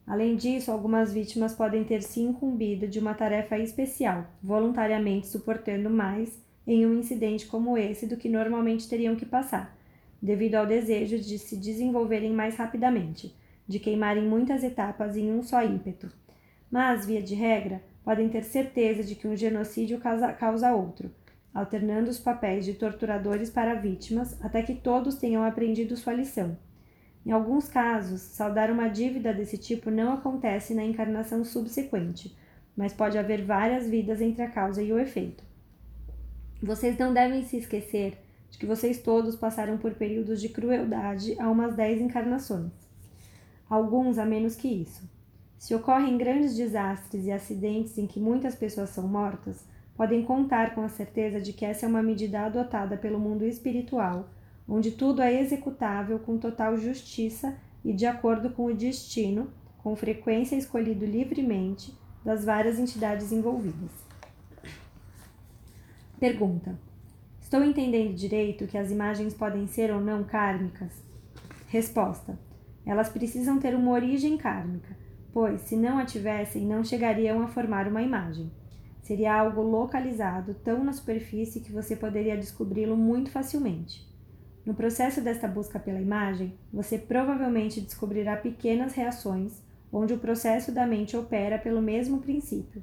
Além 0.07 0.37
disso, 0.37 0.71
algumas 0.71 1.13
vítimas 1.13 1.53
podem 1.53 1.83
ter 1.83 2.01
se 2.01 2.21
incumbido 2.21 2.87
de 2.87 3.01
uma 3.01 3.13
tarefa 3.13 3.59
especial, 3.59 4.25
voluntariamente 4.41 5.27
suportando 5.27 5.91
mais 5.91 6.41
em 6.65 6.87
um 6.87 6.97
incidente 6.97 7.47
como 7.47 7.77
esse 7.77 8.07
do 8.07 8.17
que 8.17 8.29
normalmente 8.29 8.89
teriam 8.89 9.17
que 9.17 9.27
passar, 9.27 9.77
devido 10.23 10.55
ao 10.55 10.67
desejo 10.67 11.19
de 11.19 11.39
se 11.39 11.57
desenvolverem 11.57 12.33
mais 12.33 12.55
rapidamente, 12.55 13.35
de 13.67 13.81
queimarem 13.81 14.25
muitas 14.25 14.63
etapas 14.63 15.17
em 15.17 15.33
um 15.33 15.43
só 15.43 15.65
ímpeto. 15.65 16.09
Mas, 16.71 17.05
via 17.05 17.21
de 17.21 17.35
regra, 17.35 17.83
podem 18.05 18.29
ter 18.29 18.45
certeza 18.45 19.03
de 19.03 19.17
que 19.17 19.27
um 19.27 19.37
genocídio 19.37 20.01
causa, 20.39 20.73
outro, 20.73 21.11
alternando 21.53 22.11
os 22.11 22.19
papéis 22.19 22.65
de 22.65 22.75
torturadores 22.75 23.51
para 23.51 23.75
vítimas 23.75 24.41
até 24.41 24.63
que 24.63 24.75
todos 24.75 25.17
tenham 25.17 25.43
aprendido 25.43 25.97
sua 25.97 26.13
lição 26.13 26.57
em 27.27 27.33
alguns 27.33 27.69
casos, 27.69 28.21
saldar 28.21 28.71
uma 28.71 28.87
dívida 28.87 29.35
desse 29.35 29.59
tipo 29.59 29.91
não 29.91 30.13
acontece 30.13 30.73
na 30.73 30.85
encarnação 30.85 31.45
subsequente, 31.45 32.33
mas 32.77 32.93
pode 32.93 33.19
haver 33.19 33.45
várias 33.45 33.89
vidas 33.89 34.21
entre 34.21 34.45
a 34.45 34.49
causa 34.49 34.81
e 34.81 34.93
o 34.93 34.99
efeito. 34.99 35.43
Vocês 36.63 36.97
não 36.97 37.13
devem 37.13 37.43
se 37.43 37.57
esquecer 37.57 38.17
de 38.49 38.57
que 38.57 38.65
vocês 38.65 39.03
todos 39.03 39.35
passaram 39.35 39.77
por 39.77 39.95
períodos 39.95 40.41
de 40.41 40.49
crueldade 40.51 41.35
há 41.41 41.51
umas 41.51 41.75
dez 41.75 42.01
encarnações. 42.01 42.71
Alguns 43.69 44.19
a 44.19 44.25
menos 44.25 44.55
que 44.55 44.69
isso. 44.69 45.03
Se 45.59 45.75
ocorrem 45.75 46.17
grandes 46.17 46.55
desastres 46.55 47.25
e 47.25 47.33
acidentes 47.33 47.99
em 47.99 48.07
que 48.07 48.21
muitas 48.21 48.55
pessoas 48.55 48.91
são 48.91 49.09
mortas, 49.09 49.67
podem 49.97 50.25
contar 50.25 50.77
com 50.77 50.83
a 50.83 50.89
certeza 50.89 51.41
de 51.41 51.53
que 51.53 51.65
essa 51.65 51.87
é 51.87 51.89
uma 51.89 52.05
medida 52.05 52.43
adotada 52.43 52.97
pelo 52.97 53.19
mundo 53.19 53.45
espiritual 53.45 54.29
onde 54.69 54.91
tudo 54.91 55.23
é 55.23 55.41
executável 55.41 56.19
com 56.19 56.39
total 56.39 56.77
justiça 56.77 57.57
e 57.85 57.93
de 57.93 58.07
acordo 58.07 58.51
com 58.51 58.67
o 58.67 58.75
destino, 58.75 59.51
com 59.79 59.95
frequência 59.95 60.57
escolhido 60.57 61.05
livremente 61.05 61.97
das 62.25 62.45
várias 62.45 62.79
entidades 62.79 63.31
envolvidas. 63.31 63.91
Pergunta: 66.19 66.77
Estou 67.41 67.63
entendendo 67.63 68.15
direito 68.15 68.67
que 68.67 68.77
as 68.77 68.91
imagens 68.91 69.33
podem 69.33 69.69
ser 69.69 69.93
ou 69.93 70.01
não 70.01 70.25
kármicas? 70.25 71.05
Resposta: 71.69 72.37
Elas 72.85 73.09
precisam 73.09 73.61
ter 73.61 73.75
uma 73.75 73.93
origem 73.93 74.37
kármica, 74.37 74.97
pois, 75.33 75.61
se 75.61 75.77
não 75.77 75.99
a 75.99 76.05
tivessem, 76.05 76.67
não 76.67 76.83
chegariam 76.83 77.43
a 77.43 77.47
formar 77.49 77.87
uma 77.87 78.03
imagem. 78.03 78.51
Seria 79.03 79.39
algo 79.39 79.63
localizado 79.63 80.55
tão 80.65 80.83
na 80.83 80.93
superfície 80.93 81.61
que 81.61 81.71
você 81.71 81.95
poderia 81.95 82.37
descobri-lo 82.37 82.97
muito 82.97 83.31
facilmente. 83.31 84.16
No 84.67 84.75
processo 84.75 85.21
desta 85.21 85.47
busca 85.47 85.79
pela 85.79 86.01
imagem, 86.01 86.53
você 86.73 86.99
provavelmente 86.99 87.81
descobrirá 87.81 88.37
pequenas 88.37 88.95
reações 88.95 89.63
onde 89.93 90.13
o 90.13 90.19
processo 90.19 90.73
da 90.73 90.85
mente 90.85 91.17
opera 91.17 91.57
pelo 91.57 91.81
mesmo 91.81 92.21
princípio. 92.21 92.83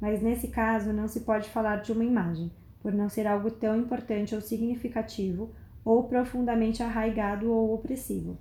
mas 0.00 0.22
nesse 0.22 0.48
caso 0.48 0.94
não 0.94 1.06
se 1.06 1.20
pode 1.20 1.50
falar 1.50 1.82
de 1.82 1.92
uma 1.92 2.04
imagem, 2.04 2.50
por 2.82 2.90
não 2.90 3.10
ser 3.10 3.26
algo 3.26 3.50
tão 3.50 3.78
importante 3.78 4.34
ou 4.34 4.40
significativo, 4.40 5.50
ou 5.84 6.04
profundamente 6.04 6.82
arraigado 6.82 7.52
ou 7.52 7.74
opressivo. 7.74 8.38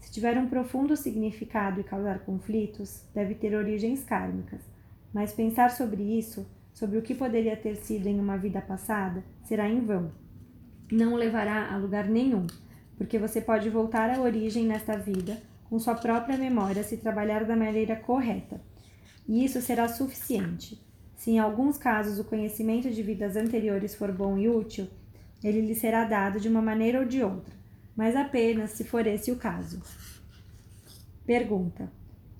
Se 0.00 0.10
tiver 0.10 0.38
um 0.38 0.48
profundo 0.48 0.96
significado 0.96 1.78
e 1.78 1.84
causar 1.84 2.20
conflitos, 2.20 3.04
deve 3.14 3.34
ter 3.34 3.54
origens 3.54 4.02
kármicas. 4.02 4.62
Mas 5.12 5.32
pensar 5.32 5.70
sobre 5.70 6.02
isso, 6.02 6.46
sobre 6.72 6.96
o 6.96 7.02
que 7.02 7.14
poderia 7.14 7.56
ter 7.56 7.76
sido 7.76 8.06
em 8.06 8.18
uma 8.18 8.38
vida 8.38 8.62
passada, 8.62 9.22
será 9.44 9.68
em 9.68 9.80
vão. 9.84 10.23
Não 10.90 11.14
levará 11.14 11.72
a 11.72 11.76
lugar 11.76 12.06
nenhum, 12.08 12.46
porque 12.96 13.18
você 13.18 13.40
pode 13.40 13.68
voltar 13.70 14.10
à 14.10 14.20
origem 14.20 14.64
nesta 14.64 14.96
vida 14.96 15.42
com 15.68 15.78
sua 15.78 15.94
própria 15.94 16.36
memória 16.36 16.84
se 16.84 16.96
trabalhar 16.96 17.44
da 17.44 17.56
maneira 17.56 17.96
correta. 17.96 18.60
E 19.26 19.44
isso 19.44 19.60
será 19.60 19.88
suficiente. 19.88 20.80
Se 21.16 21.30
em 21.30 21.38
alguns 21.38 21.78
casos 21.78 22.18
o 22.18 22.24
conhecimento 22.24 22.90
de 22.90 23.02
vidas 23.02 23.36
anteriores 23.36 23.94
for 23.94 24.12
bom 24.12 24.36
e 24.36 24.48
útil, 24.48 24.88
ele 25.42 25.60
lhe 25.60 25.74
será 25.74 26.04
dado 26.04 26.38
de 26.38 26.48
uma 26.48 26.60
maneira 26.60 27.00
ou 27.00 27.04
de 27.04 27.22
outra 27.22 27.64
mas 27.96 28.16
apenas 28.16 28.70
se 28.70 28.84
for 28.84 29.06
esse 29.06 29.30
o 29.30 29.36
caso. 29.36 29.80
Pergunta: 31.24 31.90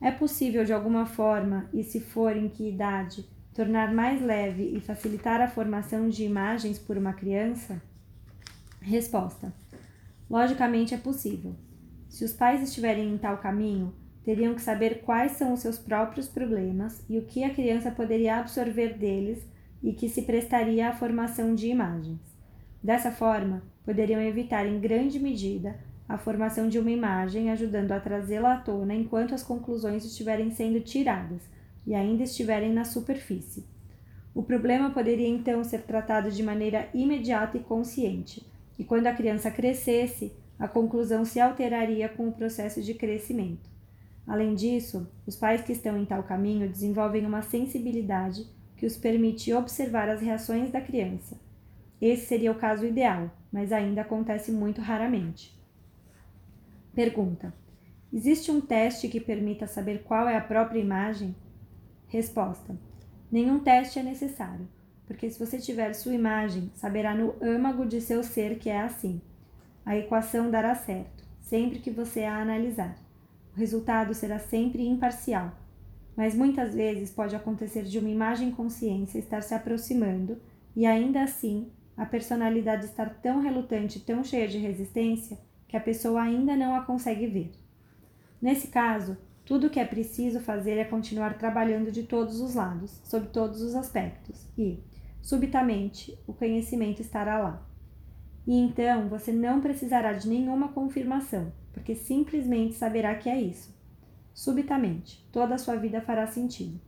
É 0.00 0.10
possível 0.10 0.64
de 0.64 0.72
alguma 0.72 1.06
forma, 1.06 1.68
e 1.72 1.82
se 1.82 2.00
for 2.00 2.36
em 2.36 2.48
que 2.48 2.68
idade, 2.68 3.26
tornar 3.54 3.92
mais 3.94 4.20
leve 4.20 4.76
e 4.76 4.80
facilitar 4.80 5.40
a 5.40 5.48
formação 5.48 6.08
de 6.08 6.24
imagens 6.24 6.78
por 6.78 6.96
uma 6.96 7.12
criança? 7.12 7.80
Resposta: 8.84 9.50
Logicamente 10.28 10.92
é 10.92 10.98
possível. 10.98 11.54
Se 12.06 12.22
os 12.22 12.34
pais 12.34 12.62
estiverem 12.62 13.14
em 13.14 13.16
tal 13.16 13.38
caminho, 13.38 13.94
teriam 14.22 14.54
que 14.54 14.60
saber 14.60 15.00
quais 15.00 15.32
são 15.32 15.54
os 15.54 15.60
seus 15.60 15.78
próprios 15.78 16.28
problemas 16.28 17.02
e 17.08 17.18
o 17.18 17.24
que 17.24 17.44
a 17.44 17.54
criança 17.54 17.90
poderia 17.90 18.36
absorver 18.36 18.98
deles 18.98 19.42
e 19.82 19.94
que 19.94 20.06
se 20.06 20.22
prestaria 20.22 20.90
à 20.90 20.92
formação 20.92 21.54
de 21.54 21.68
imagens. 21.68 22.20
Dessa 22.82 23.10
forma, 23.10 23.62
poderiam 23.86 24.20
evitar 24.20 24.66
em 24.66 24.78
grande 24.78 25.18
medida 25.18 25.80
a 26.06 26.18
formação 26.18 26.68
de 26.68 26.78
uma 26.78 26.90
imagem, 26.90 27.50
ajudando 27.50 27.92
a 27.92 28.00
trazê-la 28.00 28.52
à 28.52 28.58
tona 28.58 28.94
enquanto 28.94 29.34
as 29.34 29.42
conclusões 29.42 30.04
estiverem 30.04 30.50
sendo 30.50 30.78
tiradas 30.80 31.40
e 31.86 31.94
ainda 31.94 32.22
estiverem 32.22 32.70
na 32.70 32.84
superfície. 32.84 33.64
O 34.34 34.42
problema 34.42 34.90
poderia 34.90 35.28
então 35.28 35.64
ser 35.64 35.84
tratado 35.84 36.30
de 36.30 36.42
maneira 36.42 36.90
imediata 36.92 37.56
e 37.56 37.60
consciente, 37.60 38.44
e 38.78 38.84
quando 38.84 39.06
a 39.06 39.14
criança 39.14 39.50
crescesse, 39.50 40.32
a 40.58 40.68
conclusão 40.68 41.24
se 41.24 41.40
alteraria 41.40 42.08
com 42.08 42.28
o 42.28 42.32
processo 42.32 42.82
de 42.82 42.94
crescimento. 42.94 43.68
Além 44.26 44.54
disso, 44.54 45.06
os 45.26 45.36
pais 45.36 45.60
que 45.60 45.72
estão 45.72 45.98
em 45.98 46.04
tal 46.04 46.22
caminho 46.22 46.68
desenvolvem 46.68 47.26
uma 47.26 47.42
sensibilidade 47.42 48.46
que 48.76 48.86
os 48.86 48.96
permite 48.96 49.52
observar 49.52 50.08
as 50.08 50.20
reações 50.20 50.70
da 50.70 50.80
criança. 50.80 51.38
Esse 52.00 52.26
seria 52.26 52.52
o 52.52 52.56
caso 52.56 52.86
ideal, 52.86 53.30
mas 53.52 53.72
ainda 53.72 54.00
acontece 54.00 54.50
muito 54.50 54.80
raramente. 54.80 55.56
Pergunta: 56.94 57.52
Existe 58.12 58.50
um 58.50 58.60
teste 58.60 59.08
que 59.08 59.20
permita 59.20 59.66
saber 59.66 60.02
qual 60.04 60.28
é 60.28 60.36
a 60.36 60.40
própria 60.40 60.80
imagem? 60.80 61.34
Resposta: 62.08 62.76
Nenhum 63.30 63.58
teste 63.58 63.98
é 63.98 64.02
necessário, 64.02 64.68
porque 65.06 65.28
se 65.30 65.38
você 65.38 65.58
tiver 65.58 65.92
sua 65.92 66.14
imagem, 66.14 66.70
saberá 66.74 67.14
no 67.14 67.34
âmago 67.42 67.84
de 67.84 68.00
seu 68.00 68.22
ser 68.22 68.58
que 68.58 68.70
é 68.70 68.80
assim. 68.80 69.20
A 69.84 69.96
equação 69.96 70.50
dará 70.50 70.74
certo, 70.74 71.24
sempre 71.40 71.78
que 71.78 71.90
você 71.90 72.24
a 72.24 72.40
analisar. 72.40 72.96
O 73.54 73.58
resultado 73.58 74.14
será 74.14 74.38
sempre 74.38 74.86
imparcial, 74.86 75.52
mas 76.16 76.34
muitas 76.34 76.74
vezes 76.74 77.10
pode 77.10 77.36
acontecer 77.36 77.82
de 77.82 77.98
uma 77.98 78.08
imagem 78.08 78.50
consciência 78.50 79.18
estar 79.18 79.42
se 79.42 79.54
aproximando 79.54 80.40
e 80.74 80.86
ainda 80.86 81.22
assim 81.22 81.70
a 81.96 82.04
personalidade 82.04 82.86
estar 82.86 83.08
tão 83.20 83.40
relutante, 83.40 84.00
tão 84.00 84.24
cheia 84.24 84.48
de 84.48 84.58
resistência, 84.58 85.38
que 85.68 85.76
a 85.76 85.80
pessoa 85.80 86.22
ainda 86.22 86.56
não 86.56 86.74
a 86.74 86.82
consegue 86.82 87.26
ver. 87.26 87.52
Nesse 88.40 88.68
caso, 88.68 89.16
tudo 89.44 89.66
o 89.66 89.70
que 89.70 89.78
é 89.78 89.84
preciso 89.84 90.40
fazer 90.40 90.78
é 90.78 90.84
continuar 90.84 91.38
trabalhando 91.38 91.92
de 91.92 92.02
todos 92.02 92.40
os 92.40 92.54
lados, 92.54 93.00
sob 93.04 93.28
todos 93.28 93.60
os 93.62 93.74
aspectos, 93.74 94.46
e, 94.56 94.78
subitamente, 95.24 96.16
o 96.26 96.34
conhecimento 96.34 97.00
estará 97.00 97.38
lá. 97.38 97.62
E 98.46 98.54
então 98.58 99.08
você 99.08 99.32
não 99.32 99.58
precisará 99.58 100.12
de 100.12 100.28
nenhuma 100.28 100.68
confirmação, 100.68 101.50
porque 101.72 101.94
simplesmente 101.94 102.74
saberá 102.74 103.14
que 103.14 103.30
é 103.30 103.40
isso. 103.40 103.74
Subitamente, 104.34 105.26
toda 105.32 105.54
a 105.54 105.58
sua 105.58 105.76
vida 105.76 106.02
fará 106.02 106.26
sentido. 106.26 106.78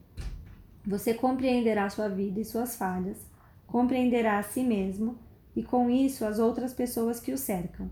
Você 0.86 1.14
compreenderá 1.14 1.88
sua 1.88 2.10
vida 2.10 2.38
e 2.38 2.44
suas 2.44 2.76
falhas, 2.76 3.26
compreenderá 3.66 4.38
a 4.38 4.42
si 4.42 4.62
mesmo 4.62 5.16
e 5.56 5.62
com 5.62 5.88
isso 5.88 6.26
as 6.26 6.38
outras 6.38 6.74
pessoas 6.74 7.18
que 7.18 7.32
o 7.32 7.38
cercam. 7.38 7.88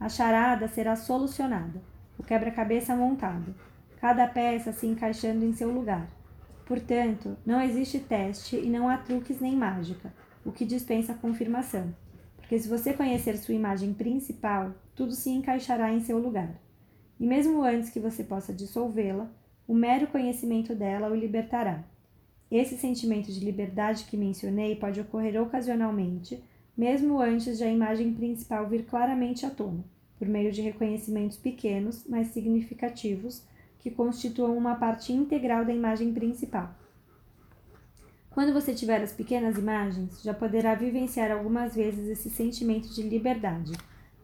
A 0.00 0.08
charada 0.08 0.68
será 0.68 0.96
solucionada, 0.96 1.82
o 2.18 2.22
quebra-cabeça 2.22 2.96
montado, 2.96 3.54
cada 4.00 4.26
peça 4.26 4.72
se 4.72 4.86
encaixando 4.86 5.44
em 5.44 5.52
seu 5.52 5.70
lugar. 5.70 6.15
Portanto, 6.66 7.36
não 7.46 7.60
existe 7.62 8.00
teste 8.00 8.56
e 8.56 8.68
não 8.68 8.88
há 8.88 8.98
truques 8.98 9.40
nem 9.40 9.54
mágica, 9.54 10.12
o 10.44 10.50
que 10.50 10.64
dispensa 10.64 11.14
confirmação, 11.14 11.94
porque 12.36 12.58
se 12.58 12.68
você 12.68 12.92
conhecer 12.92 13.36
sua 13.38 13.54
imagem 13.54 13.94
principal, 13.94 14.74
tudo 14.94 15.12
se 15.12 15.30
encaixará 15.30 15.92
em 15.92 16.00
seu 16.00 16.18
lugar. 16.18 16.60
E 17.20 17.26
mesmo 17.26 17.62
antes 17.62 17.90
que 17.90 18.00
você 18.00 18.24
possa 18.24 18.52
dissolvê-la, 18.52 19.30
o 19.66 19.74
mero 19.74 20.08
conhecimento 20.08 20.74
dela 20.74 21.08
o 21.08 21.14
libertará. 21.14 21.84
Esse 22.50 22.76
sentimento 22.76 23.32
de 23.32 23.44
liberdade 23.44 24.04
que 24.04 24.16
mencionei 24.16 24.74
pode 24.76 25.00
ocorrer 25.00 25.40
ocasionalmente, 25.40 26.42
mesmo 26.76 27.20
antes 27.20 27.58
de 27.58 27.64
a 27.64 27.70
imagem 27.70 28.12
principal 28.12 28.68
vir 28.68 28.84
claramente 28.84 29.46
à 29.46 29.50
tona, 29.50 29.84
por 30.18 30.28
meio 30.28 30.50
de 30.50 30.62
reconhecimentos 30.62 31.36
pequenos, 31.36 32.04
mas 32.08 32.28
significativos, 32.28 33.44
que 33.86 33.90
constituam 33.92 34.58
uma 34.58 34.74
parte 34.74 35.12
integral 35.12 35.64
da 35.64 35.72
imagem 35.72 36.12
principal. 36.12 36.74
Quando 38.28 38.52
você 38.52 38.74
tiver 38.74 39.00
as 39.00 39.12
pequenas 39.12 39.56
imagens, 39.56 40.20
já 40.24 40.34
poderá 40.34 40.74
vivenciar 40.74 41.30
algumas 41.30 41.76
vezes 41.76 42.08
esse 42.08 42.28
sentimento 42.28 42.92
de 42.92 43.02
liberdade, 43.02 43.70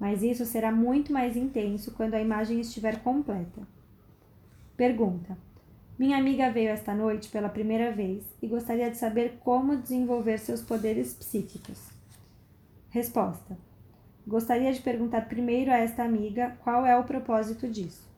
mas 0.01 0.21
isso 0.21 0.45
será 0.45 0.73
muito 0.73 1.13
mais 1.13 1.37
intenso 1.37 1.93
quando 1.93 2.15
a 2.15 2.21
imagem 2.21 2.59
estiver 2.59 3.05
completa. 3.05 3.63
Pergunta: 4.77 5.39
minha 5.97 6.19
amiga 6.19 6.51
veio 6.51 6.71
esta 6.71 6.93
noite 6.93 7.29
pela 7.29 7.49
primeira 7.49 7.93
vez 7.93 8.25
e 8.43 8.49
gostaria 8.49 8.91
de 8.91 8.97
saber 8.97 9.39
como 9.45 9.77
desenvolver 9.77 10.39
seus 10.41 10.61
poderes 10.61 11.15
psíquicos. 11.15 11.89
Resposta: 12.91 13.57
Gostaria 14.27 14.73
de 14.73 14.83
perguntar 14.83 15.29
primeiro 15.29 15.71
a 15.71 15.77
esta 15.79 16.03
amiga 16.03 16.57
qual 16.65 16.85
é 16.85 16.99
o 16.99 17.05
propósito 17.05 17.69
disso. 17.69 18.11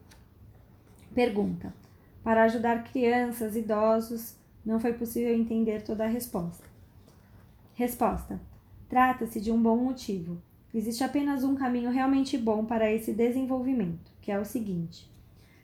Pergunta: 1.14 1.72
Para 2.24 2.42
ajudar 2.42 2.82
crianças, 2.84 3.54
idosos, 3.54 4.34
não 4.66 4.80
foi 4.80 4.92
possível 4.92 5.32
entender 5.32 5.82
toda 5.82 6.04
a 6.04 6.08
resposta. 6.08 6.64
Resposta: 7.74 8.40
Trata-se 8.88 9.40
de 9.40 9.52
um 9.52 9.62
bom 9.62 9.76
motivo. 9.76 10.42
Existe 10.74 11.04
apenas 11.04 11.44
um 11.44 11.54
caminho 11.54 11.90
realmente 11.90 12.36
bom 12.36 12.64
para 12.64 12.90
esse 12.92 13.12
desenvolvimento, 13.12 14.10
que 14.20 14.32
é 14.32 14.38
o 14.40 14.44
seguinte: 14.44 15.08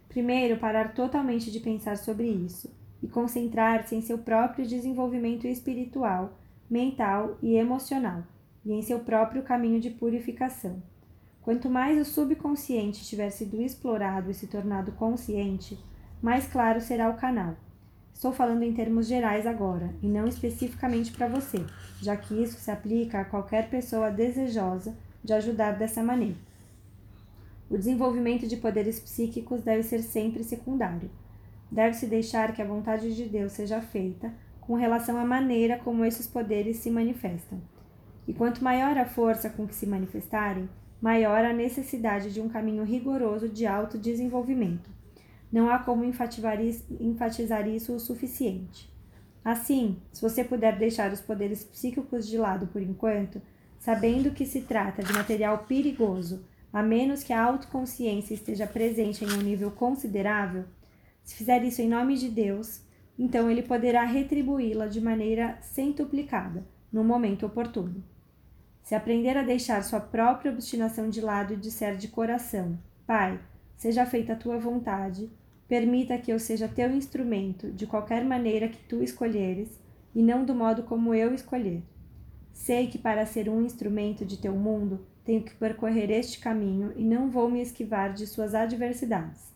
Primeiro, 0.09 0.57
parar 0.59 0.94
totalmente 0.94 1.51
de 1.51 1.59
pensar 1.59 1.96
sobre 1.96 2.28
isso 2.28 2.72
e 3.03 3.09
concentrar-se 3.09 3.96
em 3.96 4.01
seu 4.01 4.18
próprio 4.18 4.64
desenvolvimento 4.64 5.48
espiritual, 5.48 6.38
mental 6.68 7.36
e 7.42 7.57
emocional, 7.57 8.22
e 8.64 8.72
em 8.72 8.82
seu 8.82 9.01
próprio 9.01 9.42
caminho 9.42 9.80
de 9.80 9.90
purificação. 9.90 10.80
Quanto 11.43 11.70
mais 11.70 11.99
o 11.99 12.05
subconsciente 12.05 13.05
tiver 13.05 13.30
sido 13.30 13.61
explorado 13.62 14.30
e 14.30 14.34
se 14.34 14.47
tornado 14.47 14.93
consciente, 14.93 15.78
mais 16.20 16.47
claro 16.47 16.80
será 16.80 17.09
o 17.09 17.16
canal. 17.16 17.57
Estou 18.12 18.32
falando 18.32 18.62
em 18.62 18.74
termos 18.74 19.07
gerais 19.07 19.47
agora, 19.47 19.95
e 20.03 20.07
não 20.07 20.26
especificamente 20.26 21.11
para 21.11 21.26
você, 21.26 21.64
já 22.03 22.14
que 22.14 22.34
isso 22.34 22.59
se 22.59 22.70
aplica 22.70 23.20
a 23.20 23.24
qualquer 23.24 23.70
pessoa 23.70 24.11
desejosa 24.11 24.95
de 25.24 25.32
ajudar 25.32 25.72
dessa 25.72 26.03
maneira. 26.03 26.36
O 27.70 27.78
desenvolvimento 27.78 28.47
de 28.47 28.59
poderes 28.59 29.01
psíquicos 29.01 29.62
deve 29.62 29.82
ser 29.82 30.03
sempre 30.03 30.45
secundário. 30.45 31.11
Deve-se 31.70 32.07
deixar 32.07 32.53
que 32.53 32.61
a 32.61 32.66
vontade 32.66 33.14
de 33.14 33.24
Deus 33.24 33.53
seja 33.53 33.80
feita 33.80 34.30
com 34.61 34.74
relação 34.74 35.16
à 35.16 35.24
maneira 35.24 35.78
como 35.78 36.05
esses 36.05 36.26
poderes 36.26 36.76
se 36.76 36.91
manifestam. 36.91 37.61
E 38.28 38.34
quanto 38.34 38.62
maior 38.62 38.99
a 38.99 39.07
força 39.07 39.49
com 39.49 39.66
que 39.66 39.74
se 39.74 39.86
manifestarem, 39.86 40.68
maior 41.01 41.44
a 41.44 41.53
necessidade 41.53 42.32
de 42.32 42.40
um 42.40 42.48
caminho 42.48 42.84
rigoroso 42.84 43.48
de 43.48 43.66
autodesenvolvimento. 43.66 44.90
Não 45.51 45.68
há 45.68 45.78
como 45.78 46.05
enfatizar 46.05 46.61
isso 47.68 47.94
o 47.94 48.01
suficiente. 48.01 48.88
Assim, 49.44 49.96
se 50.12 50.20
você 50.20 50.44
puder 50.44 50.78
deixar 50.78 51.12
os 51.12 51.20
poderes 51.20 51.64
psíquicos 51.64 52.28
de 52.28 52.36
lado 52.36 52.66
por 52.66 52.82
enquanto, 52.82 53.40
sabendo 53.78 54.30
que 54.30 54.44
se 54.44 54.61
trata 54.61 55.03
de 55.03 55.12
material 55.12 55.64
perigoso 55.66 56.44
a 56.72 56.82
menos 56.82 57.24
que 57.24 57.32
a 57.32 57.42
autoconsciência 57.42 58.34
esteja 58.34 58.66
presente 58.66 59.24
em 59.24 59.32
um 59.32 59.42
nível 59.42 59.70
considerável, 59.72 60.64
se 61.24 61.34
fizer 61.34 61.64
isso 61.64 61.82
em 61.82 61.88
nome 61.88 62.16
de 62.16 62.28
Deus, 62.28 62.82
então 63.18 63.51
ele 63.51 63.62
poderá 63.62 64.05
retribuí-la 64.05 64.86
de 64.86 65.01
maneira 65.01 65.59
centuplicada, 65.62 66.64
no 66.92 67.03
momento 67.03 67.44
oportuno. 67.44 68.05
Se 68.82 68.94
aprender 68.94 69.36
a 69.36 69.42
deixar 69.42 69.82
sua 69.84 70.00
própria 70.00 70.50
obstinação 70.50 71.08
de 71.08 71.20
lado 71.20 71.52
e 71.52 71.56
disser 71.56 71.96
de 71.96 72.08
coração: 72.08 72.78
Pai, 73.06 73.38
seja 73.76 74.04
feita 74.04 74.32
a 74.32 74.36
tua 74.36 74.58
vontade, 74.58 75.30
permita 75.68 76.18
que 76.18 76.32
eu 76.32 76.38
seja 76.38 76.66
teu 76.66 76.90
instrumento 76.90 77.70
de 77.70 77.86
qualquer 77.86 78.24
maneira 78.24 78.68
que 78.68 78.82
tu 78.88 79.02
escolheres, 79.02 79.80
e 80.14 80.22
não 80.22 80.44
do 80.44 80.54
modo 80.54 80.82
como 80.82 81.14
eu 81.14 81.32
escolher. 81.32 81.82
Sei 82.52 82.88
que 82.88 82.98
para 82.98 83.24
ser 83.24 83.48
um 83.48 83.64
instrumento 83.64 84.24
de 84.24 84.36
teu 84.36 84.54
mundo, 84.54 85.06
tenho 85.24 85.42
que 85.42 85.54
percorrer 85.54 86.10
este 86.10 86.40
caminho 86.40 86.92
e 86.96 87.04
não 87.04 87.30
vou 87.30 87.48
me 87.48 87.62
esquivar 87.62 88.12
de 88.12 88.26
suas 88.26 88.54
adversidades. 88.54 89.54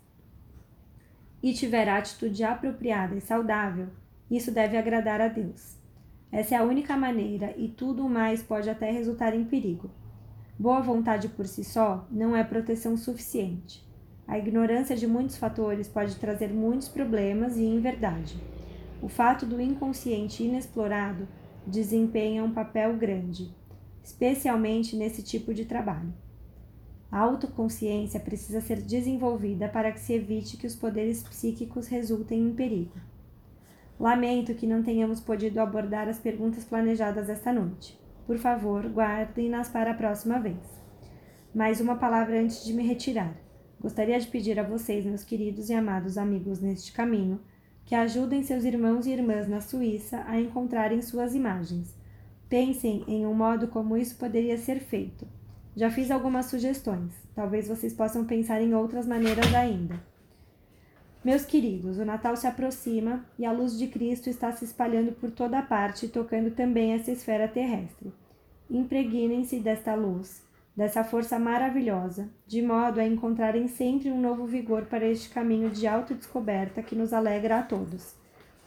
E 1.43 1.53
tiver 1.53 1.89
a 1.89 1.99
atitude 1.99 2.45
apropriada 2.45 3.15
e 3.15 3.21
saudável, 3.21 3.89
isso 4.31 4.51
deve 4.51 4.77
agradar 4.77 5.21
a 5.21 5.29
Deus. 5.29 5.77
Essa 6.35 6.57
é 6.57 6.59
a 6.59 6.65
única 6.65 6.97
maneira 6.97 7.55
e 7.57 7.69
tudo 7.69 8.09
mais 8.09 8.43
pode 8.43 8.69
até 8.69 8.91
resultar 8.91 9.37
em 9.37 9.45
perigo. 9.45 9.89
Boa 10.59 10.81
vontade 10.81 11.29
por 11.29 11.47
si 11.47 11.63
só 11.63 12.09
não 12.11 12.35
é 12.35 12.43
proteção 12.43 12.97
suficiente. 12.97 13.87
A 14.27 14.37
ignorância 14.37 14.97
de 14.97 15.07
muitos 15.07 15.37
fatores 15.37 15.87
pode 15.87 16.17
trazer 16.17 16.49
muitos 16.49 16.89
problemas 16.89 17.57
e, 17.57 17.63
em 17.63 17.79
verdade, 17.79 18.37
o 19.01 19.09
fato 19.09 19.47
do 19.47 19.61
inconsciente 19.61 20.43
inexplorado 20.43 21.29
desempenha 21.65 22.43
um 22.43 22.53
papel 22.53 22.97
grande 22.97 23.55
especialmente 24.03 24.97
nesse 24.97 25.23
tipo 25.23 25.55
de 25.55 25.65
trabalho. 25.65 26.13
A 27.13 27.21
autoconsciência 27.21 28.19
precisa 28.19 28.61
ser 28.61 28.83
desenvolvida 28.83 29.69
para 29.69 29.93
que 29.93 30.01
se 30.01 30.15
evite 30.15 30.57
que 30.57 30.67
os 30.67 30.75
poderes 30.75 31.23
psíquicos 31.23 31.87
resultem 31.87 32.41
em 32.41 32.53
perigo. 32.53 33.14
Lamento 33.99 34.55
que 34.55 34.67
não 34.67 34.83
tenhamos 34.83 35.21
podido 35.21 35.59
abordar 35.59 36.09
as 36.09 36.19
perguntas 36.19 36.65
planejadas 36.65 37.29
esta 37.29 37.53
noite. 37.53 37.99
Por 38.27 38.39
favor, 38.39 38.87
guardem-nas 38.87 39.69
para 39.69 39.93
a 39.93 39.95
próxima 39.95 40.39
vez. 40.39 40.59
Mais 41.55 41.81
uma 41.81 41.97
palavra 41.97 42.41
antes 42.41 42.65
de 42.65 42.73
me 42.73 42.87
retirar. 42.87 43.37
Gostaria 43.81 44.19
de 44.19 44.27
pedir 44.27 44.59
a 44.59 44.63
vocês, 44.63 45.05
meus 45.05 45.23
queridos 45.23 45.69
e 45.69 45.75
amados 45.75 46.19
amigos 46.19 46.61
neste 46.61 46.93
caminho, 46.93 47.41
que 47.85 47.95
ajudem 47.95 48.43
seus 48.43 48.65
irmãos 48.65 49.07
e 49.07 49.13
irmãs 49.13 49.49
na 49.49 49.61
Suíça 49.61 50.25
a 50.27 50.41
encontrarem 50.41 51.03
suas 51.03 51.35
imagens 51.35 51.95
Pensem 52.49 53.03
em 53.09 53.27
um 53.27 53.35
modo 53.35 53.67
como 53.67 53.97
isso 53.97 54.17
poderia 54.17 54.57
ser 54.57 54.79
feito. 54.79 55.27
Já 55.75 55.91
fiz 55.91 56.11
algumas 56.11 56.47
sugestões, 56.47 57.13
talvez 57.35 57.67
vocês 57.67 57.93
possam 57.93 58.25
pensar 58.25 58.63
em 58.63 58.75
outras 58.75 59.09
maneiras 59.09 59.53
ainda. 59.53 60.01
Meus 61.25 61.45
queridos, 61.45 61.99
o 61.99 62.05
Natal 62.05 62.37
se 62.37 62.47
aproxima 62.47 63.25
e 63.39 63.47
a 63.47 63.53
luz 63.53 63.79
de 63.79 63.87
Cristo 63.87 64.29
está 64.29 64.53
se 64.53 64.65
espalhando 64.65 65.13
por 65.13 65.31
toda 65.31 65.63
parte, 65.63 66.09
tocando 66.09 66.51
também 66.51 66.93
essa 66.93 67.11
esfera 67.11 67.49
terrestre. 67.49 68.13
Impregnem-se 68.71 69.59
desta 69.59 69.95
luz, 69.95 70.43
dessa 70.77 71.03
força 71.03 71.39
maravilhosa, 71.39 72.29
de 72.47 72.61
modo 72.61 73.01
a 73.01 73.07
encontrarem 73.07 73.69
sempre 73.69 74.11
um 74.11 74.21
novo 74.21 74.45
vigor 74.45 74.85
para 74.85 75.07
este 75.07 75.31
caminho 75.31 75.71
de 75.71 75.87
autodescoberta 75.87 76.83
que 76.83 76.95
nos 76.95 77.13
alegra 77.13 77.61
a 77.61 77.63
todos. 77.63 78.15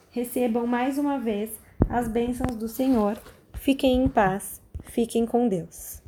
Recebam 0.09 0.65
mais 0.65 0.97
uma 0.97 1.19
vez 1.19 1.51
as 1.87 2.07
bênçãos 2.07 2.55
do 2.55 2.67
Senhor 2.67 3.21
Fiquem 3.59 4.03
em 4.03 4.07
paz, 4.07 4.61
fiquem 4.83 5.25
com 5.25 5.47
Deus. 5.47 6.01